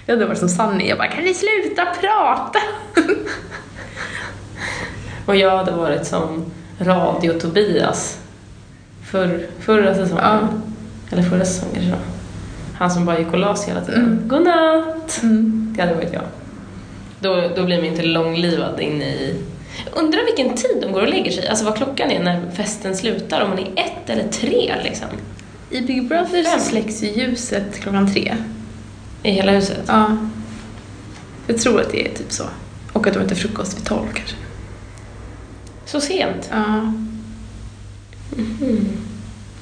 Jag 0.05 0.15
hade 0.15 0.25
varit 0.25 0.39
som 0.39 0.49
Sanni, 0.49 0.89
jag 0.89 0.97
bara 0.97 1.07
kan 1.07 1.23
ni 1.23 1.33
sluta 1.33 1.85
prata? 2.01 2.59
Och 5.25 5.35
jag 5.35 5.57
hade 5.57 5.71
varit 5.71 6.05
som 6.07 6.45
Radio-Tobias 6.79 8.17
för, 9.11 9.45
förra 9.59 9.95
säsongen. 9.95 10.23
Ja. 10.23 10.47
Eller 11.11 11.23
förra 11.23 11.45
säsongen 11.45 11.75
kanske. 11.75 11.97
Han 12.81 12.91
som 12.91 13.05
bara 13.05 13.19
gick 13.19 13.33
och 13.33 13.39
la 13.39 13.55
sig 13.55 13.67
hela 13.67 13.85
tiden. 13.85 14.05
Mm. 14.05 14.27
Godnatt! 14.27 15.19
Mm. 15.23 15.73
Det 15.75 15.81
hade 15.81 15.93
varit 15.93 16.13
jag. 16.13 16.23
Då, 17.19 17.51
då 17.55 17.63
blir 17.65 17.77
man 17.77 17.85
inte 17.85 18.03
långlivad 18.03 18.79
inne 18.79 19.05
i... 19.05 19.43
Undrar 19.91 20.25
vilken 20.25 20.55
tid 20.55 20.77
de 20.81 20.91
går 20.91 21.01
och 21.01 21.09
lägger 21.09 21.31
sig. 21.31 21.47
Alltså 21.47 21.65
vad 21.65 21.75
klockan 21.75 22.11
är 22.11 22.23
när 22.23 22.51
festen 22.51 22.95
slutar. 22.95 23.41
Om 23.41 23.49
man 23.49 23.59
är 23.59 23.67
ett 23.75 24.09
eller 24.09 24.27
tre 24.27 24.75
liksom. 24.83 25.07
I 25.69 25.81
Big 25.81 26.07
Brother 26.07 26.43
Fem. 26.43 26.59
så 26.59 26.65
släcks 26.65 27.03
ju 27.03 27.07
ljuset 27.07 27.79
klockan 27.79 28.13
tre. 28.13 28.35
I 29.23 29.31
hela 29.31 29.51
huset. 29.51 29.83
Ja. 29.87 30.17
Jag 31.47 31.57
tror 31.57 31.81
att 31.81 31.91
det 31.91 32.07
är 32.07 32.13
typ 32.13 32.31
så. 32.31 32.43
Och 32.93 33.07
att 33.07 33.13
de 33.13 33.19
äter 33.19 33.35
frukost 33.35 33.77
vid 33.77 33.85
tolv 33.85 34.07
kanske. 34.13 34.35
Så 35.85 36.01
sent. 36.01 36.49
Ja. 36.51 36.93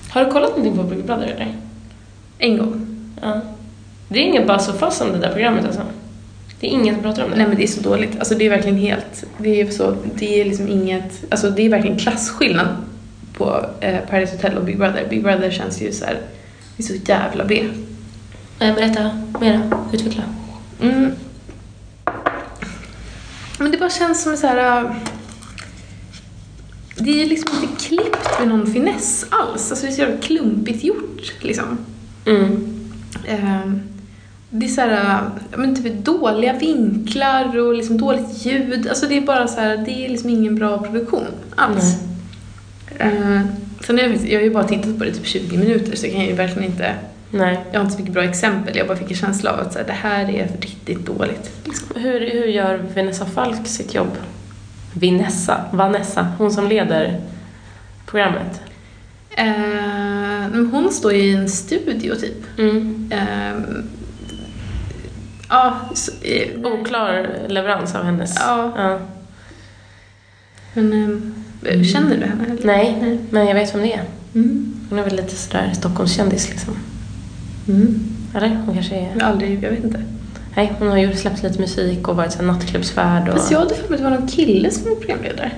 Har 0.10 0.26
du 0.26 0.32
kollat 0.32 0.50
någonting 0.58 0.78
på 0.78 0.84
Big 0.84 1.06
Brother 1.06 1.28
eller? 1.28 1.56
En 2.38 2.58
gång. 2.58 2.89
Ja. 3.22 3.42
Det 4.08 4.20
är 4.20 4.24
ingen 4.24 4.48
buzz 4.48 4.68
och 4.70 4.80
fuss 4.80 5.02
om 5.02 5.12
det 5.12 5.18
där 5.20 5.32
programmet 5.34 5.66
alltså? 5.66 5.82
Det 6.60 6.68
är 6.68 6.72
ingen 6.72 6.96
som 6.96 7.04
pratar 7.04 7.24
om 7.24 7.30
det? 7.32 7.38
Nej 7.38 7.48
men 7.48 7.58
det 7.58 7.64
är 7.64 7.68
så 7.68 7.82
dåligt. 7.82 8.20
Alltså 8.20 8.36
det 8.36 8.46
är 8.46 8.50
verkligen 8.50 8.78
helt, 8.78 9.24
det 9.38 9.62
är 9.62 9.72
så, 9.72 9.96
det 10.16 10.42
är 10.42 10.46
liksom 10.46 10.68
inget, 10.68 11.24
alltså 11.30 11.50
det 11.50 11.62
är 11.62 11.70
verkligen 11.70 11.98
klasskillnad 11.98 12.68
på 13.34 13.66
eh, 13.80 14.00
Paradise 14.10 14.36
Hotel 14.36 14.58
och 14.58 14.64
Big 14.64 14.78
Brother. 14.78 15.08
Big 15.10 15.24
Brother 15.24 15.52
känns 15.52 15.82
ju 15.82 15.92
så 15.92 16.06
här, 16.06 16.20
det 16.78 16.84
är 16.84 16.88
så 16.88 16.94
jävla 17.06 17.46
B. 17.46 17.66
Nej, 18.60 18.74
berätta 18.74 19.12
mera. 19.42 19.62
Utveckla. 19.94 20.24
Mm. 20.82 21.12
Men 23.60 23.72
det 23.72 23.78
bara 23.78 23.90
känns 23.90 24.24
som 24.24 24.38
så 24.38 24.48
här. 24.48 24.84
äh, 24.84 24.92
Det 26.96 27.22
är 27.24 27.26
liksom 27.28 27.50
inte 27.64 27.84
klippt 27.86 28.40
med 28.40 28.48
någon 28.48 28.68
finess 28.74 29.26
alls. 29.30 29.72
Alltså 29.72 29.86
det 29.86 29.92
är 29.92 29.96
så 29.96 30.02
jävla 30.02 30.18
klumpigt 30.18 30.84
gjort 30.84 31.34
liksom. 31.42 31.78
Mm. 32.26 32.79
Ehm, 33.28 33.82
Det 34.52 34.66
är 34.66 34.70
så 34.70 34.82
här, 34.82 35.22
men 35.58 35.76
typ 35.76 36.06
dåliga 36.06 36.54
vinklar 36.54 37.58
och 37.58 37.74
liksom 37.74 37.98
dåligt 37.98 38.46
ljud. 38.46 38.88
Alltså 38.90 39.08
det 39.08 39.18
är 39.18 39.22
bara 39.22 39.48
så 39.48 39.60
här, 39.62 39.78
det 39.78 40.06
är 40.06 40.10
liksom 40.10 40.30
ingen 40.30 40.56
bra 40.56 40.78
produktion 40.78 41.26
alls. 41.56 41.96
Ehm, 42.98 43.48
Sen 43.86 43.98
har 43.98 44.04
jag, 44.06 44.16
jag 44.16 44.40
har 44.40 44.44
ju 44.44 44.54
bara 44.54 44.64
tittat 44.64 44.98
på 44.98 45.04
det 45.04 45.12
typ 45.12 45.26
20 45.26 45.58
minuter 45.58 45.96
så 45.96 46.06
jag 46.06 46.14
kan 46.16 46.26
ju 46.26 46.34
verkligen 46.34 46.72
inte, 46.72 46.96
Nej. 47.32 47.60
jag 47.72 47.80
har 47.80 47.84
inte 47.86 47.94
så 47.94 48.00
mycket 48.00 48.14
bra 48.14 48.24
exempel. 48.24 48.78
Jag 48.78 48.88
bara 48.88 48.98
fick 48.98 49.12
en 49.12 49.18
känsla 49.18 49.52
av 49.54 49.60
att 49.60 49.74
så 49.74 49.80
här, 49.80 49.86
det 49.86 49.94
här 49.94 50.30
är 50.30 50.48
riktigt 50.62 51.06
dåligt. 51.06 51.52
Hur, 51.96 52.20
hur 52.20 52.46
gör 52.46 52.82
Vanessa 52.96 53.26
Falk 53.26 53.68
sitt 53.68 53.94
jobb? 53.94 54.12
Vanessa, 54.94 55.62
Vanessa, 55.72 56.28
hon 56.38 56.52
som 56.52 56.68
leder 56.68 57.22
programmet. 58.06 58.62
Eh, 59.40 60.62
hon 60.72 60.92
står 60.92 61.14
ju 61.14 61.20
i 61.20 61.36
en 61.36 61.50
studio 61.50 62.16
typ. 62.16 62.60
Mm. 62.60 63.12
Ehm, 63.12 63.90
ja, 65.50 65.76
så, 65.94 66.12
eh, 66.22 66.60
Oklar 66.64 67.28
leverans 67.48 67.96
av 67.96 68.04
hennes. 68.04 68.36
Ja. 68.40 68.74
ja. 68.78 69.00
men 70.74 70.94
ehm, 70.94 71.84
känner 71.84 72.18
du 72.18 72.26
henne? 72.26 72.46
Eller? 72.46 72.66
Nej, 72.66 73.20
men 73.30 73.48
jag 73.48 73.56
vet 73.56 73.76
vem 73.76 73.82
det 73.82 73.94
är. 73.94 74.04
Mm. 74.36 74.76
Hon 74.90 75.00
är 75.00 75.04
väl 75.04 75.16
lite 75.16 75.36
sådär 75.36 75.72
Stockholmskändis 75.74 76.50
liksom. 76.50 76.74
Mm. 77.68 78.00
Eller? 78.36 78.62
Hon 78.66 78.74
kanske 78.76 78.96
är... 78.96 79.12
Jag 79.14 79.24
aldrig, 79.24 79.64
jag 79.64 79.70
vet 79.70 79.84
inte. 79.84 80.04
Nej, 80.56 80.74
hon 80.80 80.88
har 80.88 80.98
ju 80.98 81.16
släppt 81.16 81.44
lite 81.44 81.60
musik 81.60 82.08
och 82.08 82.16
varit 82.16 82.42
nattklubbsvärd 82.42 83.30
och... 83.30 83.34
Fast 83.34 83.52
jag 83.52 83.60
hade 83.60 83.76
för 83.76 83.90
mig 83.90 83.96
att 83.96 83.98
det 83.98 84.10
var 84.10 84.18
någon 84.18 84.28
kille 84.28 84.72
som 84.72 84.90
var 84.90 84.96
programledare. 84.96 85.52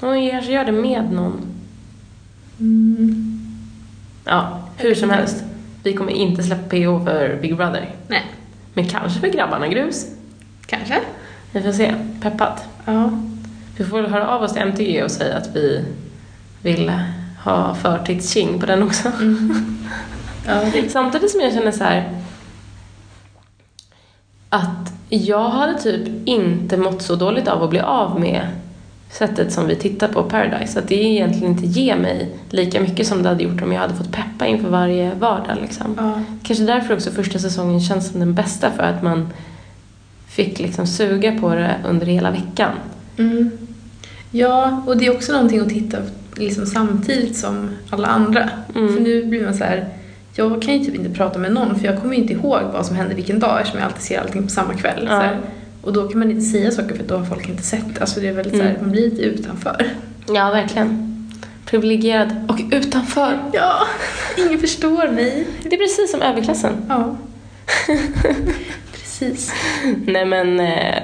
Hon 0.00 0.30
kanske 0.30 0.52
gör 0.52 0.64
det 0.64 0.72
med 0.72 1.12
någon. 1.12 1.47
Mm. 2.60 3.40
Ja, 4.24 4.60
hur 4.76 4.94
som 4.94 5.10
helst. 5.10 5.44
Vi 5.82 5.92
kommer 5.92 6.12
inte 6.12 6.42
släppa 6.42 6.68
PO 6.70 7.04
för 7.04 7.38
Big 7.42 7.56
Brother. 7.56 7.94
Nej, 8.08 8.26
Men 8.74 8.88
kanske 8.88 9.20
för 9.20 9.28
grabbarna 9.28 9.68
grus. 9.68 10.06
kanske. 10.66 11.00
Vi 11.52 11.62
får 11.62 11.72
se. 11.72 11.94
Peppat. 12.22 12.64
Ja. 12.84 13.10
Vi 13.76 13.84
får 13.84 14.02
väl 14.02 14.10
höra 14.10 14.28
av 14.28 14.42
oss 14.42 14.52
till 14.52 14.62
MTG 14.62 15.02
och 15.02 15.10
säga 15.10 15.36
att 15.36 15.56
vi 15.56 15.84
vill 16.62 16.92
ha 17.44 17.74
förtidstjing 17.74 18.60
på 18.60 18.66
den 18.66 18.82
också. 18.82 19.12
ja 20.46 20.62
det, 20.72 20.88
Samtidigt 20.92 21.30
som 21.30 21.40
jag 21.40 21.52
känner 21.52 21.72
så 21.72 21.84
här 21.84 22.14
att 24.48 24.92
jag 25.08 25.48
hade 25.48 25.78
typ 25.82 26.28
inte 26.28 26.76
mått 26.76 27.02
så 27.02 27.14
dåligt 27.16 27.48
av 27.48 27.62
att 27.62 27.70
bli 27.70 27.80
av 27.80 28.20
med 28.20 28.46
sättet 29.10 29.52
som 29.52 29.66
vi 29.66 29.76
tittar 29.76 30.08
på 30.08 30.22
Paradise. 30.22 30.78
Att 30.78 30.88
det 30.88 30.94
egentligen 30.94 31.52
inte 31.52 31.66
ger 31.66 31.96
mig 31.96 32.30
lika 32.50 32.80
mycket 32.80 33.06
som 33.06 33.22
det 33.22 33.28
hade 33.28 33.42
gjort 33.42 33.62
om 33.62 33.72
jag 33.72 33.80
hade 33.80 33.94
fått 33.94 34.12
peppa 34.12 34.46
inför 34.46 34.68
varje 34.68 35.14
vardag 35.14 35.56
liksom. 35.60 35.94
ja. 35.96 36.22
Kanske 36.42 36.64
därför 36.64 36.94
också 36.94 37.10
första 37.10 37.38
säsongen 37.38 37.80
känns 37.80 38.10
som 38.10 38.20
den 38.20 38.34
bästa 38.34 38.70
för 38.70 38.82
att 38.82 39.02
man 39.02 39.28
fick 40.28 40.58
liksom 40.58 40.86
suga 40.86 41.40
på 41.40 41.54
det 41.54 41.74
under 41.88 42.06
hela 42.06 42.30
veckan. 42.30 42.70
Mm. 43.16 43.50
Ja, 44.30 44.82
och 44.86 44.96
det 44.96 45.06
är 45.06 45.14
också 45.14 45.32
någonting 45.32 45.60
att 45.60 45.68
titta 45.68 45.98
liksom 46.36 46.66
samtidigt 46.66 47.36
som 47.36 47.70
alla 47.90 48.08
andra. 48.08 48.50
Mm. 48.74 48.94
För 48.94 49.00
nu 49.00 49.24
blir 49.24 49.44
man 49.44 49.54
så 49.54 49.64
här, 49.64 49.88
jag 50.34 50.62
kan 50.62 50.74
ju 50.74 50.84
typ 50.84 50.94
inte 50.94 51.10
prata 51.10 51.38
med 51.38 51.52
någon 51.52 51.78
för 51.78 51.86
jag 51.86 52.00
kommer 52.00 52.14
ju 52.14 52.20
inte 52.20 52.32
ihåg 52.32 52.60
vad 52.72 52.86
som 52.86 52.96
hände 52.96 53.14
vilken 53.14 53.40
dag 53.40 53.60
eftersom 53.60 53.80
jag 53.80 53.86
alltid 53.86 54.02
ser 54.02 54.20
allting 54.20 54.42
på 54.42 54.48
samma 54.48 54.74
kväll. 54.74 55.02
Ja. 55.02 55.10
Så 55.10 55.26
här. 55.26 55.38
Och 55.82 55.92
då 55.92 56.08
kan 56.08 56.18
man 56.18 56.30
inte 56.30 56.42
säga 56.44 56.70
saker 56.70 56.94
för 56.96 57.04
då 57.04 57.16
har 57.16 57.24
folk 57.24 57.48
inte 57.48 57.62
sett. 57.62 58.00
Alltså 58.00 58.20
det 58.20 58.28
är 58.28 58.32
väldigt 58.32 58.56
så 58.56 58.62
här, 58.62 58.70
Mm. 58.70 58.82
man 58.82 58.90
blir 58.90 59.10
lite 59.10 59.22
utanför. 59.22 59.86
Ja, 60.28 60.50
verkligen. 60.50 61.04
Privilegierad 61.66 62.32
och 62.48 62.60
utanför. 62.76 63.38
Ja, 63.52 63.74
ingen 64.38 64.58
förstår 64.60 65.08
mig. 65.08 65.46
Det 65.62 65.74
är 65.74 65.78
precis 65.78 66.10
som 66.10 66.22
överklassen. 66.22 66.72
Ja. 66.88 67.16
Precis. 68.92 69.52
Nej 70.06 70.24
men... 70.24 70.60
Eh, 70.60 71.02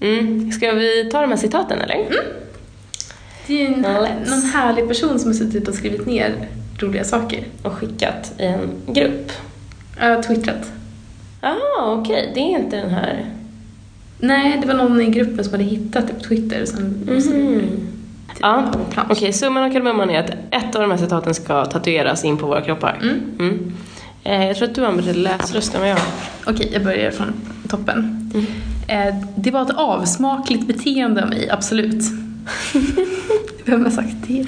mm. 0.00 0.52
Ska 0.52 0.72
vi 0.72 1.08
ta 1.12 1.20
de 1.20 1.30
här 1.30 1.36
citaten 1.36 1.78
eller? 1.80 1.96
Det 3.46 3.54
är 3.54 3.58
ju 3.58 3.66
en, 3.66 3.84
Let's. 3.84 4.30
någon 4.30 4.42
härlig 4.42 4.88
person 4.88 5.18
som 5.18 5.28
har 5.30 5.34
suttit 5.34 5.68
och 5.68 5.74
skrivit 5.74 6.06
ner 6.06 6.48
roliga 6.78 7.04
saker. 7.04 7.44
Och 7.62 7.72
skickat 7.72 8.32
i 8.38 8.44
en 8.44 8.70
grupp. 8.86 9.32
Har 9.98 10.22
twittrat. 10.22 10.72
Ah, 11.40 11.92
okej. 11.92 12.30
Det 12.34 12.40
är 12.40 12.58
inte 12.58 12.76
den 12.76 12.90
här... 12.90 13.26
Nej, 14.20 14.58
det 14.62 14.66
var 14.68 14.74
någon 14.74 15.00
i 15.00 15.06
gruppen 15.10 15.44
som 15.44 15.52
hade 15.52 15.64
hittat 15.64 16.06
det 16.08 16.14
på 16.14 16.20
Twitter. 16.20 16.62
och 16.62 16.68
Sen, 16.68 16.84
Mhm. 17.06 17.62
Ja, 18.40 18.72
okej. 19.10 19.32
Summan 19.32 19.62
av 19.64 19.68
kardemumman 19.72 20.10
är 20.10 20.20
att 20.20 20.30
ett 20.30 20.74
av 20.74 20.80
de 20.82 20.90
här 20.90 20.98
citaten 20.98 21.34
ska 21.34 21.64
tatueras 21.64 22.24
in 22.24 22.36
på 22.36 22.46
våra 22.46 22.60
kroppar. 22.60 22.98
Mm. 23.02 23.20
Mm. 23.38 23.72
Eh, 24.24 24.46
jag 24.46 24.56
tror 24.56 24.68
att 24.68 24.74
du 24.74 24.80
bättre 24.96 25.12
läsröst 25.12 25.74
än 25.74 25.80
vad 25.80 25.90
jag. 25.90 25.98
Okej, 26.46 26.70
jag 26.72 26.84
börjar 26.84 27.10
från 27.10 27.32
toppen. 27.68 28.30
Mm. 28.34 28.46
Eh, 29.08 29.14
det 29.36 29.50
var 29.50 29.62
ett 29.62 29.74
avsmakligt 29.74 30.66
beteende 30.66 31.22
av 31.22 31.28
mig, 31.28 31.50
absolut. 31.50 32.02
Vem 33.64 33.84
har 33.84 33.90
sagt 33.90 34.16
det? 34.28 34.46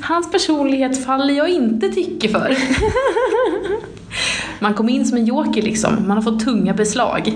Hans 0.00 0.32
personlighet 0.32 1.04
faller 1.04 1.34
jag 1.34 1.48
inte 1.48 1.88
tycke 1.88 2.28
för. 2.28 2.56
Man 4.58 4.74
kom 4.74 4.88
in 4.88 5.06
som 5.06 5.18
en 5.18 5.24
joker 5.24 5.62
liksom, 5.62 6.08
man 6.08 6.16
har 6.16 6.22
fått 6.22 6.44
tunga 6.44 6.74
beslag. 6.74 7.32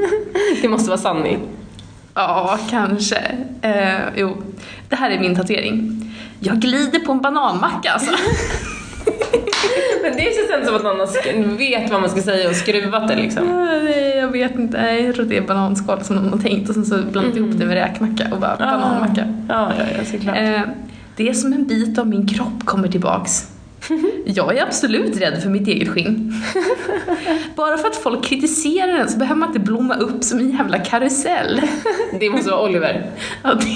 Det 0.62 0.68
måste 0.68 0.90
vara 0.90 1.00
sanning. 1.00 1.38
Ja, 2.14 2.58
kanske. 2.70 3.16
Eh, 3.62 4.00
jo, 4.16 4.36
det 4.88 4.96
här 4.96 5.10
är 5.10 5.20
min 5.20 5.36
tatuering. 5.36 6.04
Jag 6.40 6.60
glider 6.60 6.98
på 6.98 7.12
en 7.12 7.20
bananmacka 7.20 7.90
alltså. 7.90 8.12
Men 10.08 10.16
det 10.16 10.22
känns 10.22 10.50
ändå 10.50 10.66
som 10.66 10.76
att 10.76 11.36
någon 11.36 11.56
vet 11.56 11.90
vad 11.90 12.00
man 12.00 12.10
ska 12.10 12.22
säga 12.22 12.48
och 12.48 12.56
skruvat 12.56 13.08
det 13.08 13.16
liksom. 13.16 13.46
Nej, 13.46 14.16
Jag 14.16 14.28
vet 14.28 14.54
inte, 14.54 14.78
jag 14.78 15.14
tror 15.14 15.24
att 15.24 15.30
det 15.30 15.36
är 15.36 15.42
bananskal 15.42 16.04
som 16.04 16.16
någon 16.16 16.28
har 16.32 16.38
tänkt 16.38 16.68
och 16.68 16.74
sen 16.74 16.86
så 16.86 17.02
blandat 17.12 17.36
ihop 17.36 17.50
det 17.52 17.66
med 17.66 17.74
räkmacka 17.74 18.28
och 18.32 18.40
bara 18.40 18.56
bananmacka. 18.56 19.34
Ja, 19.48 19.72
ja, 19.78 19.84
ja 19.98 20.04
såklart. 20.04 20.36
Eh, 20.36 20.60
det 21.16 21.28
är 21.28 21.32
som 21.32 21.52
en 21.52 21.66
bit 21.66 21.98
av 21.98 22.06
min 22.06 22.26
kropp 22.26 22.64
kommer 22.64 22.88
tillbaks. 22.88 23.46
Jag 24.24 24.56
är 24.56 24.62
absolut 24.62 25.20
rädd 25.20 25.42
för 25.42 25.50
mitt 25.50 25.68
eget 25.68 25.88
skinn. 25.88 26.34
Bara 27.56 27.78
för 27.78 27.88
att 27.88 27.96
folk 27.96 28.24
kritiserar 28.24 28.98
den 28.98 29.08
så 29.08 29.18
behöver 29.18 29.38
man 29.40 29.48
inte 29.48 29.60
blomma 29.60 29.94
upp 29.94 30.24
som 30.24 30.38
en 30.38 30.50
jävla 30.50 30.78
karusell. 30.78 31.60
Det 32.20 32.30
måste 32.30 32.50
vara 32.50 32.68
Oliver. 32.68 33.10
Ja, 33.42 33.54
det 33.54 33.66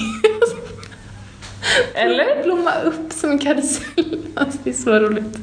Eller? 1.93 2.43
Blomma 2.43 2.71
upp 2.83 3.11
som 3.11 3.31
en 3.31 3.39
karusell. 3.39 4.17
Alltså, 4.35 4.59
det 4.63 4.69
är 4.69 4.73
så 4.73 4.99
roligt. 4.99 5.37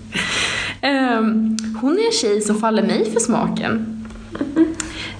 Ehm, 0.80 1.56
hon 1.80 1.98
är 1.98 2.06
en 2.06 2.12
tjej 2.12 2.40
som 2.40 2.60
faller 2.60 2.82
mig 2.82 3.10
för 3.12 3.20
smaken. 3.20 4.04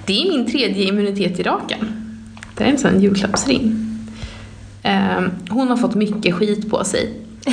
Det 0.07 0.23
är 0.23 0.29
min 0.29 0.51
tredje 0.51 0.85
immunitet 0.85 1.41
i 1.41 1.43
raken. 1.43 1.79
Det 2.57 2.65
är 2.65 2.69
en 2.69 2.79
sån 2.79 3.01
julklappsring. 3.01 3.87
Ehm, 4.83 5.31
hon 5.51 5.69
har 5.69 5.77
fått 5.77 5.95
mycket 5.95 6.35
skit 6.35 6.71
på 6.71 6.85
sig. 6.85 7.13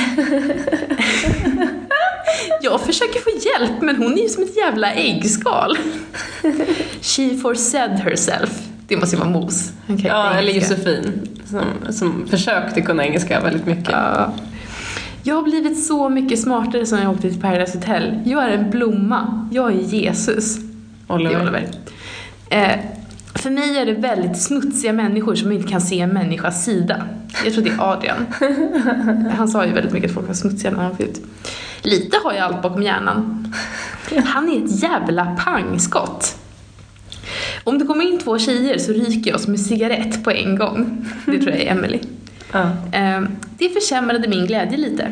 Jag 2.62 2.82
försöker 2.82 3.20
få 3.20 3.30
hjälp 3.30 3.82
men 3.82 3.96
hon 3.96 4.14
är 4.14 4.22
ju 4.24 4.30
som 4.30 4.44
ett 4.44 4.58
jävla 4.58 4.94
äggskal. 4.94 5.78
She 7.02 7.38
forsaid 7.42 7.92
herself. 7.92 8.50
Det 8.88 8.98
måste 8.98 9.16
ju 9.16 9.20
vara 9.20 9.30
Mos. 9.30 9.72
Ju 9.88 9.96
Ja, 9.96 10.28
inte 10.28 10.40
eller 10.40 10.52
engelska. 10.52 10.74
Josefin. 10.76 11.30
Som, 11.46 11.94
som 11.94 12.28
försökte 12.28 12.82
kunna 12.82 13.06
engelska 13.06 13.42
väldigt 13.42 13.66
mycket. 13.66 13.90
Ja. 13.92 14.34
Jag 15.28 15.36
har 15.36 15.44
blivit 15.44 15.86
så 15.86 16.10
mycket 16.10 16.40
smartare 16.40 16.86
sen 16.86 17.02
jag 17.02 17.12
åkte 17.12 17.30
till 17.30 17.42
Paradise 17.42 17.78
Hotel. 17.78 18.20
Jag 18.26 18.44
är 18.44 18.50
en 18.50 18.70
blomma. 18.70 19.50
Jag 19.52 19.72
är 19.72 19.80
Jesus. 19.80 20.58
Det 20.58 21.14
är 21.14 21.16
Oliver. 21.16 21.42
Oliver. 21.42 21.70
Eh, 22.50 22.80
för 23.36 23.50
mig 23.50 23.78
är 23.78 23.86
det 23.86 23.94
väldigt 23.94 24.42
smutsiga 24.42 24.94
människor 24.94 25.36
som 25.36 25.52
inte 25.52 25.72
kan 25.72 25.82
se 25.82 26.00
en 26.00 26.10
människas 26.10 26.66
sida. 26.66 27.04
Jag 27.46 27.54
tror 27.54 27.64
det 27.64 27.70
är 27.70 27.92
Adrian. 27.92 28.26
Han 29.38 29.48
sa 29.48 29.66
ju 29.66 29.72
väldigt 29.72 29.94
mycket 29.94 30.10
att 30.10 30.16
folk 30.16 30.28
var 30.28 30.34
smutsiga 30.34 30.72
när 30.72 30.84
han 30.84 30.92
var 30.92 31.06
ut. 31.06 31.22
Lite 31.82 32.18
har 32.24 32.34
jag 32.34 32.44
allt 32.44 32.62
bakom 32.62 32.84
hjärnan. 32.84 33.54
Han 34.26 34.50
är 34.50 34.66
ett 34.66 34.84
jävla 34.84 35.26
pangskott. 35.26 36.38
Om 37.64 37.80
det 37.80 37.86
kommer 37.86 38.06
in 38.06 38.20
två 38.20 38.38
tjejer 38.38 38.78
så 38.78 38.92
ryker 38.92 39.32
jag 39.32 39.40
som 39.40 39.54
en 39.54 39.60
cigarett 39.60 40.24
på 40.24 40.32
en 40.32 40.56
gång. 40.56 41.06
Det 41.26 41.40
tror 41.40 41.50
jag 41.52 41.62
är 41.62 41.72
Emily. 41.72 42.00
Ja. 42.52 42.62
Eh, 42.92 43.22
Det 43.58 43.70
försämrade 43.70 44.28
min 44.28 44.46
glädje 44.48 44.78
lite. 44.78 45.12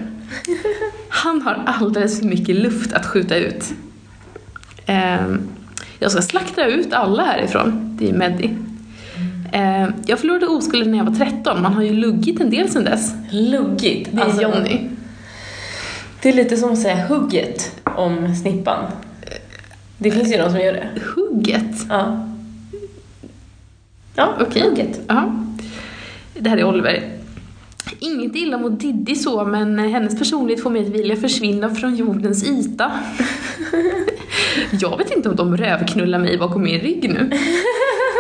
Han 1.10 1.42
har 1.42 1.64
alldeles 1.66 2.20
för 2.20 2.26
mycket 2.28 2.56
luft 2.56 2.94
att 2.94 3.06
skjuta 3.06 3.36
ut. 3.36 3.74
Ehm, 4.86 5.42
jag 6.00 6.12
ska 6.12 6.22
slakta 6.22 6.66
ut 6.66 6.94
alla 6.94 7.24
härifrån. 7.24 7.98
Det 8.00 8.10
är 8.10 8.14
Meddi. 8.14 8.50
Ehm, 9.52 9.94
jag 10.06 10.20
förlorade 10.20 10.48
oskulden 10.48 10.92
när 10.92 10.98
jag 10.98 11.06
var 11.06 11.16
13. 11.16 11.62
Man 11.62 11.74
har 11.74 11.84
ju 11.84 11.94
luggit 11.94 12.42
en 12.42 12.50
del 12.50 12.70
sedan 12.70 12.84
dess. 12.84 13.14
Luggigt. 13.32 14.10
Det 14.12 14.22
är 14.22 14.26
Alltså, 14.26 14.42
Johnny. 14.42 14.90
Det 16.22 16.30
är 16.30 16.34
lite 16.34 16.58
som 16.58 16.72
att 16.74 16.80
säga 16.82 17.08
hugget 17.08 17.82
om 17.84 18.36
snippan. 18.36 18.84
Det 19.98 20.12
finns 20.12 20.34
ju 20.34 20.38
de 20.38 20.50
som 20.52 20.60
gör 20.60 20.74
det. 20.74 20.88
Hugget. 21.16 21.76
Ja. 21.90 22.28
Ja, 24.16 24.34
Okej. 24.42 24.62
hugget. 24.62 25.00
Ja. 25.08 25.36
Det 26.40 26.50
här 26.50 26.58
är 26.58 26.64
Oliver. 26.64 27.12
Inget 28.00 28.36
illa 28.36 28.58
mot 28.58 28.80
Diddy 28.80 29.16
så, 29.16 29.46
men 29.46 29.80
hennes 29.80 30.20
personlighet 30.20 30.64
får 30.64 30.70
mig 30.70 30.82
att 30.82 30.88
vilja 30.88 31.16
försvinna 31.16 31.76
från 31.76 31.96
jordens 31.96 32.44
yta. 32.44 32.92
Jag 34.72 34.98
vet 34.98 35.12
inte 35.12 35.30
om 35.30 35.36
de 35.36 35.58
rövknullar 35.58 36.20
mig 36.20 36.38
bakom 36.38 36.64
min 36.64 36.80
rygg 36.80 37.10
nu. 37.10 37.32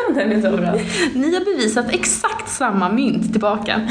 Den 0.15 0.31
är 0.31 0.41
så 0.41 0.57
bra. 0.57 0.73
Ni 1.13 1.33
har 1.33 1.45
bevisat 1.45 1.93
exakt 1.93 2.49
samma 2.49 2.89
mynt 2.89 3.31
tillbaka. 3.31 3.81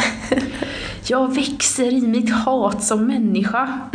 Jag 1.06 1.34
växer 1.34 1.92
i 1.92 2.00
mitt 2.00 2.30
hat 2.30 2.84
som 2.84 3.06
människa. 3.06 3.80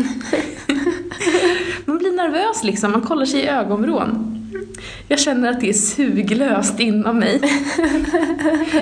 Man 1.85 1.97
blir 1.97 2.11
nervös 2.11 2.63
liksom, 2.63 2.91
man 2.91 3.01
kollar 3.01 3.25
sig 3.25 3.39
i 3.39 3.47
ögonvrån. 3.47 4.35
Jag 5.07 5.19
känner 5.19 5.49
att 5.49 5.59
det 5.59 5.69
är 5.69 5.73
suglöst 5.73 6.79
inom 6.79 7.19
mig. 7.19 7.41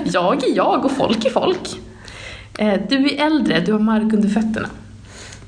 Jag 0.04 0.44
är 0.44 0.56
jag 0.56 0.84
och 0.84 0.92
folk 0.92 1.24
är 1.24 1.30
folk. 1.30 1.78
Eh, 2.58 2.80
Du 2.88 2.96
är 3.06 3.26
äldre, 3.26 3.60
du 3.60 3.72
har 3.72 3.78
mark 3.78 4.12
under 4.12 4.28
fötterna. 4.28 4.68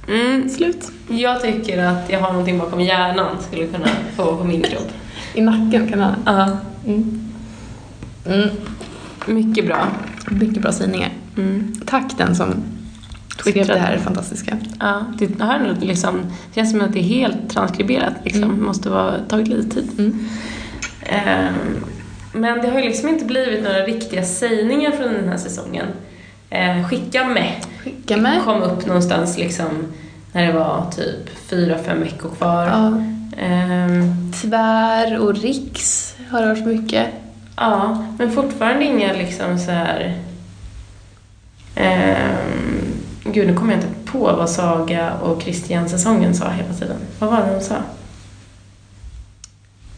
Mm, 0.08 0.48
Slut. 0.48 0.90
jag 1.08 1.42
tycker 1.42 1.84
att 1.84 2.10
jag 2.10 2.20
har 2.20 2.32
någonting 2.32 2.58
bakom 2.58 2.80
hjärnan 2.80 3.36
skulle 3.48 3.66
kunna 3.66 3.88
få 4.16 4.36
på 4.36 4.44
min 4.44 4.62
kropp. 4.62 4.90
I 5.34 5.40
nacken 5.40 5.88
kan 5.88 6.00
han. 6.00 6.14
Ja. 6.26 6.58
Mm. 6.86 8.50
Mycket 9.26 9.66
bra. 9.66 9.86
Mycket 10.30 10.62
bra 10.62 10.72
sägningar. 10.72 11.10
Mm. 11.36 11.72
Tack 11.86 12.18
den 12.18 12.34
som 12.36 12.54
skrev 13.38 13.66
det 13.66 13.78
här 13.78 13.96
fantastiska. 13.98 14.56
Ja, 14.80 15.04
det 15.18 15.42
här 15.42 15.76
liksom, 15.80 16.14
det 16.22 16.54
känns 16.54 16.70
som 16.70 16.80
att 16.80 16.92
det 16.92 16.98
är 16.98 17.02
helt 17.02 17.50
transkriberat. 17.50 18.12
Liksom. 18.24 18.42
Mm. 18.44 18.64
måste 18.64 18.88
vara 18.90 19.18
tagit 19.28 19.48
lite 19.48 19.70
tid. 19.70 19.90
Mm. 19.98 20.28
Ehm, 21.02 21.54
men 22.32 22.58
det 22.60 22.70
har 22.70 22.78
ju 22.80 22.84
liksom 22.88 23.08
inte 23.08 23.24
blivit 23.24 23.62
några 23.64 23.78
riktiga 23.78 24.22
sägningar 24.24 24.90
från 24.90 25.12
den 25.12 25.28
här 25.28 25.36
säsongen. 25.36 25.86
Eh, 26.50 26.84
skicka 26.88 27.24
med 27.24 27.52
Skicka 27.84 28.16
med. 28.16 28.44
kom 28.44 28.62
upp 28.62 28.86
någonstans 28.86 29.38
liksom 29.38 29.68
när 30.32 30.46
det 30.46 30.52
var 30.52 30.90
typ 30.96 31.28
fyra, 31.48 31.78
fem 31.78 32.00
veckor 32.00 32.30
kvar. 32.30 32.66
Ja. 32.66 33.02
Ehm, 33.42 34.32
Tvär 34.32 35.18
och 35.18 35.34
riks 35.36 36.16
har 36.30 36.42
det 36.42 36.48
varit 36.48 36.66
mycket. 36.66 37.06
ja, 37.56 38.06
men 38.18 38.32
fortfarande 38.32 38.84
inga 38.84 39.12
liksom 39.12 39.58
så 39.58 39.70
här... 39.70 40.18
Ehm, 41.74 42.92
gud, 43.24 43.46
nu 43.46 43.54
kommer 43.54 43.72
jag 43.72 43.82
inte 43.82 44.10
på 44.12 44.18
vad 44.18 44.50
Saga 44.50 45.12
och 45.14 45.42
Christian-säsongen 45.42 46.34
sa 46.34 46.48
hela 46.50 46.74
tiden. 46.74 46.96
Vad 47.18 47.30
var 47.30 47.46
det 47.46 47.54
de 47.54 47.60
sa? 47.60 47.76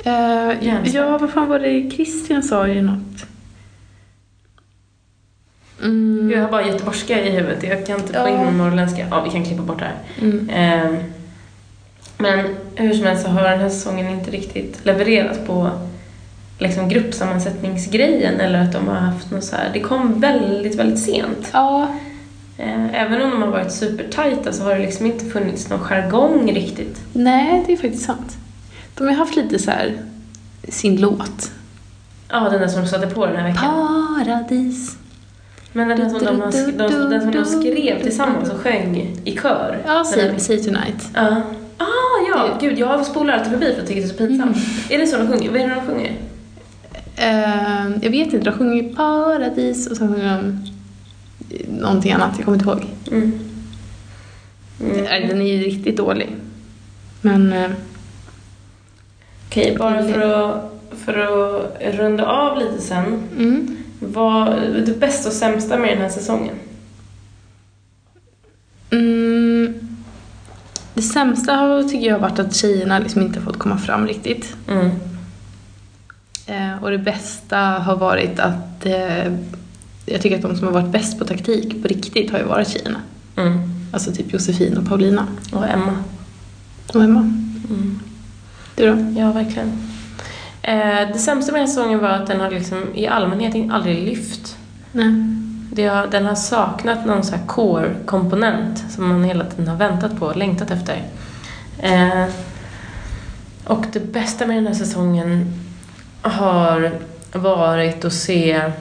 Uh, 0.06 0.68
ja, 0.94 1.18
vad 1.18 1.30
fan 1.30 1.48
var 1.48 1.58
det? 1.58 1.90
Christian 1.90 2.42
sa 2.42 2.68
ju 2.68 2.82
något. 2.82 3.26
Mm. 5.82 6.30
Jag 6.34 6.42
har 6.42 6.50
bara 6.50 6.66
göteborgska 6.66 7.20
i 7.26 7.30
huvudet. 7.30 7.62
Jag 7.62 7.86
kan 7.86 8.00
inte 8.00 8.12
få 8.12 8.28
in 8.28 8.34
Ja. 8.34 8.44
någon 8.44 8.58
norrländska. 8.58 9.06
Ja, 9.10 9.20
vi 9.24 9.30
kan 9.30 9.44
klippa 9.44 9.62
bort 9.62 9.78
det 9.78 9.84
här. 9.84 9.98
Mm. 10.20 10.50
Ehm, 10.52 10.96
men 12.18 12.56
hur 12.74 12.94
som 12.94 13.06
helst 13.06 13.22
så 13.24 13.28
har 13.30 13.42
den 13.42 13.60
här 13.60 13.68
säsongen 13.68 14.08
inte 14.08 14.30
riktigt 14.30 14.80
levererat 14.86 15.46
på 15.46 15.70
liksom 16.58 16.88
gruppsammansättningsgrejen 16.88 18.40
eller 18.40 18.62
att 18.62 18.72
de 18.72 18.88
har 18.88 18.94
haft 18.94 19.30
något 19.30 19.44
så 19.44 19.56
här. 19.56 19.70
Det 19.72 19.80
kom 19.80 20.20
väldigt, 20.20 20.74
väldigt 20.74 20.98
sent. 21.00 21.50
Ja, 21.52 21.88
Eh, 22.58 22.94
Även 23.02 23.22
om 23.22 23.30
de 23.30 23.42
har 23.42 23.48
varit 23.50 23.72
supertajta 23.72 24.52
så 24.52 24.64
har 24.64 24.74
det 24.74 24.80
liksom 24.82 25.06
inte 25.06 25.24
funnits 25.24 25.70
någon 25.70 25.78
jargong 25.80 26.52
riktigt. 26.52 27.00
nej, 27.12 27.64
det 27.66 27.72
är 27.72 27.76
faktiskt 27.76 28.04
sant. 28.04 28.36
De 28.94 29.04
har 29.06 29.14
haft 29.14 29.36
lite 29.36 29.58
så 29.58 29.70
här 29.70 29.92
sin 30.68 31.00
låt. 31.00 31.50
Ja, 32.28 32.40
den 32.50 32.60
där 32.60 32.68
som 32.68 32.82
de 32.82 32.88
satte 32.88 33.06
på 33.06 33.26
den 33.26 33.36
här 33.36 33.48
veckan. 33.52 33.64
Paradis. 34.24 34.96
Men 35.72 35.88
den, 35.88 36.10
som 36.10 36.24
de, 36.24 36.42
sk- 36.42 36.78
de, 36.78 37.10
den 37.10 37.20
som 37.20 37.30
de 37.30 37.44
skrev 37.44 38.02
tillsammans 38.02 38.50
och 38.50 38.56
sjöng 38.60 39.16
i 39.24 39.36
kör. 39.36 39.78
Ja, 39.86 40.04
say, 40.38 40.58
tonight. 40.62 41.08
Ja. 41.14 41.42
Ah, 41.78 41.86
ja! 42.28 42.58
Gud, 42.60 42.78
jag 42.78 43.06
spolar 43.06 43.34
alltid 43.34 43.52
förbi 43.52 43.66
för 43.72 43.78
jag 43.78 43.86
tycker 43.86 44.00
det 44.00 44.06
är 44.06 44.10
så 44.10 44.14
pinsamt. 44.16 44.56
Mm. 44.56 44.68
Är 44.90 44.98
det 44.98 45.06
så 45.06 45.16
de 45.18 45.28
sjunger? 45.28 45.50
Vad 45.50 45.60
är 45.60 45.68
det 45.68 45.74
de 45.74 45.80
sjunger? 45.86 46.12
Eh, 47.16 47.90
jag 48.02 48.10
vet 48.10 48.32
inte, 48.32 48.50
de 48.50 48.52
sjunger 48.58 48.82
ju 48.82 48.94
paradis 48.94 49.86
och 49.90 49.96
sen 49.96 50.08
sjunger 50.14 50.36
de 50.42 50.58
någonting 51.80 52.12
annat, 52.12 52.30
jag 52.36 52.44
kommer 52.44 52.58
inte 52.58 52.70
ihåg. 52.70 52.84
Mm. 53.10 53.32
Mm. 54.80 55.04
Nej, 55.04 55.26
Den 55.28 55.40
är 55.42 55.46
ju 55.56 55.62
riktigt 55.62 55.96
dålig. 55.96 56.36
Men 57.20 57.52
eh, 57.52 57.70
Okej, 59.48 59.76
bara 59.78 60.02
för 60.02 60.20
att, 60.20 60.72
för 61.04 61.18
att 61.18 61.94
runda 61.94 62.26
av 62.26 62.58
lite 62.58 62.78
sen. 62.82 63.04
mm. 63.38 63.76
Vad 64.02 64.56
det 64.86 65.00
bästa 65.00 65.28
och 65.28 65.34
sämsta 65.34 65.78
med 65.78 65.90
den 65.90 66.02
här 66.02 66.08
säsongen? 66.08 66.54
Mm. 68.90 69.74
Det 70.94 71.02
sämsta 71.02 71.52
har, 71.52 71.82
tycker 71.82 72.06
jag 72.06 72.14
har 72.14 72.20
varit 72.20 72.38
att 72.38 72.56
tjejerna 72.56 72.98
liksom 72.98 73.22
inte 73.22 73.40
fått 73.40 73.58
komma 73.58 73.78
fram 73.78 74.06
riktigt. 74.06 74.56
Mm. 74.68 74.90
Eh, 76.46 76.82
och 76.82 76.90
det 76.90 76.98
bästa 76.98 77.58
har 77.58 77.96
varit 77.96 78.38
att 78.38 78.86
eh, 78.86 79.32
jag 80.06 80.20
tycker 80.22 80.36
att 80.36 80.42
de 80.42 80.56
som 80.56 80.66
har 80.66 80.74
varit 80.74 80.92
bäst 80.92 81.18
på 81.18 81.24
taktik 81.24 81.82
på 81.82 81.88
riktigt 81.88 82.30
har 82.30 82.38
ju 82.38 82.44
varit 82.44 82.68
tjejerna. 82.68 83.00
Mm. 83.36 83.60
Alltså 83.92 84.12
typ 84.12 84.32
Josefin 84.32 84.76
och 84.78 84.88
Paulina. 84.88 85.26
Och 85.52 85.68
Emma. 85.68 86.04
Och 86.94 87.02
Emma. 87.02 87.20
Mm. 87.20 88.00
Du 88.74 88.86
då? 88.86 89.20
Ja, 89.20 89.32
verkligen. 89.32 89.91
Eh, 90.62 91.08
det 91.12 91.18
sämsta 91.18 91.52
med 91.52 91.60
den 91.60 91.68
här 91.68 91.74
säsongen 91.74 91.98
var 91.98 92.08
att 92.08 92.26
den 92.26 92.40
har 92.40 92.50
liksom 92.50 92.94
i 92.94 93.06
allmänhet 93.06 93.72
aldrig 93.72 94.02
lyft. 94.08 94.56
Nej. 94.92 95.12
Det 95.72 95.86
har, 95.86 96.06
den 96.06 96.26
har 96.26 96.34
saknat 96.34 97.06
någon 97.06 97.24
så 97.24 97.34
core-komponent 97.46 98.84
som 98.90 99.08
man 99.08 99.24
hela 99.24 99.44
tiden 99.44 99.68
har 99.68 99.76
väntat 99.76 100.18
på 100.18 100.26
och 100.26 100.36
längtat 100.36 100.70
efter. 100.70 101.02
Eh, 101.78 102.24
och 103.64 103.84
det 103.92 104.12
bästa 104.12 104.46
med 104.46 104.56
den 104.56 104.66
här 104.66 104.74
säsongen 104.74 105.52
har 106.22 106.92
varit 107.32 108.04
att 108.04 108.12
se 108.12 108.72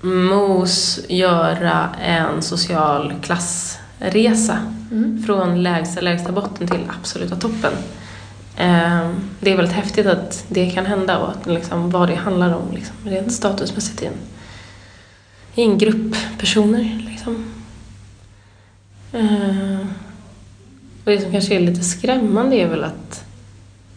Mos 0.00 1.00
göra 1.08 1.88
en 2.02 2.42
social 2.42 3.12
klassresa 3.22 4.58
Mm. 4.90 5.22
från 5.26 5.62
lägsta, 5.62 6.00
lägsta 6.00 6.32
botten 6.32 6.68
till 6.68 6.80
absoluta 7.00 7.36
toppen. 7.36 7.72
Ehm, 8.56 9.30
det 9.40 9.52
är 9.52 9.56
väldigt 9.56 9.76
häftigt 9.76 10.06
att 10.06 10.44
det 10.48 10.70
kan 10.70 10.86
hända 10.86 11.18
och 11.18 11.30
att 11.30 11.46
liksom, 11.46 11.90
vad 11.90 12.08
det 12.08 12.14
handlar 12.14 12.54
om 12.54 12.72
liksom, 12.74 12.96
rent 13.04 13.32
statusmässigt 13.32 14.02
i 14.02 14.06
en, 14.06 14.12
i 15.54 15.62
en 15.62 15.78
grupp 15.78 16.16
personer. 16.38 17.06
Liksom. 17.10 17.44
Ehm, 19.12 19.94
och 21.04 21.10
det 21.10 21.20
som 21.20 21.32
kanske 21.32 21.54
är 21.54 21.60
lite 21.60 21.82
skrämmande 21.82 22.56
är 22.56 22.68
väl 22.68 22.84
att 22.84 23.24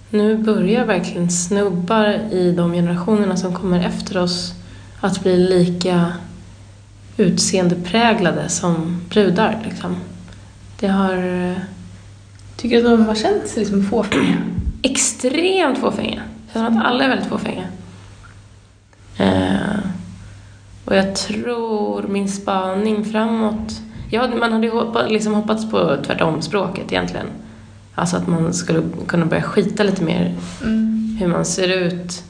nu 0.10 0.38
börjar 0.38 0.86
verkligen 0.86 1.32
snubbar 1.32 2.08
i 2.32 2.52
de 2.52 2.74
generationerna 2.74 3.38
som 3.38 3.56
kommer 3.56 3.86
efter 3.86 4.18
oss 4.18 4.54
att 5.00 5.24
bli 5.24 5.38
lika 5.38 6.14
utseendepräglade 7.18 8.50
som 8.50 9.02
brudar. 9.10 9.62
Liksom. 9.66 9.96
Det 10.80 10.88
har 10.88 11.56
Tycker 12.58 12.82
du 12.84 12.94
att 12.94 13.00
de 13.00 13.06
har 13.06 13.16
känt 13.16 13.48
sig 13.48 13.60
liksom 13.60 13.84
fåfänga? 13.84 14.38
extremt 14.82 15.78
fåfänga. 15.78 16.22
Som 16.54 16.66
att 16.66 16.86
alla 16.86 17.04
är 17.04 17.10
väldigt 17.10 17.28
fåfänga. 17.28 17.64
Eh, 19.18 19.80
och 20.86 20.96
jag 20.96 21.16
tror 21.16 22.08
min 22.08 22.30
spaning 22.30 23.06
framåt... 23.06 23.82
Ja, 24.10 24.28
man 24.40 24.52
hade 24.54 24.68
ju 24.68 24.74
hoppa, 24.74 25.08
liksom 25.08 25.34
hoppats 25.34 25.70
på 25.72 25.98
tvärtom-språket 26.06 26.92
egentligen. 26.92 27.28
Alltså 27.96 28.18
att 28.18 28.28
man 28.28 28.54
skulle 28.54 28.84
kunna 29.08 29.26
börja 29.26 29.44
skita 29.44 29.84
lite 29.84 30.04
mer 30.04 30.36
Mm. 30.64 31.18
hur 31.20 31.28
man 31.28 31.46
ser 31.46 31.68
ut 31.68 32.24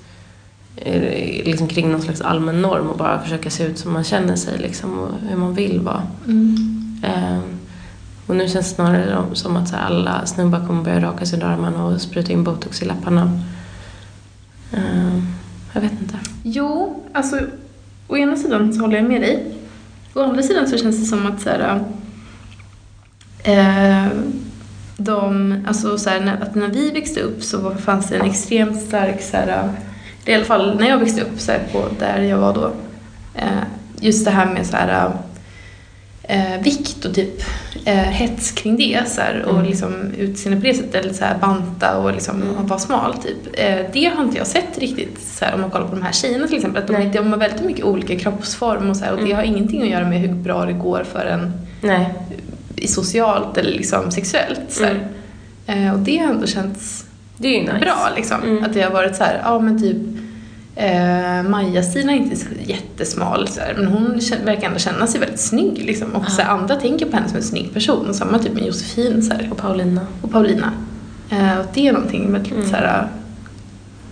eh, 0.75 1.45
liksom 1.45 1.67
kring 1.67 1.91
någon 1.91 2.01
slags 2.01 2.21
allmän 2.21 2.61
norm 2.61 2.89
och 2.89 2.97
bara 2.97 3.21
försöka 3.21 3.49
se 3.49 3.63
ut 3.63 3.77
som 3.79 3.93
man 3.93 4.03
känner 4.03 4.35
sig 4.35 4.57
liksom, 4.57 4.99
och 4.99 5.09
hur 5.29 5.37
man 5.37 5.53
vill 5.53 5.79
vara. 5.79 6.01
Mm. 6.25 7.01
Eh, 7.03 7.39
och 8.27 8.35
nu 8.35 8.47
känns 8.47 8.69
det 8.69 8.75
snarare 8.75 9.25
som 9.33 9.57
att 9.57 9.69
så 9.69 9.75
alla 9.75 10.25
snubbar 10.25 10.67
kommer 10.67 10.83
börja 10.83 11.01
raka 11.01 11.25
sig 11.25 11.39
i 11.39 11.43
armarna 11.43 11.85
och 11.85 12.01
spruta 12.01 12.31
in 12.31 12.43
botox 12.43 12.81
i 12.81 12.85
läpparna. 12.85 13.39
Eh, 14.73 15.19
jag 15.73 15.81
vet 15.81 15.91
inte. 15.91 16.19
Jo, 16.43 17.03
alltså 17.13 17.39
å 18.07 18.17
ena 18.17 18.35
sidan 18.35 18.73
så 18.73 18.81
håller 18.81 18.95
jag 18.95 19.05
med 19.05 19.21
dig. 19.21 19.53
Å 20.13 20.21
andra 20.21 20.43
sidan 20.43 20.67
så 20.67 20.77
känns 20.77 20.99
det 20.99 21.05
som 21.05 21.25
att 21.25 21.41
så 21.41 21.49
här, 21.49 21.83
eh, 23.43 24.07
de, 24.97 25.53
alltså 25.67 25.97
så 25.97 26.09
här, 26.09 26.19
när, 26.19 26.41
att 26.41 26.55
när 26.55 26.67
vi 26.67 26.91
växte 26.91 27.19
upp 27.19 27.43
så 27.43 27.75
fanns 27.75 28.07
det 28.07 28.17
en 28.17 28.25
extremt 28.25 28.81
stark, 28.81 29.21
så 29.21 29.37
här, 29.37 29.71
i 30.25 30.33
alla 30.33 30.45
fall 30.45 30.79
när 30.79 30.89
jag 30.89 30.97
växte 30.97 31.21
upp 31.21 31.39
så 31.39 31.51
här, 31.51 31.61
på 31.71 31.85
där 31.99 32.21
jag 32.21 32.37
var 32.37 32.53
då, 32.53 32.71
eh, 33.35 33.63
just 33.99 34.25
det 34.25 34.31
här 34.31 34.53
med 34.53 34.65
så 34.65 34.77
här, 34.77 35.11
eh, 36.27 36.61
vikt 36.63 37.05
och 37.05 37.13
typ 37.15 37.41
eh, 37.85 37.95
hets 37.95 38.51
kring 38.51 38.77
det 38.77 38.99
så 39.07 39.21
här, 39.21 39.41
och 39.47 39.53
Mm. 39.55 39.65
liksom 39.65 40.11
utseende 40.17 40.61
på 40.61 40.67
det 40.67 40.73
sättet, 40.73 40.95
eller 40.95 41.13
så 41.13 41.25
här, 41.25 41.37
banta 41.37 41.97
och 41.97 42.11
liksom 42.13 42.41
Mm. 42.41 42.67
vara 42.67 42.79
smal 42.79 43.13
typ. 43.13 43.59
Eh, 43.59 43.85
det 43.93 44.05
har 44.05 44.23
inte 44.23 44.37
jag 44.37 44.47
sett 44.47 44.77
riktigt 44.77 45.19
så 45.21 45.45
här, 45.45 45.53
om 45.53 45.61
man 45.61 45.69
kollar 45.69 45.87
på 45.87 45.95
de 45.95 46.01
här 46.01 46.11
tjejerna 46.11 46.47
till 46.47 46.55
exempel, 46.55 46.81
att 46.83 46.87
de, 46.87 47.11
de 47.11 47.31
har 47.31 47.37
väldigt 47.37 47.63
mycket 47.65 47.85
olika 47.85 48.19
kroppsform 48.19 48.89
och 48.89 48.97
så 48.97 49.05
här, 49.05 49.11
och 49.11 49.17
det 49.17 49.23
Mm. 49.25 49.37
har 49.37 49.43
ingenting 49.43 49.81
att 49.81 49.89
göra 49.89 50.05
med 50.09 50.19
hur 50.19 50.33
bra 50.33 50.65
det 50.65 50.73
går 50.73 51.03
för 51.11 51.25
en 51.25 51.51
Nej. 51.81 52.13
i 52.75 52.87
socialt 52.87 53.57
eller 53.57 53.71
liksom 53.71 54.11
sexuellt. 54.11 54.59
Så 54.69 54.83
här. 54.85 55.07
Eh, 55.67 55.93
och 55.93 55.99
det 55.99 56.17
har 56.17 56.27
ändå 56.33 56.47
känts 56.47 57.05
Det 57.37 57.47
är 57.59 57.61
nice. 57.61 57.77
bra 57.79 58.09
liksom. 58.15 58.43
Mm. 58.43 58.63
Att 58.63 58.73
det 58.73 58.81
har 58.81 58.91
varit 58.91 59.15
så 59.15 59.23
här, 59.23 59.41
ja 59.43 59.59
men 59.59 59.81
typ 59.81 59.97
eh, 60.77 61.49
Maja-Stina 61.49 62.11
är 62.11 62.15
inte 62.17 62.35
jättesmal 62.65 63.47
så 63.47 63.59
här, 63.61 63.73
men 63.77 63.87
hon 63.87 64.19
verkar 64.45 64.67
ändå 64.67 64.79
känna 64.79 65.07
sig 65.07 65.19
väldigt 65.19 65.39
snygg 65.39 65.83
liksom. 65.85 66.15
Och 66.15 66.31
så 66.31 66.41
här, 66.41 66.49
andra 66.49 66.75
tänker 66.75 67.05
på 67.05 67.15
henne 67.15 67.27
som 67.27 67.37
en 67.37 67.43
snygg 67.43 67.73
person. 67.73 68.09
Och 68.09 68.15
samma 68.15 68.39
typ 68.39 68.53
med 68.53 68.65
Josefin 68.65 69.23
så 69.23 69.33
här, 69.33 69.47
Och 69.51 69.57
Paulina. 69.57 70.01
och 70.21 70.31
Paulina. 70.31 70.71
Eh, 71.29 71.59
och 71.59 71.65
det 71.73 71.87
är 71.87 71.93
någonting 71.93 72.31
väldigt 72.31 72.51
Mm. 72.53 72.69
så 72.69 72.75
här, 72.75 73.07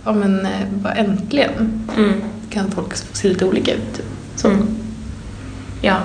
ja 0.04 0.12
men 0.12 0.46
eh, 0.46 0.50
bara 0.82 0.92
äntligen 0.94 1.82
Mm. 1.96 2.12
kan 2.50 2.70
folk 2.70 2.96
se 3.12 3.28
lite 3.28 3.44
olika 3.44 3.72
ut. 3.74 3.94
Typ. 3.96 4.04
Så. 4.36 4.48
Mm. 4.48 4.66
Ja, 5.82 5.96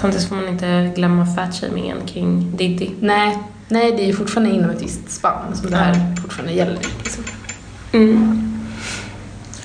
samtidigt 0.00 0.28
får 0.28 0.36
man 0.36 0.48
inte 0.48 0.92
glömma 0.96 1.26
fatshamingen 1.26 1.96
kring 2.06 2.56
Diddy. 2.56 2.90
Nej, 3.00 3.38
nej, 3.68 3.92
det 3.92 4.02
är 4.02 4.06
ju 4.06 4.12
fortfarande 4.12 4.50
inom 4.54 4.70
ett 4.70 4.82
visst 4.82 5.10
spann 5.10 5.56
som 5.56 5.70
det 5.70 5.76
här 5.76 5.94
Ja. 6.16 6.22
fortfarande 6.22 6.52
gäller. 6.52 6.78
Liksom. 7.02 7.24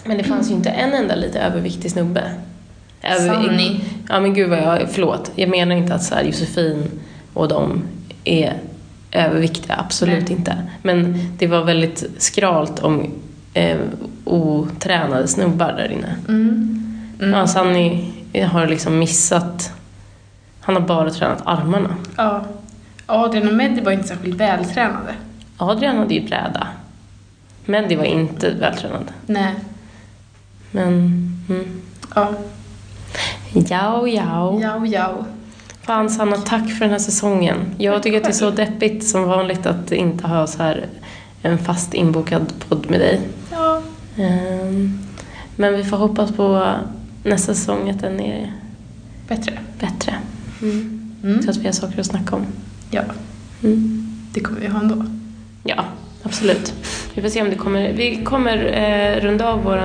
Men 0.03 0.17
det 0.17 0.23
fanns 0.23 0.49
ju 0.49 0.53
inte 0.53 0.69
en 0.69 0.93
enda 0.93 1.15
lite 1.15 1.39
överviktig 1.39 1.91
snubbe. 1.91 2.31
Sanni. 3.17 3.81
Ja 4.09 4.19
men 4.19 4.33
gud 4.33 4.49
vad 4.49 4.59
jag, 4.59 4.89
förlåt. 4.91 5.31
Jag 5.35 5.49
menar 5.49 5.75
inte 5.75 5.95
att 5.95 6.03
så 6.03 6.15
här, 6.15 6.23
Josefin 6.23 6.91
och 7.33 7.47
de 7.47 7.83
är 8.23 8.53
överviktiga, 9.11 9.75
absolut 9.79 10.29
Nej. 10.29 10.31
inte. 10.31 10.57
Men 10.81 11.27
det 11.37 11.47
var 11.47 11.63
väldigt 11.63 12.03
skralt 12.17 12.79
om 12.79 13.11
eh, 13.53 13.77
otränade 14.25 15.27
snubbar 15.27 15.73
där 15.73 15.91
inne. 15.91 16.15
Mm. 16.27 16.79
Mm. 17.19 17.39
Ja, 17.39 17.47
Sanni 17.47 18.13
har 18.51 18.67
liksom 18.67 18.99
missat, 18.99 19.71
han 20.61 20.75
har 20.75 20.81
bara 20.81 21.09
tränat 21.09 21.41
armarna. 21.45 21.95
Ja. 22.17 22.45
Adrian 23.05 23.47
och 23.47 23.53
Meddi 23.53 23.81
var 23.81 23.91
inte 23.91 24.07
särskilt 24.07 24.35
vältränade. 24.35 25.15
Adrian 25.57 25.97
hade 25.97 26.13
ju 26.13 26.27
bräda. 26.27 26.67
Mendy 27.65 27.95
var 27.95 28.03
inte 28.03 28.49
vältränad. 28.49 29.11
Nej. 29.25 29.53
Men, 30.73 30.91
mm. 31.49 31.65
Ja. 32.15 32.33
Jao, 33.53 34.07
jao. 34.07 34.59
Jau, 34.61 34.85
jau. 34.85 35.23
Fan 35.81 36.09
Sanna, 36.09 36.37
tack 36.37 36.69
för 36.71 36.79
den 36.79 36.91
här 36.91 36.99
säsongen. 36.99 37.57
Jag 37.77 38.03
tycker 38.03 38.17
att 38.17 38.23
det 38.23 38.29
är 38.29 38.33
så 38.33 38.49
deppigt 38.51 39.07
som 39.07 39.23
vanligt 39.23 39.65
att 39.65 39.91
inte 39.91 40.27
ha 40.27 40.47
så 40.47 40.63
här 40.63 40.87
en 41.41 41.57
fast 41.57 41.93
inbokad 41.93 42.53
podd 42.69 42.89
med 42.89 42.99
dig. 42.99 43.21
Ja. 43.51 43.81
Ehm, 44.17 44.99
Men 45.55 45.73
vi 45.77 45.83
får 45.83 45.97
hoppas 45.97 46.31
på 46.31 46.73
nästa 47.23 47.53
säsong 47.53 47.89
att 47.89 47.99
den 47.99 48.19
är 48.19 48.53
Bättre. 49.27 49.59
bättre. 49.79 50.13
Mm. 50.61 51.41
Så 51.43 51.49
att 51.49 51.57
vi 51.57 51.65
har 51.65 51.71
saker 51.73 51.99
att 51.99 52.05
snacka 52.05 52.35
om. 52.35 52.45
Ja, 52.91 53.01
Mm. 53.63 54.07
det 54.33 54.39
kommer 54.39 54.59
vi 54.59 54.67
ha 54.67 54.79
ändå. 54.79 55.05
Ja, 55.63 55.85
absolut. 56.23 56.73
Vi 57.13 57.21
får 57.21 57.29
se 57.29 57.41
om 57.41 57.49
det 57.49 57.55
kommer. 57.55 57.93
Vi 57.93 58.23
kommer 58.23 58.57
eh, 58.65 59.21
runda 59.21 59.47
av 59.49 59.63
vår 59.63 59.81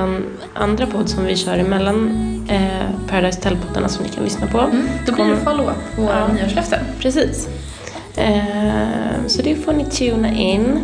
andra 0.54 0.86
podd 0.86 1.08
som 1.08 1.24
vi 1.24 1.36
kör 1.36 1.58
emellan 1.58 2.10
eh, 2.50 3.08
Paradise 3.08 3.38
Hotel-poddarna 3.38 3.88
som 3.88 4.04
ni 4.04 4.10
kan 4.10 4.24
lyssna 4.24 4.46
på. 4.46 4.58
Mm. 4.60 4.88
Då 5.06 5.12
blir 5.12 5.24
det 5.24 5.36
follow-up 5.36 5.96
på 5.96 6.02
våra 6.02 6.18
Ja. 6.18 6.28
nyårslöften. 6.34 6.80
Precis. 7.00 7.48
Eh, 8.16 9.26
så 9.26 9.42
det 9.42 9.54
får 9.54 9.72
ni 9.72 9.84
tuna 9.84 10.32
in. 10.32 10.78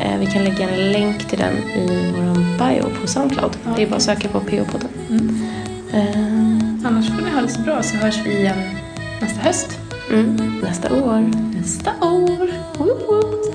Eh, 0.00 0.18
vi 0.20 0.26
kan 0.26 0.44
lägga 0.44 0.68
en 0.70 0.92
länk 0.92 1.24
till 1.28 1.38
den 1.38 1.54
i 1.56 2.12
vår 2.16 2.34
bio 2.58 3.00
på 3.00 3.06
Soundcloud. 3.06 3.56
Ja. 3.64 3.70
Det 3.76 3.82
är 3.82 3.86
bara 3.86 3.96
att 3.96 4.02
söka 4.02 4.28
på 4.28 4.40
PO-podden. 4.40 4.88
Mm. 5.10 5.40
Eh, 5.92 6.86
Annars 6.88 7.08
får 7.08 7.22
ni 7.24 7.30
ha 7.30 7.40
det 7.40 7.48
så 7.48 7.60
bra 7.60 7.82
så 7.82 7.96
hörs 7.96 8.18
vi 8.24 8.36
igen 8.38 8.56
nästa 9.20 9.40
höst. 9.40 9.78
mm, 10.10 10.60
nästa 10.62 10.94
år. 10.94 11.30
Nästa 11.60 11.90
år. 12.00 12.48
Woop, 12.78 13.08
woop. 13.08 13.45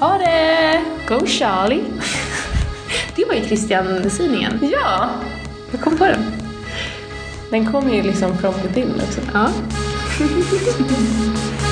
Ha 0.00 0.18
det! 0.18 0.84
Go 1.08 1.26
Charlie! 1.26 1.84
Det 3.16 3.24
var 3.24 3.34
ju 3.34 3.44
Christian-syningen. 3.44 4.58
Ja! 4.72 5.10
Jag 5.72 5.80
kom 5.80 5.96
på 5.96 6.04
den. 6.04 6.20
Den 7.50 7.72
kommer 7.72 7.94
ju 7.94 8.02
liksom 8.02 8.38
från 8.38 8.54
within 8.62 8.94
också. 8.94 9.20
Ja. 9.34 9.48